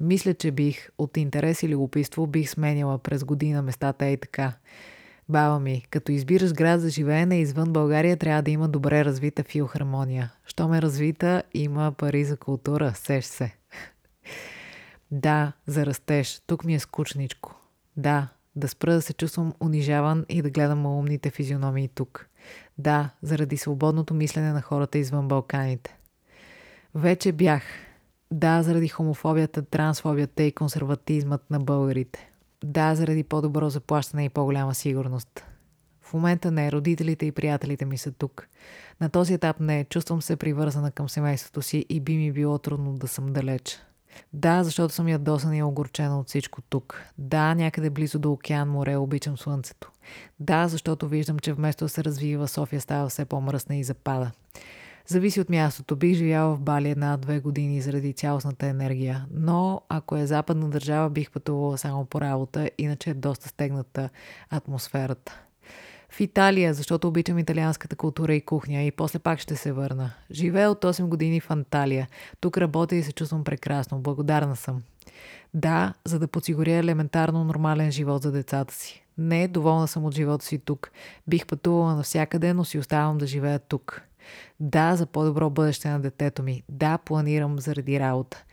Мисля, 0.00 0.34
че 0.34 0.50
бих 0.50 0.90
от 0.98 1.16
интерес 1.16 1.62
или 1.62 1.74
любопитство 1.74 2.26
бих 2.26 2.50
сменяла 2.50 2.98
през 2.98 3.24
година 3.24 3.62
местата 3.62 4.06
и 4.06 4.16
така. 4.16 4.52
Баба 5.28 5.60
ми, 5.60 5.84
като 5.90 6.12
избираш 6.12 6.52
град 6.52 6.80
за 6.80 6.88
живеене 6.90 7.40
извън 7.40 7.72
България, 7.72 8.16
трябва 8.16 8.42
да 8.42 8.50
има 8.50 8.68
добре 8.68 9.04
развита 9.04 9.44
филхармония. 9.44 10.32
Що 10.46 10.68
ме 10.68 10.82
развита, 10.82 11.42
има 11.54 11.92
пари 11.92 12.24
за 12.24 12.36
култура, 12.36 12.92
сеш 12.94 13.24
се. 13.24 13.54
да, 15.10 15.52
за 15.66 15.86
растеж. 15.86 16.40
Тук 16.46 16.64
ми 16.64 16.74
е 16.74 16.78
скучничко. 16.78 17.54
Да, 17.96 18.28
да 18.56 18.68
спра 18.68 18.92
да 18.92 19.02
се 19.02 19.12
чувствам 19.12 19.54
унижаван 19.62 20.24
и 20.28 20.42
да 20.42 20.50
гледам 20.50 20.86
умните 20.86 21.30
физиономии 21.30 21.88
тук. 21.88 22.28
Да, 22.78 23.10
заради 23.22 23.56
свободното 23.56 24.14
мислене 24.14 24.52
на 24.52 24.62
хората 24.62 24.98
извън 24.98 25.28
Балканите. 25.28 25.99
Вече 26.94 27.32
бях. 27.32 27.62
Да, 28.32 28.62
заради 28.62 28.88
хомофобията, 28.88 29.62
трансфобията 29.62 30.42
и 30.42 30.52
консерватизмът 30.52 31.50
на 31.50 31.60
българите. 31.60 32.30
Да, 32.64 32.94
заради 32.94 33.22
по-добро 33.22 33.70
заплащане 33.70 34.24
и 34.24 34.28
по-голяма 34.28 34.74
сигурност. 34.74 35.44
В 36.02 36.14
момента 36.14 36.50
не, 36.50 36.72
родителите 36.72 37.26
и 37.26 37.32
приятелите 37.32 37.84
ми 37.84 37.98
са 37.98 38.12
тук. 38.12 38.48
На 39.00 39.08
този 39.08 39.34
етап 39.34 39.60
не, 39.60 39.84
чувствам 39.84 40.22
се 40.22 40.36
привързана 40.36 40.90
към 40.90 41.08
семейството 41.08 41.62
си 41.62 41.86
и 41.88 42.00
би 42.00 42.16
ми 42.16 42.32
било 42.32 42.58
трудно 42.58 42.92
да 42.92 43.08
съм 43.08 43.32
далеч. 43.32 43.78
Да, 44.32 44.64
защото 44.64 44.94
съм 44.94 45.08
ядосана 45.08 45.56
и 45.56 45.62
огорчена 45.62 46.20
от 46.20 46.28
всичко 46.28 46.62
тук. 46.62 47.04
Да, 47.18 47.54
някъде 47.54 47.90
близо 47.90 48.18
до 48.18 48.32
океан, 48.32 48.68
море, 48.68 48.96
обичам 48.96 49.38
слънцето. 49.38 49.90
Да, 50.40 50.68
защото 50.68 51.08
виждам, 51.08 51.38
че 51.38 51.52
вместо 51.52 51.84
да 51.84 51.88
се 51.88 52.04
развива, 52.04 52.48
София 52.48 52.80
става 52.80 53.08
все 53.08 53.24
по-мръсна 53.24 53.76
и 53.76 53.84
запада. 53.84 54.30
Зависи 55.10 55.40
от 55.40 55.50
мястото. 55.50 55.96
Бих 55.96 56.16
живяла 56.16 56.54
в 56.56 56.60
Бали 56.60 56.90
една-две 56.90 57.40
години 57.40 57.80
заради 57.80 58.12
цялостната 58.12 58.66
енергия. 58.66 59.26
Но 59.34 59.82
ако 59.88 60.16
е 60.16 60.26
западна 60.26 60.68
държава, 60.68 61.10
бих 61.10 61.30
пътувала 61.30 61.78
само 61.78 62.04
по 62.04 62.20
работа, 62.20 62.70
иначе 62.78 63.10
е 63.10 63.14
доста 63.14 63.48
стегната 63.48 64.10
атмосферата. 64.50 65.40
В 66.08 66.20
Италия, 66.20 66.74
защото 66.74 67.08
обичам 67.08 67.38
италианската 67.38 67.96
култура 67.96 68.34
и 68.34 68.40
кухня 68.40 68.82
и 68.82 68.90
после 68.90 69.18
пак 69.18 69.40
ще 69.40 69.56
се 69.56 69.72
върна. 69.72 70.10
Живея 70.30 70.70
от 70.70 70.84
8 70.84 71.04
години 71.04 71.40
в 71.40 71.50
Анталия. 71.50 72.08
Тук 72.40 72.58
работя 72.58 72.96
и 72.96 73.02
се 73.02 73.12
чувствам 73.12 73.44
прекрасно. 73.44 73.98
Благодарна 73.98 74.56
съм. 74.56 74.82
Да, 75.54 75.94
за 76.04 76.18
да 76.18 76.28
подсигуря 76.28 76.72
елементарно 76.72 77.44
нормален 77.44 77.90
живот 77.90 78.22
за 78.22 78.32
децата 78.32 78.74
си. 78.74 79.04
Не, 79.18 79.48
доволна 79.48 79.88
съм 79.88 80.04
от 80.04 80.14
живота 80.14 80.44
си 80.44 80.58
тук. 80.58 80.90
Бих 81.26 81.46
пътувала 81.46 81.94
навсякъде, 81.94 82.54
но 82.54 82.64
си 82.64 82.78
оставам 82.78 83.18
да 83.18 83.26
живея 83.26 83.58
тук. 83.58 84.02
Да, 84.60 84.96
за 84.96 85.06
по-добро 85.06 85.50
бъдеще 85.50 85.88
на 85.88 86.00
детето 86.00 86.42
ми. 86.42 86.62
Да, 86.68 86.98
планирам 86.98 87.60
заради 87.60 88.00
работа. 88.00 88.44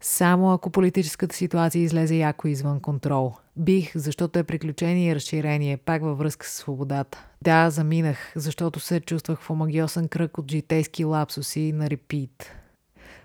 Само 0.00 0.52
ако 0.52 0.70
политическата 0.70 1.36
ситуация 1.36 1.82
излезе 1.82 2.14
яко 2.14 2.48
извън 2.48 2.80
контрол. 2.80 3.34
Бих, 3.56 3.92
защото 3.96 4.38
е 4.38 4.44
приключение 4.44 5.10
и 5.10 5.14
разширение, 5.14 5.76
пак 5.76 6.02
във 6.02 6.18
връзка 6.18 6.46
с 6.46 6.52
свободата. 6.52 7.26
Да, 7.42 7.70
заминах, 7.70 8.32
защото 8.36 8.80
се 8.80 9.00
чувствах 9.00 9.40
в 9.40 9.50
омагиосен 9.50 10.08
кръг 10.08 10.38
от 10.38 10.50
житейски 10.50 11.04
лапсуси 11.04 11.72
на 11.72 11.90
репит. 11.90 12.52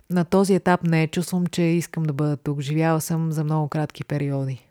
На 0.09 0.25
този 0.25 0.55
етап 0.55 0.83
не 0.83 1.07
чувствам, 1.07 1.47
че 1.47 1.61
искам 1.61 2.03
да 2.03 2.13
бъда 2.13 2.37
тук. 2.37 2.61
Живяла 2.61 3.01
съм 3.01 3.31
за 3.31 3.43
много 3.43 3.69
кратки 3.69 4.03
периоди. 4.03 4.67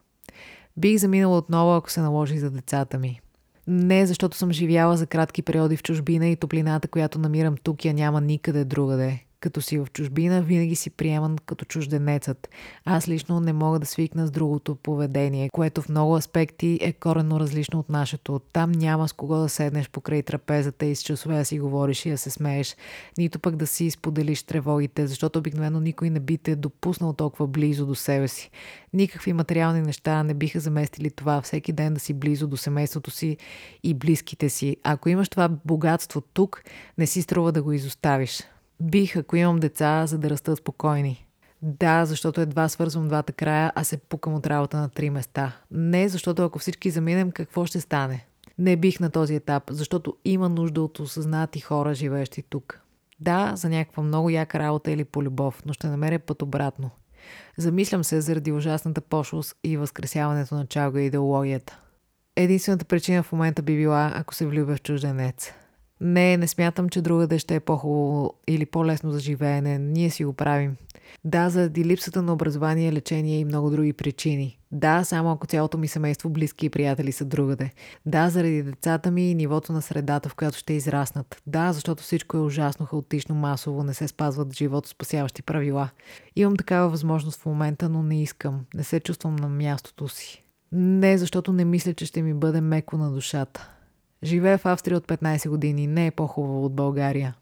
Бих 0.76 0.98
заминала 0.98 1.38
отново, 1.38 1.74
ако 1.74 1.90
се 1.90 2.00
наложи 2.00 2.38
за 2.38 2.50
децата 2.50 2.98
ми. 2.98 3.20
Не 3.66 4.06
защото 4.06 4.36
съм 4.36 4.52
живяла 4.52 4.96
за 4.96 5.06
кратки 5.06 5.42
периоди 5.42 5.76
в 5.76 5.82
чужбина 5.82 6.26
и 6.26 6.36
топлината, 6.36 6.88
която 6.88 7.18
намирам 7.18 7.56
тук, 7.62 7.84
я 7.84 7.94
няма 7.94 8.20
никъде 8.20 8.64
другаде 8.64 9.24
като 9.44 9.62
си 9.62 9.78
в 9.78 9.86
чужбина, 9.92 10.42
винаги 10.42 10.76
си 10.76 10.90
приеман 10.90 11.36
като 11.46 11.64
чужденецът. 11.64 12.48
Аз 12.84 13.08
лично 13.08 13.40
не 13.40 13.52
мога 13.52 13.78
да 13.78 13.86
свикна 13.86 14.26
с 14.26 14.30
другото 14.30 14.74
поведение, 14.74 15.50
което 15.50 15.82
в 15.82 15.88
много 15.88 16.16
аспекти 16.16 16.78
е 16.82 16.92
коренно 16.92 17.40
различно 17.40 17.78
от 17.78 17.88
нашето. 17.88 18.40
Там 18.52 18.72
няма 18.72 19.08
с 19.08 19.12
кого 19.12 19.36
да 19.36 19.48
седнеш 19.48 19.90
покрай 19.90 20.22
трапезата 20.22 20.86
и 20.86 20.96
с 20.96 21.02
часове 21.02 21.36
да 21.36 21.44
си 21.44 21.58
говориш 21.58 22.06
и 22.06 22.10
да 22.10 22.18
се 22.18 22.30
смееш, 22.30 22.76
нито 23.18 23.38
пък 23.38 23.56
да 23.56 23.66
си 23.66 23.90
споделиш 23.90 24.42
тревогите, 24.42 25.06
защото 25.06 25.38
обикновено 25.38 25.80
никой 25.80 26.10
не 26.10 26.20
би 26.20 26.38
те 26.38 26.56
допуснал 26.56 27.12
толкова 27.12 27.46
близо 27.46 27.86
до 27.86 27.94
себе 27.94 28.28
си. 28.28 28.50
Никакви 28.92 29.32
материални 29.32 29.82
неща 29.82 30.22
не 30.22 30.34
биха 30.34 30.60
заместили 30.60 31.10
това 31.10 31.40
всеки 31.40 31.72
ден 31.72 31.94
да 31.94 32.00
си 32.00 32.14
близо 32.14 32.46
до 32.46 32.56
семейството 32.56 33.10
си 33.10 33.36
и 33.82 33.94
близките 33.94 34.48
си. 34.48 34.76
Ако 34.84 35.08
имаш 35.08 35.28
това 35.28 35.48
богатство 35.48 36.20
тук, 36.20 36.62
не 36.98 37.06
си 37.06 37.22
струва 37.22 37.52
да 37.52 37.62
го 37.62 37.72
изоставиш. 37.72 38.42
Бих, 38.80 39.16
ако 39.16 39.36
имам 39.36 39.60
деца, 39.60 40.06
за 40.06 40.18
да 40.18 40.30
растат 40.30 40.58
спокойни. 40.58 41.26
Да, 41.62 42.04
защото 42.04 42.40
едва 42.40 42.68
свързвам 42.68 43.08
двата 43.08 43.32
края, 43.32 43.72
а 43.74 43.84
се 43.84 43.96
пукам 43.96 44.34
от 44.34 44.46
работа 44.46 44.76
на 44.76 44.88
три 44.88 45.10
места. 45.10 45.52
Не, 45.70 46.08
защото 46.08 46.44
ако 46.44 46.58
всички 46.58 46.90
заминем, 46.90 47.30
какво 47.30 47.66
ще 47.66 47.80
стане? 47.80 48.26
Не 48.58 48.76
бих 48.76 49.00
на 49.00 49.10
този 49.10 49.34
етап, 49.34 49.62
защото 49.70 50.16
има 50.24 50.48
нужда 50.48 50.82
от 50.82 50.98
осъзнати 50.98 51.60
хора, 51.60 51.94
живеещи 51.94 52.42
тук. 52.42 52.80
Да, 53.20 53.52
за 53.56 53.68
някаква 53.68 54.02
много 54.02 54.30
яка 54.30 54.58
работа 54.58 54.90
или 54.90 55.04
по 55.04 55.22
любов, 55.22 55.62
но 55.66 55.72
ще 55.72 55.86
намеря 55.86 56.18
път 56.18 56.42
обратно. 56.42 56.90
Замислям 57.56 58.04
се 58.04 58.20
заради 58.20 58.52
ужасната 58.52 59.00
пошлост 59.00 59.56
и 59.64 59.76
възкресяването 59.76 60.54
на 60.54 60.66
чалга 60.66 61.00
идеологията. 61.00 61.78
Единствената 62.36 62.84
причина 62.84 63.22
в 63.22 63.32
момента 63.32 63.62
би 63.62 63.76
била, 63.76 64.12
ако 64.14 64.34
се 64.34 64.46
влюбя 64.46 64.76
в 64.76 64.82
чужденец. 64.82 65.52
Не, 66.00 66.36
не 66.36 66.46
смятам, 66.46 66.88
че 66.88 67.02
другаде 67.02 67.38
ще 67.38 67.54
е 67.54 67.60
по-хубаво 67.60 68.34
или 68.48 68.66
по-лесно 68.66 69.10
за 69.10 69.20
живеене. 69.20 69.78
Ние 69.78 70.10
си 70.10 70.24
го 70.24 70.32
правим. 70.32 70.76
Да, 71.24 71.50
заради 71.50 71.84
липсата 71.84 72.22
на 72.22 72.32
образование, 72.32 72.92
лечение 72.92 73.40
и 73.40 73.44
много 73.44 73.70
други 73.70 73.92
причини. 73.92 74.58
Да, 74.72 75.04
само 75.04 75.30
ако 75.32 75.46
цялото 75.46 75.78
ми 75.78 75.88
семейство, 75.88 76.30
близки 76.30 76.66
и 76.66 76.70
приятели 76.70 77.12
са 77.12 77.24
другаде. 77.24 77.70
Да, 78.06 78.30
заради 78.30 78.62
децата 78.62 79.10
ми 79.10 79.30
и 79.30 79.34
нивото 79.34 79.72
на 79.72 79.82
средата, 79.82 80.28
в 80.28 80.34
която 80.34 80.58
ще 80.58 80.72
израснат. 80.72 81.42
Да, 81.46 81.72
защото 81.72 82.02
всичко 82.02 82.36
е 82.36 82.40
ужасно, 82.40 82.86
хаотично, 82.86 83.34
масово, 83.34 83.84
не 83.84 83.94
се 83.94 84.08
спазват 84.08 84.56
живото 84.56 84.88
спасяващи 84.88 85.42
правила. 85.42 85.90
Имам 86.36 86.56
такава 86.56 86.88
възможност 86.88 87.40
в 87.40 87.46
момента, 87.46 87.88
но 87.88 88.02
не 88.02 88.22
искам. 88.22 88.60
Не 88.74 88.84
се 88.84 89.00
чувствам 89.00 89.36
на 89.36 89.48
мястото 89.48 90.08
си. 90.08 90.44
Не, 90.72 91.18
защото 91.18 91.52
не 91.52 91.64
мисля, 91.64 91.94
че 91.94 92.06
ще 92.06 92.22
ми 92.22 92.34
бъде 92.34 92.60
меко 92.60 92.96
на 92.96 93.10
душата. 93.10 93.73
Живея 94.24 94.58
в 94.58 94.66
Австрия 94.66 94.96
от 94.96 95.06
15 95.06 95.48
години. 95.48 95.86
Не 95.86 96.06
е 96.06 96.10
по-хубаво 96.10 96.64
от 96.64 96.74
България. 96.74 97.34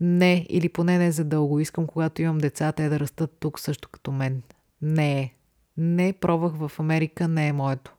Не, 0.00 0.46
или 0.48 0.68
поне 0.68 0.98
не 0.98 1.12
за 1.12 1.24
дълго. 1.24 1.60
Искам, 1.60 1.86
когато 1.86 2.22
имам 2.22 2.38
деца, 2.38 2.72
те 2.72 2.88
да 2.88 3.00
растат 3.00 3.36
тук 3.40 3.60
също 3.60 3.88
като 3.88 4.12
мен. 4.12 4.42
Не 4.82 5.20
е. 5.20 5.34
Не, 5.76 6.12
пробвах 6.12 6.52
в 6.54 6.72
Америка, 6.78 7.28
не 7.28 7.48
е 7.48 7.52
моето. 7.52 7.94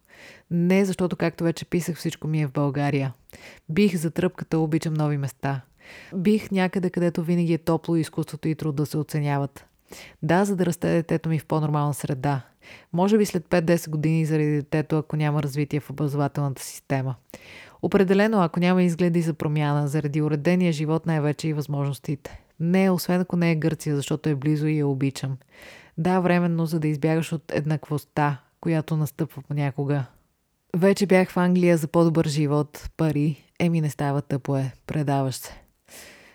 Не, 0.51 0.85
защото, 0.85 1.15
както 1.15 1.43
вече 1.43 1.65
писах, 1.65 1.97
всичко 1.97 2.27
ми 2.27 2.41
е 2.41 2.47
в 2.47 2.51
България. 2.51 3.13
Бих 3.69 3.95
за 3.95 4.11
тръпката, 4.11 4.59
обичам 4.59 4.93
нови 4.93 5.17
места. 5.17 5.61
Бих 6.15 6.51
някъде, 6.51 6.89
където 6.89 7.23
винаги 7.23 7.53
е 7.53 7.57
топло 7.57 7.95
и 7.95 8.01
изкуството 8.01 8.47
и 8.47 8.55
труд 8.55 8.75
да 8.75 8.85
се 8.85 8.97
оценяват. 8.97 9.65
Да, 10.23 10.45
за 10.45 10.55
да 10.55 10.65
расте 10.65 10.87
детето 10.87 11.29
ми 11.29 11.39
в 11.39 11.45
по-нормална 11.45 11.93
среда. 11.93 12.41
Може 12.93 13.17
би 13.17 13.25
след 13.25 13.45
5-10 13.45 13.89
години 13.89 14.25
заради 14.25 14.55
детето, 14.55 14.97
ако 14.97 15.15
няма 15.15 15.43
развитие 15.43 15.79
в 15.79 15.89
образователната 15.89 16.61
система. 16.61 17.15
Определено, 17.81 18.41
ако 18.41 18.59
няма 18.59 18.83
изгледи 18.83 19.21
за 19.21 19.33
промяна, 19.33 19.87
заради 19.87 20.21
уредения 20.21 20.71
живот 20.71 21.05
най-вече 21.05 21.47
и 21.47 21.53
възможностите. 21.53 22.41
Не, 22.59 22.89
освен 22.89 23.21
ако 23.21 23.35
не 23.35 23.51
е 23.51 23.55
Гърция, 23.55 23.95
защото 23.95 24.29
е 24.29 24.35
близо 24.35 24.67
и 24.67 24.77
я 24.77 24.87
обичам. 24.87 25.37
Да, 25.97 26.19
временно, 26.19 26.65
за 26.65 26.79
да 26.79 26.87
избягаш 26.87 27.33
от 27.33 27.51
еднаквостта, 27.51 28.41
която 28.61 28.97
настъпва 28.97 29.41
понякога. 29.47 30.05
Вече 30.75 31.05
бях 31.05 31.29
в 31.29 31.37
Англия 31.37 31.77
за 31.77 31.87
по-добър 31.87 32.27
живот, 32.27 32.89
пари. 32.97 33.43
Еми 33.59 33.81
не 33.81 33.89
става 33.89 34.21
тъпо 34.21 34.57
е, 34.57 34.73
предаваш 34.87 35.35
се. 35.35 35.61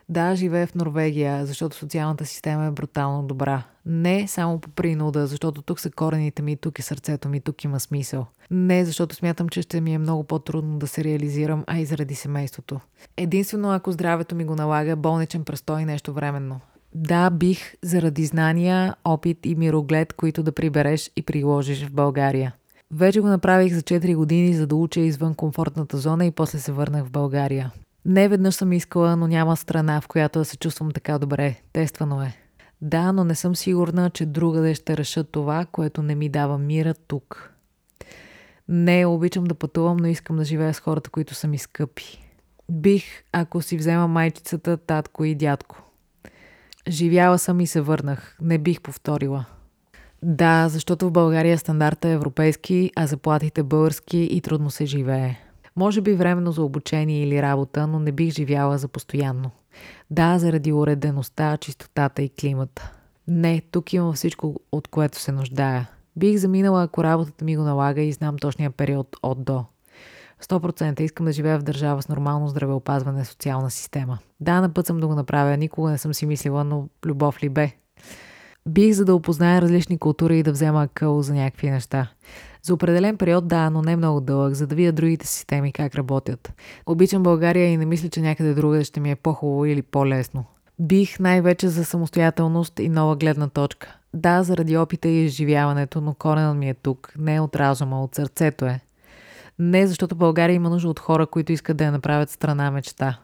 Да, 0.09 0.35
живея 0.35 0.67
в 0.67 0.75
Норвегия, 0.75 1.47
защото 1.47 1.77
социалната 1.77 2.27
система 2.27 2.65
е 2.65 2.71
брутално 2.71 3.23
добра. 3.23 3.63
Не 3.87 4.29
само 4.29 4.59
по 4.59 4.71
принуда, 4.71 5.27
защото 5.27 5.63
тук 5.63 5.81
са 5.81 5.91
корените 5.91 6.43
ми, 6.43 6.57
тук 6.57 6.79
е 6.79 6.83
сърцето 6.83 7.29
ми, 7.29 7.41
тук 7.41 7.65
има 7.65 7.81
смисъл. 7.81 8.27
Не, 8.51 8.85
защото 8.85 9.15
смятам, 9.15 9.49
че 9.49 9.63
ще 9.63 9.81
ми 9.81 9.95
е 9.95 9.99
много 9.99 10.25
по-трудно 10.25 10.79
да 10.79 10.87
се 10.87 11.05
реализирам, 11.05 11.65
а 11.67 11.79
и 11.79 11.85
заради 11.85 12.15
семейството. 12.15 12.81
Единствено, 13.17 13.73
ако 13.73 13.93
здравето 13.93 14.35
ми 14.35 14.45
го 14.45 14.57
налага, 14.57 14.97
болничен 14.97 15.45
престой 15.45 15.85
нещо 15.85 16.13
временно. 16.13 16.61
Да, 16.95 17.31
бих 17.31 17.75
заради 17.83 18.27
знания, 18.27 18.95
опит 19.05 19.47
и 19.47 19.55
мироглед, 19.55 20.13
които 20.13 20.43
да 20.43 20.53
прибереш 20.53 21.11
и 21.17 21.23
приложиш 21.23 21.87
в 21.87 21.93
България. 21.93 22.55
Вече 22.91 23.21
го 23.21 23.27
направих 23.27 23.75
за 23.75 23.83
4 23.83 24.17
години, 24.17 24.55
за 24.55 24.67
да 24.67 24.77
уча 24.77 25.01
извън 25.01 25.35
комфортната 25.35 25.99
зона 25.99 26.27
и 26.27 26.31
после 26.31 26.59
се 26.59 26.73
върнах 26.73 27.05
в 27.05 27.11
България. 27.11 27.73
Не 28.05 28.29
веднъж 28.29 28.55
съм 28.55 28.73
искала, 28.73 29.17
но 29.17 29.27
няма 29.27 29.57
страна, 29.57 30.01
в 30.01 30.09
която 30.09 30.39
да 30.39 30.45
се 30.45 30.57
чувствам 30.57 30.91
така 30.91 31.19
добре. 31.19 31.57
Тествано 31.73 32.23
е. 32.23 32.37
Да, 32.81 33.13
но 33.13 33.25
не 33.25 33.35
съм 33.35 33.57
сигурна, 33.57 34.11
че 34.11 34.27
другаде 34.27 34.75
ще 34.75 34.97
реша 34.97 35.25
това, 35.25 35.67
което 35.73 36.03
не 36.03 36.15
ми 36.15 36.29
дава 36.29 36.59
мира 36.59 36.95
тук. 36.95 37.51
Не, 38.69 39.07
обичам 39.07 39.45
да 39.45 39.55
пътувам, 39.55 39.97
но 39.97 40.07
искам 40.07 40.37
да 40.37 40.45
живея 40.45 40.75
с 40.75 40.81
хората, 40.81 41.11
които 41.11 41.35
са 41.35 41.49
ми 41.49 41.59
скъпи. 41.59 42.25
Бих, 42.71 43.05
ако 43.33 43.63
си 43.63 43.77
взема 43.77 44.09
майчицата, 44.09 44.77
татко 44.77 45.25
и 45.25 45.35
дядко. 45.35 45.83
Живяла 46.89 47.39
съм 47.39 47.61
и 47.61 47.67
се 47.67 47.81
върнах. 47.81 48.37
Не 48.41 48.59
бих 48.59 48.81
повторила. 48.81 49.45
Да, 50.23 50.69
защото 50.69 51.07
в 51.07 51.13
България 51.13 51.59
стандарта 51.59 52.09
е 52.09 52.13
европейски, 52.13 52.91
а 52.97 53.07
заплатите 53.07 53.63
български 53.63 54.19
и 54.19 54.41
трудно 54.41 54.71
се 54.71 54.87
живее. 54.87 55.37
Може 55.77 56.01
би 56.01 56.15
временно 56.15 56.53
за 56.53 56.63
обучение 56.63 57.23
или 57.23 57.43
работа, 57.43 57.87
но 57.87 57.99
не 57.99 58.13
бих 58.13 58.35
живяла 58.35 58.79
за 58.79 58.89
постоянно. 58.89 59.51
Да, 60.11 60.39
заради 60.39 60.73
уредеността, 60.73 61.57
чистотата 61.57 62.23
и 62.23 62.29
климата. 62.29 62.93
Не, 63.29 63.63
тук 63.71 63.93
имам 63.93 64.13
всичко, 64.13 64.61
от 64.73 64.89
което 64.89 65.21
се 65.21 65.33
нуждая. 65.33 65.91
Бих 66.17 66.37
заминала, 66.37 66.83
ако 66.83 67.05
работата 67.05 67.45
ми 67.45 67.57
го 67.57 67.63
налага 67.63 68.03
и 68.03 68.13
знам 68.13 68.39
точния 68.39 68.71
период 68.71 69.17
от 69.23 69.45
до. 69.45 69.65
100% 70.43 71.01
искам 71.01 71.27
да 71.27 71.33
живея 71.33 71.59
в 71.59 71.63
държава 71.63 72.03
с 72.03 72.09
нормално 72.09 72.49
здравеопазване 72.49 73.23
и 73.23 73.25
социална 73.25 73.71
система. 73.71 74.19
Да, 74.41 74.61
на 74.61 74.75
път 74.75 74.87
съм 74.87 75.01
да 75.01 75.07
го 75.07 75.15
направя, 75.15 75.57
никога 75.57 75.91
не 75.91 75.99
съм 75.99 76.15
си 76.15 76.27
мислила, 76.27 76.65
но 76.65 76.89
любов 77.07 77.43
ли 77.43 77.49
бе? 77.49 77.73
Бих 78.69 78.93
за 78.93 79.05
да 79.05 79.15
опозная 79.15 79.63
различни 79.63 79.99
култури 79.99 80.39
и 80.39 80.43
да 80.43 80.53
взема 80.53 80.89
къл 80.95 81.23
за 81.23 81.35
някакви 81.35 81.71
неща. 81.71 82.11
За 82.65 82.75
определен 82.75 83.17
период 83.17 83.49
да, 83.49 83.71
но 83.71 83.83
не 83.83 83.97
много 83.97 84.21
дълъг, 84.21 84.55
за 84.55 84.67
да 84.67 84.75
видя 84.75 84.93
другите 84.93 85.27
системи 85.27 85.73
как 85.73 85.95
работят. 85.95 86.53
Обичам 86.87 87.23
България 87.23 87.67
и 87.67 87.77
не 87.77 87.87
мисля, 87.87 88.09
че 88.09 88.21
някъде 88.21 88.55
друга 88.55 88.85
ще 88.85 89.01
ми 89.01 89.11
е 89.11 89.17
по-хубаво 89.17 89.65
или 89.65 89.83
по-лесно. 89.83 90.45
Бих 90.79 91.21
най-вече 91.21 91.69
за 91.69 91.85
самостоятелност 91.85 92.79
и 92.79 92.89
нова 92.89 93.17
гледна 93.17 93.49
точка. 93.49 93.97
Да, 94.15 94.43
заради 94.43 94.77
опита 94.77 95.09
и 95.09 95.25
изживяването, 95.25 96.01
но 96.01 96.15
коренът 96.15 96.57
ми 96.57 96.69
е 96.69 96.75
тук. 96.75 97.13
Не 97.19 97.41
от 97.41 97.57
разума, 97.57 98.03
от 98.03 98.15
сърцето 98.15 98.65
е. 98.65 98.81
Не, 99.59 99.87
защото 99.87 100.15
България 100.15 100.55
има 100.55 100.71
нужда 100.71 100.89
от 100.89 101.01
хора, 101.01 101.27
които 101.27 101.53
искат 101.53 101.77
да 101.77 101.85
я 101.85 101.93
направят 101.93 102.31
страна 102.31 102.71
мечта. 102.71 103.19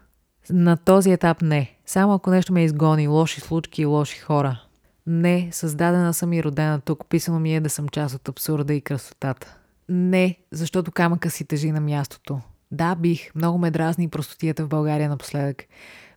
На 0.50 0.76
този 0.76 1.12
етап 1.12 1.42
не. 1.42 1.76
Само 1.86 2.14
ако 2.14 2.30
нещо 2.30 2.52
ме 2.52 2.64
изгони, 2.64 3.08
лоши 3.08 3.40
случки 3.40 3.82
и 3.82 3.86
лоши 3.86 4.18
хора. 4.18 4.60
Не, 5.06 5.48
създадена 5.52 6.14
съм 6.14 6.32
и 6.32 6.42
родена 6.42 6.80
тук. 6.80 7.06
Писано 7.08 7.40
ми 7.40 7.56
е 7.56 7.60
да 7.60 7.70
съм 7.70 7.88
част 7.88 8.14
от 8.14 8.28
абсурда 8.28 8.74
и 8.74 8.80
красотата. 8.80 9.56
Не, 9.88 10.38
защото 10.52 10.92
камъка 10.92 11.30
си 11.30 11.44
тежи 11.44 11.72
на 11.72 11.80
мястото. 11.80 12.40
Да, 12.70 12.94
бих. 12.94 13.34
Много 13.34 13.58
ме 13.58 13.70
дразни 13.70 14.08
простотията 14.08 14.64
в 14.64 14.68
България 14.68 15.08
напоследък. 15.08 15.64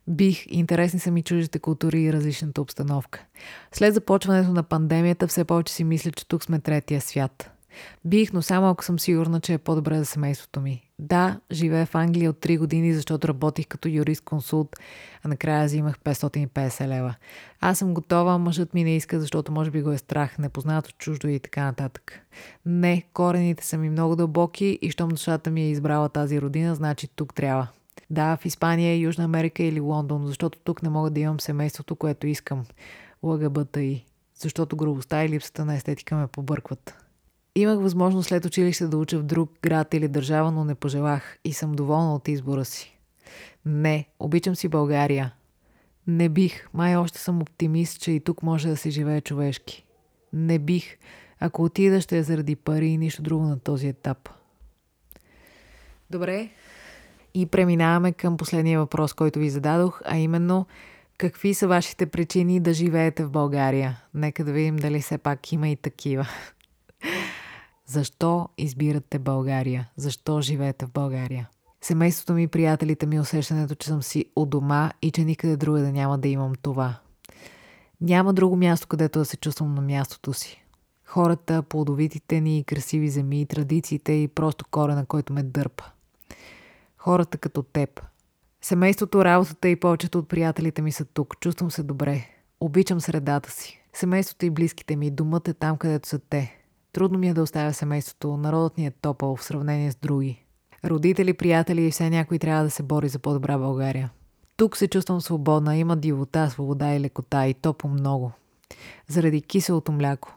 Бих, 0.08 0.44
интересни 0.48 1.00
са 1.00 1.10
ми 1.10 1.22
чуждите 1.22 1.58
култури 1.58 2.02
и 2.02 2.12
различната 2.12 2.62
обстановка. 2.62 3.24
След 3.72 3.94
започването 3.94 4.52
на 4.52 4.62
пандемията 4.62 5.26
все 5.26 5.44
повече 5.44 5.74
си 5.74 5.84
мисля, 5.84 6.10
че 6.10 6.28
тук 6.28 6.44
сме 6.44 6.58
третия 6.58 7.00
свят. 7.00 7.53
Бих, 8.04 8.32
но 8.32 8.42
само 8.42 8.68
ако 8.68 8.84
съм 8.84 8.98
сигурна, 8.98 9.40
че 9.40 9.52
е 9.54 9.58
по-добре 9.58 9.98
за 9.98 10.04
семейството 10.04 10.60
ми. 10.60 10.90
Да, 10.98 11.40
живея 11.52 11.86
в 11.86 11.94
Англия 11.94 12.30
от 12.30 12.36
3 12.36 12.58
години, 12.58 12.94
защото 12.94 13.28
работих 13.28 13.66
като 13.66 13.88
юрист-консулт, 13.88 14.76
а 15.22 15.28
накрая 15.28 15.66
взимах 15.66 15.98
550 15.98 16.86
лева. 16.86 17.14
Аз 17.60 17.78
съм 17.78 17.94
готова, 17.94 18.38
мъжът 18.38 18.74
ми 18.74 18.84
не 18.84 18.96
иска, 18.96 19.20
защото 19.20 19.52
може 19.52 19.70
би 19.70 19.82
го 19.82 19.92
е 19.92 19.98
страх, 19.98 20.38
непознато 20.38 20.90
чуждо 20.98 21.28
и 21.28 21.40
така 21.40 21.64
нататък. 21.64 22.20
Не, 22.66 23.02
корените 23.12 23.64
са 23.64 23.78
ми 23.78 23.90
много 23.90 24.16
дълбоки 24.16 24.78
и 24.82 24.90
щом 24.90 25.08
душата 25.08 25.50
ми 25.50 25.62
е 25.62 25.70
избрала 25.70 26.08
тази 26.08 26.40
родина, 26.40 26.74
значи 26.74 27.08
тук 27.16 27.34
трябва. 27.34 27.68
Да, 28.10 28.36
в 28.36 28.46
Испания, 28.46 28.96
Южна 28.96 29.24
Америка 29.24 29.62
или 29.62 29.80
Лондон, 29.80 30.26
защото 30.26 30.58
тук 30.64 30.82
не 30.82 30.88
мога 30.88 31.10
да 31.10 31.20
имам 31.20 31.40
семейството, 31.40 31.96
което 31.96 32.26
искам. 32.26 32.64
Лъгъбата 33.22 33.82
и 33.82 34.04
защото 34.38 34.76
грубостта 34.76 35.24
и 35.24 35.28
липсата 35.28 35.64
на 35.64 35.74
естетика 35.74 36.16
ме 36.16 36.26
побъркват. 36.26 37.03
Имах 37.56 37.78
възможност 37.78 38.28
след 38.28 38.44
училище 38.44 38.86
да 38.86 38.96
уча 38.96 39.18
в 39.18 39.22
друг 39.22 39.52
град 39.62 39.94
или 39.94 40.08
държава, 40.08 40.52
но 40.52 40.64
не 40.64 40.74
пожелах 40.74 41.38
и 41.44 41.52
съм 41.52 41.72
доволна 41.72 42.14
от 42.14 42.28
избора 42.28 42.64
си. 42.64 42.98
Не, 43.66 44.08
обичам 44.18 44.56
си 44.56 44.68
България. 44.68 45.34
Не 46.06 46.28
бих, 46.28 46.68
май 46.74 46.96
още 46.96 47.18
съм 47.18 47.42
оптимист, 47.42 48.00
че 48.00 48.10
и 48.10 48.20
тук 48.20 48.42
може 48.42 48.68
да 48.68 48.76
се 48.76 48.90
живее 48.90 49.20
човешки. 49.20 49.84
Не 50.32 50.58
бих, 50.58 50.96
ако 51.40 51.64
отида 51.64 52.00
ще 52.00 52.18
е 52.18 52.22
заради 52.22 52.56
пари 52.56 52.86
и 52.86 52.98
нищо 52.98 53.22
друго 53.22 53.44
на 53.44 53.58
този 53.58 53.88
етап. 53.88 54.28
Добре, 56.10 56.50
и 57.34 57.46
преминаваме 57.46 58.12
към 58.12 58.36
последния 58.36 58.78
въпрос, 58.78 59.12
който 59.12 59.38
ви 59.38 59.50
зададох, 59.50 60.00
а 60.04 60.16
именно 60.16 60.66
какви 61.18 61.54
са 61.54 61.68
вашите 61.68 62.06
причини 62.06 62.60
да 62.60 62.72
живеете 62.72 63.24
в 63.24 63.30
България? 63.30 64.02
Нека 64.14 64.44
да 64.44 64.52
видим 64.52 64.76
дали 64.76 65.00
все 65.00 65.18
пак 65.18 65.52
има 65.52 65.68
и 65.68 65.76
такива. 65.76 66.28
Защо 67.86 68.48
избирате 68.58 69.18
България? 69.18 69.90
Защо 69.96 70.40
живеете 70.40 70.86
в 70.86 70.90
България? 70.90 71.48
Семейството 71.80 72.32
ми, 72.32 72.48
приятелите 72.48 73.06
ми, 73.06 73.20
усещането, 73.20 73.74
че 73.74 73.88
съм 73.88 74.02
си 74.02 74.24
у 74.36 74.46
дома 74.46 74.90
и 75.02 75.10
че 75.10 75.24
никъде 75.24 75.56
друга 75.56 75.80
да 75.80 75.92
няма 75.92 76.18
да 76.18 76.28
имам 76.28 76.52
това. 76.62 76.98
Няма 78.00 78.34
друго 78.34 78.56
място, 78.56 78.86
където 78.86 79.18
да 79.18 79.24
се 79.24 79.36
чувствам 79.36 79.74
на 79.74 79.82
мястото 79.82 80.32
си. 80.32 80.64
Хората, 81.04 81.62
плодовитите 81.62 82.40
ни, 82.40 82.64
красиви 82.64 83.08
земи, 83.08 83.46
традициите 83.46 84.12
и 84.12 84.28
просто 84.28 84.64
корена, 84.70 85.06
който 85.06 85.32
ме 85.32 85.42
дърпа. 85.42 85.84
Хората 86.98 87.38
като 87.38 87.62
теб. 87.62 88.02
Семейството, 88.60 89.24
работата 89.24 89.68
и 89.68 89.76
повечето 89.76 90.18
от 90.18 90.28
приятелите 90.28 90.82
ми 90.82 90.92
са 90.92 91.04
тук. 91.04 91.40
Чувствам 91.40 91.70
се 91.70 91.82
добре. 91.82 92.26
Обичам 92.60 93.00
средата 93.00 93.50
си. 93.50 93.82
Семейството 93.92 94.46
и 94.46 94.50
близките 94.50 94.96
ми. 94.96 95.10
Домът 95.10 95.48
е 95.48 95.54
там, 95.54 95.76
където 95.76 96.08
са 96.08 96.18
те. 96.18 96.63
Трудно 96.94 97.18
ми 97.18 97.28
е 97.28 97.34
да 97.34 97.42
оставя 97.42 97.72
семейството. 97.72 98.36
Народът 98.36 98.78
ни 98.78 98.86
е 98.86 98.90
топъл 98.90 99.36
в 99.36 99.44
сравнение 99.44 99.92
с 99.92 99.96
други. 99.96 100.44
Родители, 100.84 101.34
приятели 101.34 101.86
и 101.86 101.90
все 101.90 102.10
някой 102.10 102.38
трябва 102.38 102.64
да 102.64 102.70
се 102.70 102.82
бори 102.82 103.08
за 103.08 103.18
по-добра 103.18 103.58
България. 103.58 104.10
Тук 104.56 104.76
се 104.76 104.88
чувствам 104.88 105.20
свободна, 105.20 105.76
има 105.76 105.96
дивота, 105.96 106.50
свобода 106.50 106.94
и 106.94 107.00
лекота 107.00 107.46
и 107.46 107.54
топо 107.54 107.88
много. 107.88 108.32
Заради 109.08 109.42
киселото 109.42 109.92
мляко. 109.92 110.34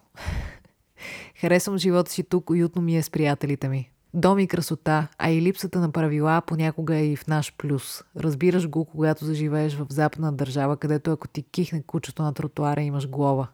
Харесвам 1.42 1.78
живота 1.78 2.12
си 2.12 2.24
тук, 2.24 2.50
уютно 2.50 2.82
ми 2.82 2.98
е 2.98 3.04
с 3.04 3.10
приятелите 3.10 3.70
ми. 3.70 3.92
Дом 4.14 4.40
и 4.40 4.48
красота, 4.48 5.08
а 5.18 5.30
и 5.30 5.42
липсата 5.42 5.80
на 5.80 5.92
правила 5.92 6.42
понякога 6.48 6.96
е 6.96 7.08
и 7.08 7.16
в 7.16 7.28
наш 7.28 7.54
плюс. 7.58 8.04
Разбираш 8.20 8.70
го, 8.70 8.86
когато 8.86 9.26
заживееш 9.26 9.76
в 9.76 9.86
западна 9.90 10.34
държава, 10.34 10.78
където 10.78 11.12
ако 11.12 11.28
ти 11.28 11.44
кихне 11.44 11.84
кучето 11.84 12.24
на 12.24 12.34
тротуара, 12.34 12.82
имаш 12.82 13.10
глава. 13.10 13.48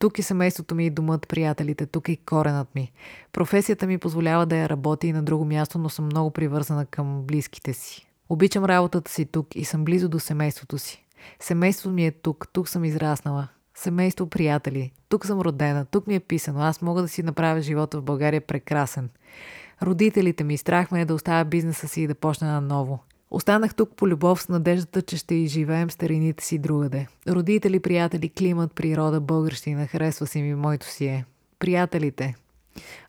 Тук 0.00 0.18
е 0.18 0.22
семейството 0.22 0.74
ми 0.74 0.86
и 0.86 0.90
домът, 0.90 1.28
приятелите, 1.28 1.86
тук 1.86 2.08
и 2.08 2.16
коренът 2.16 2.74
ми. 2.74 2.92
Професията 3.32 3.86
ми 3.86 3.98
позволява 3.98 4.46
да 4.46 4.56
я 4.56 4.68
работя 4.68 5.06
и 5.06 5.12
на 5.12 5.22
друго 5.22 5.44
място, 5.44 5.78
но 5.78 5.88
съм 5.88 6.04
много 6.04 6.30
привързана 6.30 6.86
към 6.86 7.22
близките 7.22 7.72
си. 7.72 8.06
Обичам 8.28 8.64
работата 8.64 9.10
си 9.10 9.24
тук 9.24 9.46
и 9.54 9.64
съм 9.64 9.84
близо 9.84 10.08
до 10.08 10.20
семейството 10.20 10.78
си. 10.78 11.04
Семейството 11.40 11.94
ми 11.94 12.06
е 12.06 12.10
тук, 12.10 12.48
тук 12.52 12.68
съм 12.68 12.84
израснала. 12.84 13.48
Семейство, 13.74 14.26
приятели. 14.26 14.92
Тук 15.08 15.26
съм 15.26 15.40
родена, 15.40 15.84
тук 15.84 16.06
ми 16.06 16.14
е 16.14 16.20
писано. 16.20 16.60
Аз 16.60 16.82
мога 16.82 17.02
да 17.02 17.08
си 17.08 17.22
направя 17.22 17.60
живота 17.60 17.98
в 17.98 18.02
България 18.02 18.40
прекрасен. 18.40 19.08
Родителите 19.82 20.44
ми 20.44 20.56
страх 20.56 20.90
ме 20.90 21.00
е 21.00 21.04
да 21.04 21.14
оставя 21.14 21.44
бизнеса 21.44 21.88
си 21.88 22.02
и 22.02 22.06
да 22.06 22.14
почна 22.14 22.52
наново. 22.52 22.98
Останах 23.30 23.74
тук 23.74 23.96
по 23.96 24.08
любов 24.08 24.42
с 24.42 24.48
надеждата, 24.48 25.02
че 25.02 25.16
ще 25.16 25.34
изживеем 25.34 25.90
старините 25.90 26.44
си 26.44 26.58
другаде. 26.58 27.06
Родители, 27.28 27.80
приятели, 27.80 28.28
климат, 28.28 28.74
природа, 28.74 29.20
българщина, 29.20 29.86
харесва 29.86 30.26
си 30.26 30.42
ми, 30.42 30.54
моето 30.54 30.86
си 30.86 31.06
е. 31.06 31.24
Приятелите. 31.58 32.34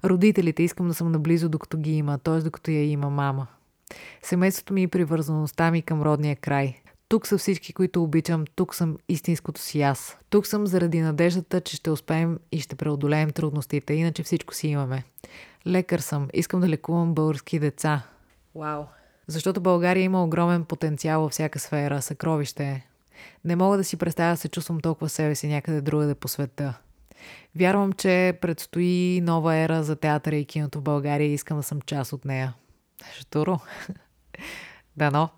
Родителите, 0.06 0.64
искам 0.64 0.88
да 0.88 0.94
съм 0.94 1.12
наблизо 1.12 1.50
докато 1.50 1.78
ги 1.78 1.92
има, 1.92 2.18
т.е. 2.18 2.40
докато 2.40 2.72
я 2.72 2.84
има 2.84 3.10
мама. 3.10 3.48
Семейството 4.22 4.74
ми 4.74 4.84
и 4.84 4.88
привързаността 4.88 5.72
ми 5.72 5.82
към 5.82 6.02
родния 6.02 6.36
край. 6.36 6.82
Тук 7.08 7.28
са 7.28 7.38
всички, 7.38 7.74
които 7.74 8.04
обичам, 8.04 8.46
тук 8.56 8.76
съм 8.76 8.98
истинското 9.10 9.62
си 9.62 9.82
аз. 9.82 10.18
Тук 10.30 10.48
съм 10.48 10.68
заради 10.68 11.02
надеждата, 11.02 11.62
че 11.62 11.76
ще 11.76 11.90
успеем 11.90 12.40
и 12.52 12.60
ще 12.60 12.76
преодолеем 12.76 13.30
трудностите, 13.30 13.94
иначе 13.94 14.24
всичко 14.24 14.54
си 14.54 14.68
имаме. 14.68 15.04
Лекар 15.68 16.00
съм, 16.00 16.28
искам 16.34 16.60
да 16.60 16.70
лекувам 16.70 17.14
български 17.14 17.60
деца. 17.60 18.04
Вау! 18.56 18.84
Защото 19.32 19.62
България 19.62 20.04
има 20.04 20.24
огромен 20.24 20.66
потенциал 20.66 21.22
във 21.22 21.32
всяка 21.32 21.60
сфера, 21.60 22.02
съкровище. 22.02 22.88
Не 23.46 23.56
мога 23.56 23.78
да 23.78 23.84
си 23.84 23.98
представя 23.98 24.34
да 24.34 24.38
се 24.38 24.50
чувствам 24.50 24.80
толкова 24.80 25.10
себе 25.10 25.36
си 25.36 25.48
някъде 25.48 25.82
другаде 25.82 26.16
по 26.16 26.28
света. 26.28 26.78
Вярвам, 27.56 27.94
че 27.94 28.38
предстои 28.42 29.22
нова 29.24 29.56
ера 29.56 29.84
за 29.84 29.96
театъра 29.96 30.36
и 30.36 30.46
киното 30.46 30.80
в 30.80 30.84
България 30.84 31.28
и 31.28 31.34
искам 31.34 31.58
да 31.58 31.64
съм 31.64 31.82
част 31.82 32.14
от 32.14 32.26
нея. 32.26 32.54
Штуро. 33.20 33.60
Дано. 34.98 35.30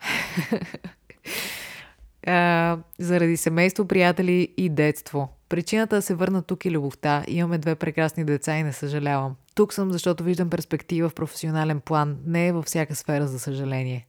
заради 2.99 3.37
семейство, 3.37 3.87
приятели 3.87 4.53
и 4.57 4.69
детство. 4.69 5.29
Причината 5.49 5.95
да 5.95 6.01
се 6.01 6.15
върна 6.15 6.41
тук 6.41 6.65
е 6.65 6.71
любовта. 6.71 7.23
Имаме 7.27 7.57
две 7.57 7.75
прекрасни 7.75 8.25
деца 8.25 8.57
и 8.57 8.63
не 8.63 8.73
съжалявам. 8.73 9.35
Тук 9.55 9.73
съм, 9.73 9.91
защото 9.91 10.23
виждам 10.23 10.49
перспектива 10.49 11.09
в 11.09 11.15
професионален 11.15 11.79
план. 11.79 12.17
Не 12.25 12.47
е 12.47 12.51
във 12.51 12.65
всяка 12.65 12.95
сфера, 12.95 13.27
за 13.27 13.39
съжаление. 13.39 14.07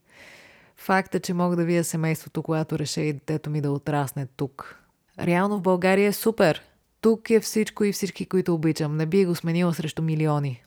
Факта, 0.76 1.20
че 1.20 1.34
мога 1.34 1.56
да 1.56 1.64
видя 1.64 1.84
семейството, 1.84 2.42
когато 2.42 2.78
реша 2.78 3.00
и 3.00 3.12
детето 3.12 3.50
ми 3.50 3.60
да 3.60 3.70
отрасне 3.70 4.26
тук. 4.36 4.80
Реално 5.20 5.58
в 5.58 5.62
България 5.62 6.08
е 6.08 6.12
супер. 6.12 6.62
Тук 7.00 7.30
е 7.30 7.40
всичко 7.40 7.84
и 7.84 7.92
всички, 7.92 8.26
които 8.26 8.54
обичам. 8.54 8.96
Не 8.96 9.06
би 9.06 9.24
го 9.24 9.34
сменила 9.34 9.74
срещу 9.74 10.02
милиони. 10.02 10.62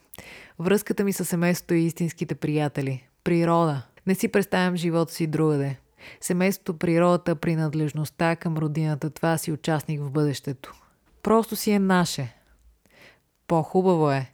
Връзката 0.59 1.03
ми 1.03 1.13
с 1.13 1.25
семейството 1.25 1.73
и 1.73 1.85
истинските 1.85 2.35
приятели. 2.35 3.07
Природа. 3.23 3.81
Не 4.07 4.15
си 4.15 4.27
представям 4.27 4.75
живота 4.75 5.13
си 5.13 5.27
другаде. 5.27 5.77
Семейството, 6.21 6.77
природата, 6.77 7.35
принадлежността 7.35 8.35
към 8.35 8.57
родината, 8.57 9.09
това 9.09 9.37
си 9.37 9.51
участник 9.51 10.01
в 10.01 10.11
бъдещето. 10.11 10.73
Просто 11.23 11.55
си 11.55 11.71
е 11.71 11.79
наше. 11.79 12.35
По-хубаво 13.47 14.11
е. 14.11 14.31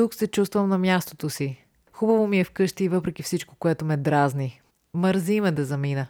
Тук 0.00 0.14
се 0.14 0.26
чувствам 0.26 0.68
на 0.68 0.78
мястото 0.78 1.30
си. 1.30 1.64
Хубаво 1.92 2.26
ми 2.26 2.40
е 2.40 2.44
вкъщи, 2.44 2.88
въпреки 2.88 3.22
всичко, 3.22 3.54
което 3.58 3.84
ме 3.84 3.96
дразни. 3.96 4.60
Мързи 4.94 5.40
ме 5.40 5.52
да 5.52 5.64
замина. 5.64 6.06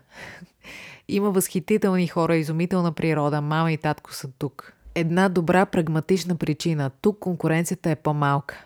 Има 1.09 1.31
възхитителни 1.31 2.07
хора, 2.07 2.37
изумителна 2.37 2.93
природа, 2.93 3.41
мама 3.41 3.73
и 3.73 3.77
татко 3.77 4.15
са 4.15 4.29
тук. 4.39 4.73
Една 4.95 5.29
добра 5.29 5.67
прагматична 5.67 6.37
причина. 6.37 6.91
Тук 7.01 7.19
конкуренцията 7.19 7.91
е 7.91 7.97
по-малка. 7.97 8.65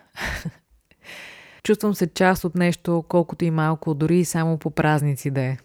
Чувствам 1.63 1.95
се 1.95 2.07
част 2.07 2.43
от 2.43 2.55
нещо, 2.55 3.03
колкото 3.07 3.45
и 3.45 3.51
малко, 3.51 3.93
дори 3.93 4.19
и 4.19 4.25
само 4.25 4.57
по 4.57 4.71
празници 4.71 5.31
да 5.31 5.41
е. 5.41 5.57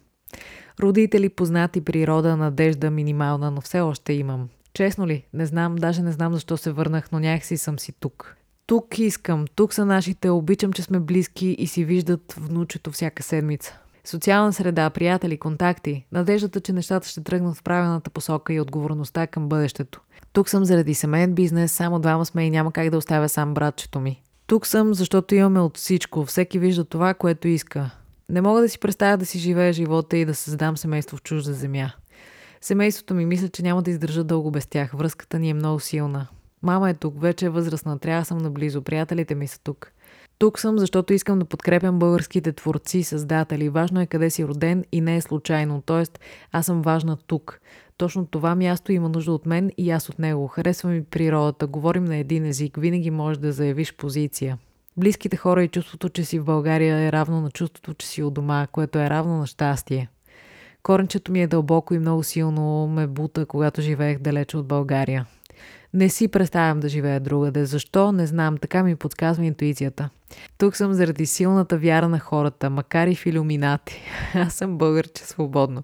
Родители, 0.80 1.28
познати, 1.28 1.80
природа, 1.84 2.36
надежда 2.36 2.90
минимална, 2.90 3.50
но 3.50 3.60
все 3.60 3.80
още 3.80 4.12
имам. 4.12 4.48
Честно 4.74 5.06
ли? 5.06 5.24
Не 5.32 5.46
знам, 5.46 5.76
даже 5.76 6.02
не 6.02 6.12
знам 6.12 6.34
защо 6.34 6.56
се 6.56 6.72
върнах, 6.72 7.12
но 7.12 7.20
някакси 7.20 7.56
съм 7.56 7.78
си 7.78 7.92
тук. 8.00 8.36
Тук 8.70 8.98
искам, 8.98 9.44
тук 9.54 9.74
са 9.74 9.84
нашите, 9.84 10.30
обичам, 10.30 10.72
че 10.72 10.82
сме 10.82 11.00
близки 11.00 11.56
и 11.58 11.66
си 11.66 11.84
виждат 11.84 12.34
внучето 12.38 12.90
всяка 12.90 13.22
седмица. 13.22 13.78
Социална 14.04 14.52
среда, 14.52 14.90
приятели, 14.90 15.38
контакти, 15.38 16.06
надеждата, 16.12 16.60
че 16.60 16.72
нещата 16.72 17.08
ще 17.08 17.24
тръгнат 17.24 17.56
в 17.56 17.62
правилната 17.62 18.10
посока 18.10 18.52
и 18.52 18.60
отговорността 18.60 19.26
към 19.26 19.48
бъдещето. 19.48 20.00
Тук 20.32 20.48
съм 20.48 20.64
заради 20.64 20.94
семейен 20.94 21.34
бизнес, 21.34 21.72
само 21.72 21.98
двама 21.98 22.26
сме 22.26 22.46
и 22.46 22.50
няма 22.50 22.72
как 22.72 22.90
да 22.90 22.96
оставя 22.96 23.28
сам 23.28 23.54
братчето 23.54 24.00
ми. 24.00 24.22
Тук 24.46 24.66
съм, 24.66 24.94
защото 24.94 25.34
имаме 25.34 25.60
от 25.60 25.76
всичко, 25.76 26.24
всеки 26.24 26.58
вижда 26.58 26.84
това, 26.84 27.14
което 27.14 27.48
иска. 27.48 27.90
Не 28.28 28.40
мога 28.40 28.60
да 28.60 28.68
си 28.68 28.78
представя 28.78 29.16
да 29.16 29.26
си 29.26 29.38
живея 29.38 29.72
живота 29.72 30.16
и 30.16 30.24
да 30.24 30.34
създам 30.34 30.76
семейство 30.76 31.16
в 31.16 31.22
чужда 31.22 31.52
земя. 31.52 31.92
Семейството 32.60 33.14
ми 33.14 33.26
мисля, 33.26 33.48
че 33.48 33.62
няма 33.62 33.82
да 33.82 33.90
издържа 33.90 34.24
дълго 34.24 34.50
без 34.50 34.66
тях. 34.66 34.92
Връзката 34.94 35.38
ни 35.38 35.50
е 35.50 35.54
много 35.54 35.80
силна. 35.80 36.26
Мама 36.62 36.90
е 36.90 36.94
тук, 36.94 37.20
вече 37.20 37.46
е 37.46 37.50
възрастна, 37.50 37.98
трябва 37.98 38.20
да 38.20 38.24
съм 38.24 38.38
наблизо, 38.38 38.82
приятелите 38.82 39.34
ми 39.34 39.46
са 39.46 39.60
тук. 39.62 39.92
Тук 40.38 40.58
съм, 40.58 40.78
защото 40.78 41.12
искам 41.12 41.38
да 41.38 41.44
подкрепям 41.44 41.98
българските 41.98 42.52
творци, 42.52 43.02
създатели. 43.02 43.68
Важно 43.68 44.00
е 44.00 44.06
къде 44.06 44.30
си 44.30 44.44
роден 44.44 44.84
и 44.92 45.00
не 45.00 45.16
е 45.16 45.20
случайно. 45.20 45.82
Тоест, 45.86 46.20
аз 46.52 46.66
съм 46.66 46.82
важна 46.82 47.16
тук. 47.16 47.60
Точно 47.96 48.26
това 48.26 48.54
място 48.54 48.92
има 48.92 49.08
нужда 49.08 49.32
от 49.32 49.46
мен 49.46 49.70
и 49.78 49.90
аз 49.90 50.08
от 50.08 50.18
него. 50.18 50.46
Харесва 50.46 50.90
ми 50.90 51.04
природата, 51.04 51.66
говорим 51.66 52.04
на 52.04 52.16
един 52.16 52.44
език, 52.44 52.76
винаги 52.76 53.10
можеш 53.10 53.38
да 53.38 53.52
заявиш 53.52 53.96
позиция. 53.96 54.58
Близките 54.96 55.36
хора 55.36 55.64
и 55.64 55.68
чувството, 55.68 56.08
че 56.08 56.24
си 56.24 56.38
в 56.38 56.44
България 56.44 56.96
е 56.96 57.12
равно 57.12 57.40
на 57.40 57.50
чувството, 57.50 57.94
че 57.94 58.06
си 58.06 58.22
у 58.22 58.30
дома, 58.30 58.66
което 58.72 58.98
е 58.98 59.10
равно 59.10 59.38
на 59.38 59.46
щастие. 59.46 60.08
Коренчето 60.82 61.32
ми 61.32 61.42
е 61.42 61.46
дълбоко 61.46 61.94
и 61.94 61.98
много 61.98 62.22
силно 62.22 62.86
ме 62.86 63.06
бута, 63.06 63.46
когато 63.46 63.82
живеех 63.82 64.18
далече 64.18 64.56
от 64.56 64.66
България. 64.66 65.26
Не 65.94 66.08
си 66.08 66.28
представям 66.28 66.80
да 66.80 66.88
живея 66.88 67.20
другаде. 67.20 67.64
Защо? 67.64 68.12
Не 68.12 68.26
знам. 68.26 68.58
Така 68.58 68.82
ми 68.82 68.96
подсказва 68.96 69.44
интуицията. 69.44 70.10
Тук 70.58 70.76
съм 70.76 70.92
заради 70.92 71.26
силната 71.26 71.78
вяра 71.78 72.08
на 72.08 72.18
хората, 72.18 72.70
макар 72.70 73.06
и 73.06 73.14
в 73.14 73.26
иллюминати. 73.26 74.00
Аз 74.34 74.54
съм 74.54 74.78
българче 74.78 75.24
свободно. 75.24 75.82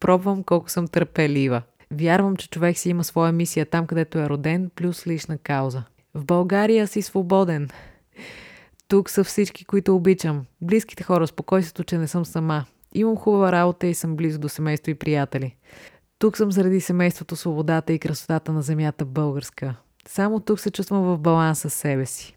Пробвам 0.00 0.42
колко 0.42 0.70
съм 0.70 0.88
търпелива. 0.88 1.62
Вярвам, 1.90 2.36
че 2.36 2.48
човек 2.48 2.78
си 2.78 2.90
има 2.90 3.04
своя 3.04 3.32
мисия 3.32 3.66
там, 3.66 3.86
където 3.86 4.18
е 4.18 4.28
роден, 4.28 4.70
плюс 4.76 5.06
лична 5.06 5.38
кауза. 5.38 5.82
В 6.14 6.24
България 6.24 6.86
си 6.86 7.02
свободен. 7.02 7.68
Тук 8.88 9.10
са 9.10 9.24
всички, 9.24 9.64
които 9.64 9.96
обичам. 9.96 10.44
Близките 10.60 11.02
хора, 11.02 11.26
спокойствието, 11.26 11.84
че 11.84 11.98
не 11.98 12.06
съм 12.08 12.24
сама. 12.24 12.64
Имам 12.94 13.16
хубава 13.16 13.52
работа 13.52 13.86
и 13.86 13.94
съм 13.94 14.16
близо 14.16 14.38
до 14.38 14.48
семейство 14.48 14.90
и 14.90 14.94
приятели. 14.94 15.54
Тук 16.22 16.36
съм 16.36 16.52
заради 16.52 16.80
семейството, 16.80 17.36
свободата 17.36 17.92
и 17.92 17.98
красотата 17.98 18.52
на 18.52 18.62
земята 18.62 19.04
българска. 19.04 19.74
Само 20.08 20.40
тук 20.40 20.60
се 20.60 20.70
чувствам 20.70 21.02
в 21.02 21.18
баланс 21.18 21.58
с 21.58 21.70
себе 21.70 22.06
си. 22.06 22.36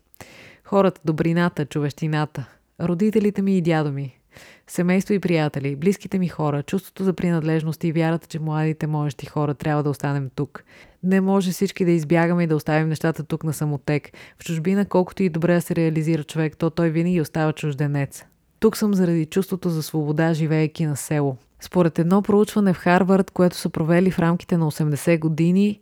Хората, 0.64 1.02
добрината, 1.06 1.66
човещината, 1.66 2.46
родителите 2.82 3.42
ми 3.42 3.58
и 3.58 3.62
дядо 3.62 3.92
ми, 3.92 4.20
семейство 4.68 5.14
и 5.14 5.20
приятели, 5.20 5.76
близките 5.76 6.20
ми 6.20 6.28
хора, 6.28 6.64
чувството 6.64 7.04
за 7.04 7.14
принадлежност 7.14 7.84
и 7.84 7.92
вярата, 7.92 8.28
че 8.28 8.40
младите 8.40 8.88
можещи 8.88 9.26
хора 9.26 9.54
трябва 9.54 9.84
да 9.84 9.90
останем 9.90 10.30
тук. 10.36 10.64
Не 11.04 11.22
може 11.22 11.52
всички 11.52 11.86
да 11.86 11.92
избягаме 11.92 12.44
и 12.44 12.48
да 12.48 12.56
оставим 12.56 12.90
нещата 12.90 13.24
тук 13.24 13.44
на 13.44 13.54
самотек. 13.54 14.10
В 14.40 14.44
чужбина, 14.44 14.86
колкото 14.86 15.24
и 15.24 15.30
добре 15.30 15.54
да 15.54 15.62
се 15.62 15.76
реализира 15.76 16.24
човек, 16.24 16.58
то 16.58 16.70
той 16.70 16.90
винаги 16.90 17.22
остава 17.22 17.54
чужденец. 17.54 18.24
Тук 18.60 18.78
съм 18.78 18.94
заради 18.94 19.26
чувството 19.26 19.70
за 19.70 19.84
свобода, 19.84 20.34
живеейки 20.34 20.86
на 20.86 20.96
село. 20.96 21.38
Според 21.60 22.00
едно 22.00 22.22
проучване 22.22 22.74
в 22.74 22.78
Харвард, 22.78 23.32
което 23.32 23.58
са 23.58 23.70
провели 23.70 24.12
в 24.12 24.20
рамките 24.20 24.58
на 24.58 24.72
80 24.72 25.20
години, 25.20 25.82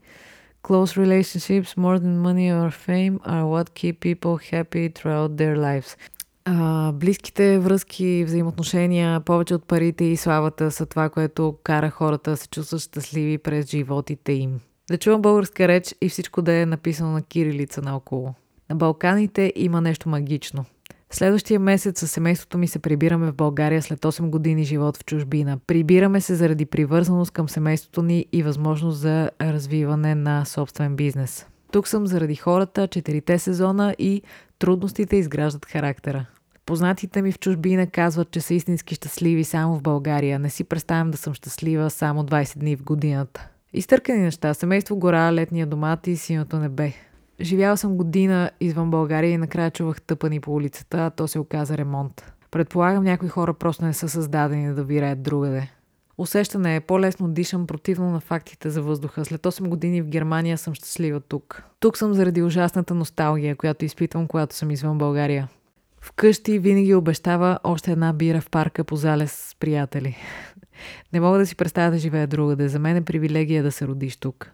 Close 0.64 0.96
relationships, 1.06 1.76
more 1.76 1.98
than 2.00 2.16
money 2.28 2.50
or 2.62 2.70
fame, 2.72 3.16
are 3.34 3.46
what 3.54 3.68
keep 3.80 3.96
people 4.00 4.38
happy 4.52 4.86
throughout 4.98 5.32
their 5.36 5.56
lives. 5.58 5.98
А, 6.46 6.92
близките 6.92 7.60
връзки, 7.60 8.24
взаимоотношения, 8.26 9.20
повече 9.20 9.56
от 9.56 9.68
парите 9.68 10.06
и 10.06 10.18
славата 10.18 10.72
са 10.72 10.86
това, 10.86 11.10
което 11.10 11.56
кара 11.64 11.90
хората 11.90 12.32
да 12.32 12.38
се 12.38 12.48
чувстват 12.48 12.82
щастливи 12.82 13.38
през 13.38 13.70
животите 13.70 14.32
им. 14.32 14.60
Да 14.90 14.98
чувам 14.98 15.22
българска 15.22 15.68
реч 15.68 15.96
и 16.02 16.10
всичко 16.10 16.42
да 16.42 16.54
е 16.54 16.66
написано 16.66 17.12
на 17.12 17.22
кирилица 17.22 17.82
наоколо. 17.82 18.34
На 18.70 18.76
Балканите 18.76 19.54
има 19.56 19.82
нещо 19.82 20.10
магично. 20.10 20.66
Следващия 21.14 21.60
месец 21.60 22.00
със 22.00 22.12
семейството 22.12 22.58
ми 22.58 22.68
се 22.68 22.80
прибираме 22.80 23.32
в 23.32 23.36
България 23.36 23.82
след 23.82 24.00
8 24.00 24.30
години 24.30 24.64
живот 24.64 24.98
в 24.98 25.06
чужбина. 25.06 25.58
Прибираме 25.68 26.22
се 26.22 26.36
заради 26.36 26.66
привързаност 26.66 27.32
към 27.32 27.50
семейството 27.50 28.02
ни 28.02 28.26
и 28.32 28.44
възможност 28.44 28.98
за 28.98 29.30
развиване 29.42 30.16
на 30.16 30.46
собствен 30.46 30.96
бизнес. 30.96 31.48
Тук 31.72 31.88
съм 31.88 32.08
заради 32.08 32.36
хората, 32.36 32.88
четирите 32.88 33.40
сезона 33.40 33.96
и 34.00 34.22
трудностите 34.60 35.16
изграждат 35.16 35.66
характера. 35.66 36.26
Познатите 36.66 37.22
ми 37.22 37.32
в 37.32 37.40
чужбина 37.40 37.88
казват, 37.88 38.32
че 38.32 38.42
са 38.42 38.54
истински 38.54 38.96
щастливи 38.96 39.44
само 39.44 39.76
в 39.76 39.82
България. 39.82 40.40
Не 40.40 40.50
си 40.50 40.64
представям 40.64 41.12
да 41.12 41.18
съм 41.18 41.34
щастлива 41.34 41.90
само 41.90 42.24
20 42.24 42.58
дни 42.58 42.76
в 42.76 42.84
годината. 42.84 43.48
Изтъркани 43.74 44.22
неща, 44.22 44.54
семейство 44.54 44.96
гора, 44.96 45.34
летния 45.34 45.68
домат 45.68 46.08
и 46.08 46.16
синото 46.16 46.60
небе. 46.60 46.94
Живяла 47.44 47.78
съм 47.78 47.98
година 47.98 48.52
извън 48.60 48.92
България 48.92 49.32
и 49.32 49.38
накрая 49.38 49.72
чувах 49.72 50.02
тъпани 50.02 50.40
по 50.40 50.54
улицата, 50.54 50.98
а 50.98 51.10
то 51.10 51.28
се 51.28 51.40
оказа 51.40 51.78
ремонт. 51.78 52.34
Предполагам, 52.52 53.04
някои 53.04 53.30
хора 53.30 53.54
просто 53.54 53.86
не 53.86 53.94
са 53.94 54.10
създадени 54.10 54.74
да 54.74 54.84
вираят 54.84 55.24
другаде. 55.24 55.70
Усещане 56.18 56.76
е 56.76 56.80
по-лесно 56.80 57.28
дишам 57.28 57.68
противно 57.68 58.12
на 58.12 58.20
фактите 58.20 58.70
за 58.70 58.82
въздуха. 58.82 59.26
След 59.26 59.42
8 59.42 59.68
години 59.68 60.02
в 60.02 60.08
Германия 60.08 60.58
съм 60.58 60.74
щастлива 60.74 61.20
тук. 61.20 61.64
Тук 61.80 61.98
съм 61.98 62.14
заради 62.14 62.42
ужасната 62.42 62.94
носталгия, 62.94 63.56
която 63.56 63.86
изпитвам, 63.86 64.28
когато 64.28 64.56
съм 64.56 64.72
извън 64.72 64.98
България. 64.98 65.48
Вкъщи 66.02 66.60
винаги 66.60 66.96
обещава 66.96 67.60
още 67.64 67.92
една 67.92 68.14
бира 68.14 68.42
в 68.42 68.50
парка 68.50 68.84
по 68.84 68.96
залез 68.96 69.32
с 69.32 69.56
приятели. 69.56 70.18
Не 71.14 71.20
мога 71.20 71.38
да 71.38 71.46
си 71.46 71.56
представя 71.56 71.92
да 71.92 71.98
живея 71.98 72.28
другаде. 72.28 72.68
За 72.68 72.80
мен 72.80 72.98
е 72.98 73.02
привилегия 73.02 73.64
да 73.64 73.72
се 73.72 73.88
родиш 73.88 74.18
тук. 74.18 74.52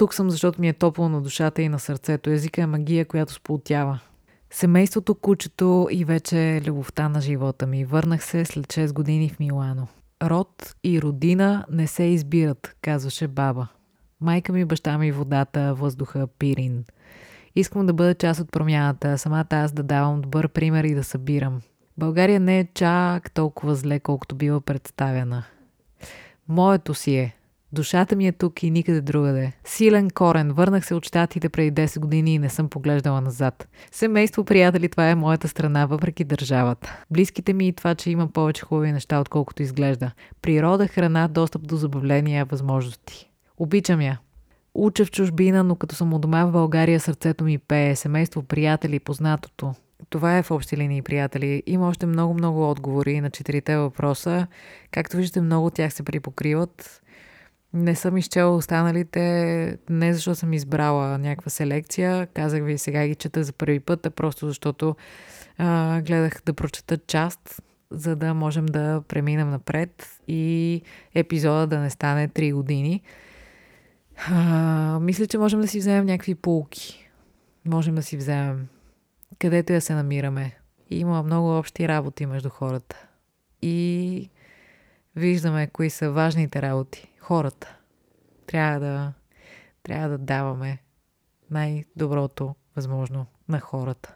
Тук 0.00 0.14
съм, 0.14 0.30
защото 0.30 0.60
ми 0.60 0.68
е 0.68 0.72
топло 0.72 1.08
на 1.08 1.20
душата 1.20 1.62
и 1.62 1.68
на 1.68 1.78
сърцето. 1.78 2.30
Езика 2.30 2.62
е 2.62 2.66
магия, 2.66 3.04
която 3.04 3.32
сполтява. 3.32 4.00
Семейството, 4.50 5.14
кучето 5.14 5.88
и 5.90 6.04
вече 6.04 6.62
любовта 6.66 7.08
на 7.08 7.20
живота 7.20 7.66
ми. 7.66 7.84
Върнах 7.84 8.24
се 8.24 8.44
след 8.44 8.66
6 8.66 8.92
години 8.92 9.28
в 9.28 9.38
Милано. 9.38 9.86
Род 10.22 10.74
и 10.84 11.02
родина 11.02 11.64
не 11.70 11.86
се 11.86 12.02
избират, 12.02 12.76
казваше 12.82 13.28
баба. 13.28 13.68
Майка 14.20 14.52
ми, 14.52 14.64
баща 14.64 14.98
ми, 14.98 15.12
водата, 15.12 15.74
въздуха, 15.74 16.26
пирин. 16.38 16.84
Искам 17.56 17.86
да 17.86 17.92
бъда 17.92 18.14
част 18.14 18.40
от 18.40 18.52
промяната, 18.52 19.18
самата 19.18 19.46
аз 19.50 19.72
да 19.72 19.82
давам 19.82 20.20
добър 20.20 20.48
пример 20.48 20.84
и 20.84 20.94
да 20.94 21.04
събирам. 21.04 21.60
България 21.98 22.40
не 22.40 22.60
е 22.60 22.68
чак 22.74 23.30
толкова 23.30 23.74
зле, 23.74 24.00
колкото 24.00 24.34
бива 24.34 24.60
представена. 24.60 25.44
Моето 26.48 26.94
си 26.94 27.16
е, 27.16 27.34
Душата 27.72 28.16
ми 28.16 28.26
е 28.26 28.32
тук 28.32 28.62
и 28.62 28.70
никъде 28.70 29.00
другаде. 29.00 29.52
Силен 29.64 30.10
корен. 30.10 30.52
Върнах 30.52 30.86
се 30.86 30.94
от 30.94 31.04
щатите 31.04 31.48
преди 31.48 31.82
10 31.82 31.98
години 31.98 32.34
и 32.34 32.38
не 32.38 32.48
съм 32.48 32.68
поглеждала 32.68 33.20
назад. 33.20 33.68
Семейство, 33.92 34.44
приятели, 34.44 34.88
това 34.88 35.10
е 35.10 35.14
моята 35.14 35.48
страна, 35.48 35.86
въпреки 35.86 36.24
държавата. 36.24 37.04
Близките 37.10 37.52
ми 37.52 37.68
и 37.68 37.72
това, 37.72 37.94
че 37.94 38.10
има 38.10 38.26
повече 38.26 38.62
хубави 38.62 38.92
неща, 38.92 39.20
отколкото 39.20 39.62
изглежда. 39.62 40.10
Природа, 40.42 40.86
храна, 40.86 41.28
достъп 41.28 41.66
до 41.66 41.76
забавления, 41.76 42.44
възможности. 42.44 43.30
Обичам 43.56 44.00
я. 44.00 44.20
Уча 44.74 45.04
в 45.04 45.10
чужбина, 45.10 45.64
но 45.64 45.76
като 45.76 45.94
съм 45.94 46.14
у 46.14 46.18
дома 46.18 46.44
в 46.44 46.52
България, 46.52 47.00
сърцето 47.00 47.44
ми 47.44 47.58
пее. 47.58 47.96
Семейство, 47.96 48.42
приятели, 48.42 49.00
познатото. 49.00 49.74
Това 50.10 50.38
е 50.38 50.42
в 50.42 50.50
общи 50.50 50.76
линии, 50.76 51.02
приятели. 51.02 51.62
Има 51.66 51.88
още 51.88 52.06
много-много 52.06 52.70
отговори 52.70 53.20
на 53.20 53.30
четирите 53.30 53.76
въпроса. 53.76 54.46
Както 54.90 55.16
виждате, 55.16 55.40
много 55.40 55.66
от 55.66 55.74
тях 55.74 55.92
се 55.92 56.02
припокриват. 56.02 56.99
Не 57.74 57.94
съм 57.94 58.16
изчела 58.16 58.56
останалите, 58.56 59.78
не 59.90 60.14
защото 60.14 60.34
съм 60.34 60.52
избрала 60.52 61.18
някаква 61.18 61.50
селекция. 61.50 62.26
Казах 62.26 62.64
ви, 62.64 62.78
сега 62.78 63.06
ги 63.06 63.14
чета 63.14 63.44
за 63.44 63.52
първи 63.52 63.80
път, 63.80 64.06
а 64.06 64.10
просто 64.10 64.48
защото 64.48 64.96
а, 65.58 66.00
гледах 66.00 66.42
да 66.46 66.52
прочета 66.52 66.98
част, 66.98 67.62
за 67.90 68.16
да 68.16 68.34
можем 68.34 68.66
да 68.66 69.02
преминем 69.08 69.50
напред 69.50 70.20
и 70.28 70.82
епизода 71.14 71.66
да 71.66 71.78
не 71.78 71.90
стане 71.90 72.28
3 72.28 72.54
години. 72.54 73.02
А, 74.30 74.98
мисля, 75.02 75.26
че 75.26 75.38
можем 75.38 75.60
да 75.60 75.68
си 75.68 75.78
вземем 75.78 76.06
някакви 76.06 76.34
полки. 76.34 77.10
Можем 77.64 77.94
да 77.94 78.02
си 78.02 78.16
вземем 78.16 78.68
където 79.40 79.72
я 79.72 79.80
се 79.80 79.94
намираме. 79.94 80.56
Има 80.90 81.22
много 81.22 81.58
общи 81.58 81.88
работи 81.88 82.26
между 82.26 82.48
хората. 82.48 83.06
И 83.62 84.30
виждаме 85.16 85.66
кои 85.66 85.90
са 85.90 86.10
важните 86.10 86.62
работи 86.62 87.09
хората. 87.30 87.76
Трябва 88.46 88.80
да, 88.80 89.12
трябва 89.82 90.08
да 90.08 90.18
даваме 90.18 90.78
най-доброто 91.50 92.54
възможно 92.76 93.26
на 93.48 93.60
хората. 93.60 94.14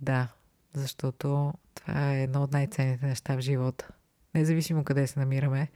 Да, 0.00 0.28
защото 0.74 1.52
това 1.74 2.14
е 2.14 2.22
едно 2.22 2.42
от 2.42 2.52
най-ценните 2.52 3.06
неща 3.06 3.36
в 3.36 3.40
живота. 3.40 3.88
Независимо 4.34 4.84
къде 4.84 5.06
се 5.06 5.20
намираме, 5.20 5.68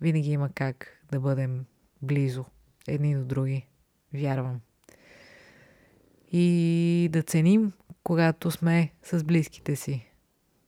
винаги 0.00 0.30
има 0.30 0.50
как 0.54 1.02
да 1.12 1.20
бъдем 1.20 1.64
близо 2.02 2.44
едни 2.88 3.14
до 3.14 3.24
други. 3.24 3.66
Вярвам. 4.14 4.60
И 6.32 7.08
да 7.12 7.22
ценим, 7.22 7.72
когато 8.04 8.50
сме 8.50 8.92
с 9.02 9.24
близките 9.24 9.76
си. 9.76 10.06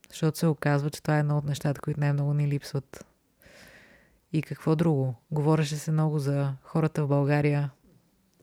Защото 0.08 0.38
се 0.38 0.46
оказва, 0.46 0.90
че 0.90 1.02
това 1.02 1.16
е 1.16 1.20
едно 1.20 1.38
от 1.38 1.44
нещата, 1.44 1.80
които 1.80 2.00
най-много 2.00 2.34
ни 2.34 2.48
липсват 2.48 3.06
и 4.34 4.42
какво 4.42 4.76
друго. 4.76 5.14
Говореше 5.30 5.76
се 5.76 5.92
много 5.92 6.18
за 6.18 6.52
хората 6.62 7.04
в 7.04 7.08
България, 7.08 7.70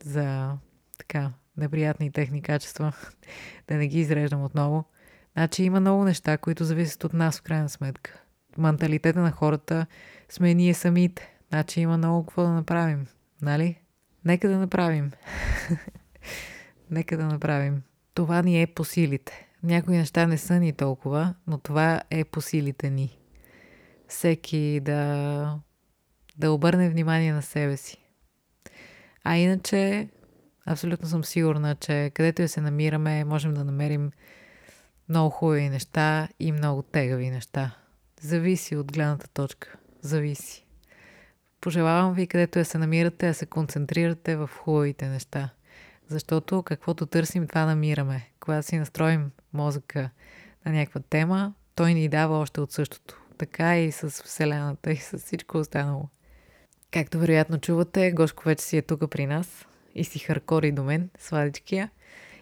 за 0.04 0.58
така 0.98 1.32
неприятни 1.58 2.12
техни 2.12 2.42
качества, 2.42 2.94
да 3.68 3.76
не 3.76 3.88
ги 3.88 4.00
изреждам 4.00 4.44
отново. 4.44 4.86
Значи 5.34 5.64
има 5.64 5.80
много 5.80 6.04
неща, 6.04 6.38
които 6.38 6.64
зависят 6.64 7.04
от 7.04 7.14
нас 7.14 7.39
в 7.39 7.42
крайна 7.42 7.70
сметка. 7.70 8.22
Менталитета 8.58 9.20
на 9.20 9.32
хората 9.32 9.86
сме 10.30 10.54
ние 10.54 10.74
самите. 10.74 11.36
Значи 11.50 11.82
има 11.82 11.98
много 11.98 12.26
какво 12.26 12.44
да 12.44 12.50
направим. 12.50 13.08
Нали? 13.42 13.80
Нека 14.26 14.50
да 14.50 14.58
направим. 14.58 15.12
Нека 16.92 17.18
да 17.18 17.26
направим. 17.26 17.82
това 18.14 18.42
ни 18.42 18.62
е 18.62 18.68
по 18.68 18.86
силите. 18.86 19.48
Някои 19.64 19.98
неща 19.98 20.28
не 20.28 20.38
са 20.38 20.60
ни 20.60 20.74
толкова, 20.74 21.34
но 21.48 21.58
това 21.58 22.02
е 22.10 22.24
по 22.24 22.42
силите 22.42 22.89
ни. 22.89 23.20
Всеки 24.08 24.80
да, 24.80 25.60
да 26.38 26.52
обърне 26.52 26.90
внимание 26.90 27.34
на 27.34 27.42
себе 27.42 27.78
си. 27.78 27.98
А 29.24 29.38
иначе, 29.38 30.10
абсолютно 30.66 31.08
съм 31.08 31.24
сигурна, 31.24 31.76
че 31.76 32.12
където 32.14 32.42
и 32.42 32.48
се 32.48 32.62
намираме, 32.62 33.24
можем 33.24 33.54
да 33.54 33.64
намерим 33.64 34.12
много 35.10 35.30
хубави 35.30 35.70
неща 35.70 36.28
и 36.40 36.52
много 36.52 36.82
тегави 36.82 37.30
неща. 37.30 37.76
Зависи 38.22 38.76
от 38.76 38.92
гледната 38.92 39.28
точка. 39.28 39.78
Зависи. 40.02 40.66
Пожелавам 41.62 42.14
ви, 42.14 42.28
където 42.28 42.60
я 42.60 42.66
се 42.66 42.78
намирате, 42.78 43.28
да 43.28 43.34
се 43.34 43.46
концентрирате 43.46 44.36
в 44.36 44.50
хубавите 44.58 45.08
неща. 45.08 45.50
Защото 46.08 46.64
каквото 46.64 47.06
търсим, 47.06 47.48
това 47.48 47.66
намираме. 47.66 48.30
Когато 48.40 48.68
си 48.68 48.78
настроим 48.78 49.32
мозъка 49.54 50.10
на 50.66 50.72
някаква 50.72 51.02
тема, 51.10 51.54
той 51.76 51.94
ни 51.94 52.10
дава 52.10 52.38
още 52.38 52.62
от 52.62 52.72
същото. 52.72 53.22
Така 53.38 53.80
и 53.80 53.92
с 53.92 54.10
Вселената 54.10 54.92
и 54.92 54.98
с 54.98 55.18
всичко 55.18 55.58
останало. 55.58 56.10
Както 56.92 57.20
вероятно 57.20 57.58
чувате, 57.58 58.12
Гошко 58.12 58.44
вече 58.44 58.64
си 58.64 58.78
е 58.78 58.82
тук 58.82 59.12
при 59.12 59.26
нас 59.26 59.68
и 59.96 60.04
си 60.04 60.20
харкори 60.20 60.72
до 60.72 60.84
мен, 60.84 61.10
сладичкия. 61.20 61.89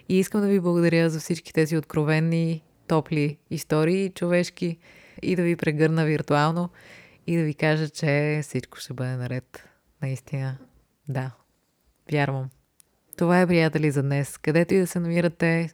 И 0.09 0.19
искам 0.19 0.41
да 0.41 0.47
ви 0.47 0.59
благодаря 0.59 1.09
за 1.09 1.19
всички 1.19 1.53
тези 1.53 1.77
откровенни, 1.77 2.63
топли 2.87 3.37
истории, 3.49 4.09
човешки 4.09 4.77
и 5.21 5.35
да 5.35 5.43
ви 5.43 5.55
прегърна 5.55 6.05
виртуално 6.05 6.69
и 7.27 7.37
да 7.37 7.43
ви 7.43 7.53
кажа, 7.53 7.89
че 7.89 8.39
всичко 8.43 8.77
ще 8.77 8.93
бъде 8.93 9.15
наред. 9.15 9.63
Наистина, 10.01 10.57
да. 11.07 11.31
Вярвам. 12.11 12.49
Това 13.17 13.41
е, 13.41 13.47
приятели, 13.47 13.91
за 13.91 14.03
днес. 14.03 14.37
Където 14.37 14.73
и 14.73 14.79
да 14.79 14.87
се 14.87 14.99
намирате, 14.99 15.69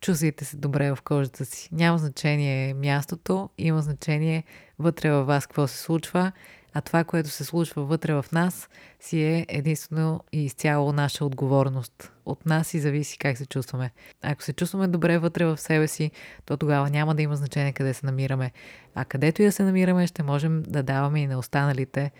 чувствайте 0.00 0.44
се 0.44 0.56
добре 0.56 0.94
в 0.94 1.02
кожата 1.02 1.44
си. 1.44 1.68
Няма 1.72 1.98
значение 1.98 2.74
мястото, 2.74 3.50
има 3.58 3.82
значение 3.82 4.44
вътре 4.78 5.10
във 5.10 5.26
вас 5.26 5.46
какво 5.46 5.66
се 5.66 5.78
случва 5.78 6.32
а 6.74 6.80
това, 6.80 7.04
което 7.04 7.28
се 7.28 7.44
случва 7.44 7.84
вътре 7.84 8.14
в 8.14 8.24
нас, 8.32 8.68
си 9.00 9.22
е 9.22 9.46
единствено 9.48 10.20
и 10.32 10.44
изцяло 10.44 10.92
наша 10.92 11.24
отговорност. 11.24 12.12
От 12.26 12.46
нас 12.46 12.74
и 12.74 12.80
зависи 12.80 13.18
как 13.18 13.38
се 13.38 13.46
чувстваме. 13.46 13.90
Ако 14.22 14.42
се 14.42 14.52
чувстваме 14.52 14.88
добре 14.88 15.18
вътре 15.18 15.44
в 15.44 15.56
себе 15.56 15.88
си, 15.88 16.10
то 16.44 16.56
тогава 16.56 16.90
няма 16.90 17.14
да 17.14 17.22
има 17.22 17.36
значение 17.36 17.72
къде 17.72 17.94
се 17.94 18.06
намираме. 18.06 18.52
А 18.94 19.04
където 19.04 19.42
и 19.42 19.44
да 19.44 19.52
се 19.52 19.62
намираме, 19.62 20.06
ще 20.06 20.22
можем 20.22 20.62
да 20.62 20.82
даваме 20.82 21.20
и 21.20 21.26
на 21.26 21.38
останалите 21.38 22.10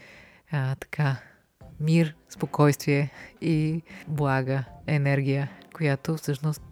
а, 0.53 0.75
така 0.75 1.17
мир, 1.81 2.15
спокойствие 2.31 3.11
и 3.41 3.83
блага, 4.09 4.65
енергия, 4.87 5.51
която 5.75 6.17
всъщност 6.17 6.63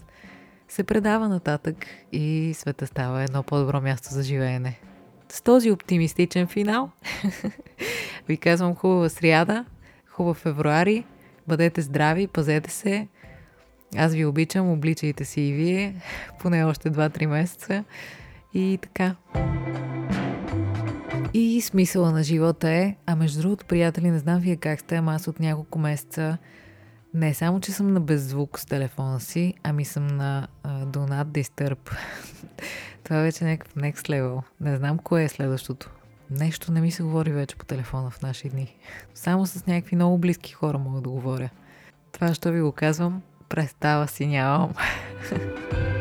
се 0.69 0.85
предава 0.85 1.29
нататък 1.29 1.77
и 2.13 2.55
света 2.55 2.87
става 2.87 3.23
едно 3.23 3.43
по-добро 3.43 3.81
място 3.81 4.09
за 4.11 4.23
живеене. 4.23 4.81
С 5.33 5.43
този 5.43 5.71
оптимистичен 5.71 6.47
финал 6.47 6.91
ви 8.29 8.37
казвам 8.37 8.75
хубава 8.75 9.09
сряда, 9.09 9.65
хубав 10.09 10.37
февруари, 10.37 11.05
бъдете 11.49 11.83
здрави, 11.83 12.27
пазете 12.27 12.71
се. 12.71 13.09
Аз 13.97 14.15
ви 14.15 14.25
обичам, 14.25 14.71
обличайте 14.71 15.25
си 15.25 15.41
и 15.41 15.53
вие, 15.53 15.95
поне 16.41 16.65
още 16.65 16.91
2-3 16.91 17.27
месеца. 17.27 17.85
И 18.55 18.79
така. 18.83 19.17
И 21.35 21.61
смисъла 21.61 22.13
на 22.13 22.23
живота 22.23 22.71
е, 22.71 22.97
а 23.07 23.17
между 23.17 23.41
другото, 23.41 23.67
приятели, 23.67 24.11
не 24.11 24.19
знам 24.19 24.41
вие 24.41 24.57
как 24.57 24.81
сте, 24.81 24.97
ама 24.97 25.15
аз 25.15 25.29
от 25.29 25.41
няколко 25.41 25.79
месеца 25.79 26.39
не 27.15 27.35
само, 27.35 27.61
че 27.61 27.73
съм 27.73 27.93
на 27.93 28.01
беззвук 28.01 28.61
с 28.61 28.67
телефона 28.67 29.21
си, 29.21 29.55
ами 29.63 29.85
съм 29.85 30.07
на 30.07 30.49
uh, 30.65 30.85
Do 30.85 31.11
Not 31.11 31.25
Disturb. 31.25 31.97
Това 33.05 33.21
е 33.21 33.23
вече 33.23 33.45
някакъв 33.45 33.75
next 33.75 34.09
level. 34.09 34.43
Не 34.61 34.77
знам 34.77 34.99
кое 34.99 35.25
е 35.25 35.29
следващото. 35.29 35.91
Нещо 36.31 36.73
не 36.73 36.81
ми 36.81 36.91
се 36.91 37.03
говори 37.03 37.33
вече 37.33 37.57
по 37.57 37.65
телефона 37.65 38.11
в 38.11 38.23
наши 38.23 38.49
дни. 38.49 38.77
Само 39.15 39.47
с 39.47 39.67
някакви 39.67 39.97
много 39.97 40.19
близки 40.19 40.53
хора 40.53 40.79
мога 40.79 41.01
да 41.01 41.11
говоря. 41.11 41.51
Това, 42.13 42.35
що 42.35 42.53
ви 42.53 42.61
го 42.61 42.73
казвам, 42.73 43.23
представа 43.49 44.09
си 44.09 44.27
нямам. 44.27 44.73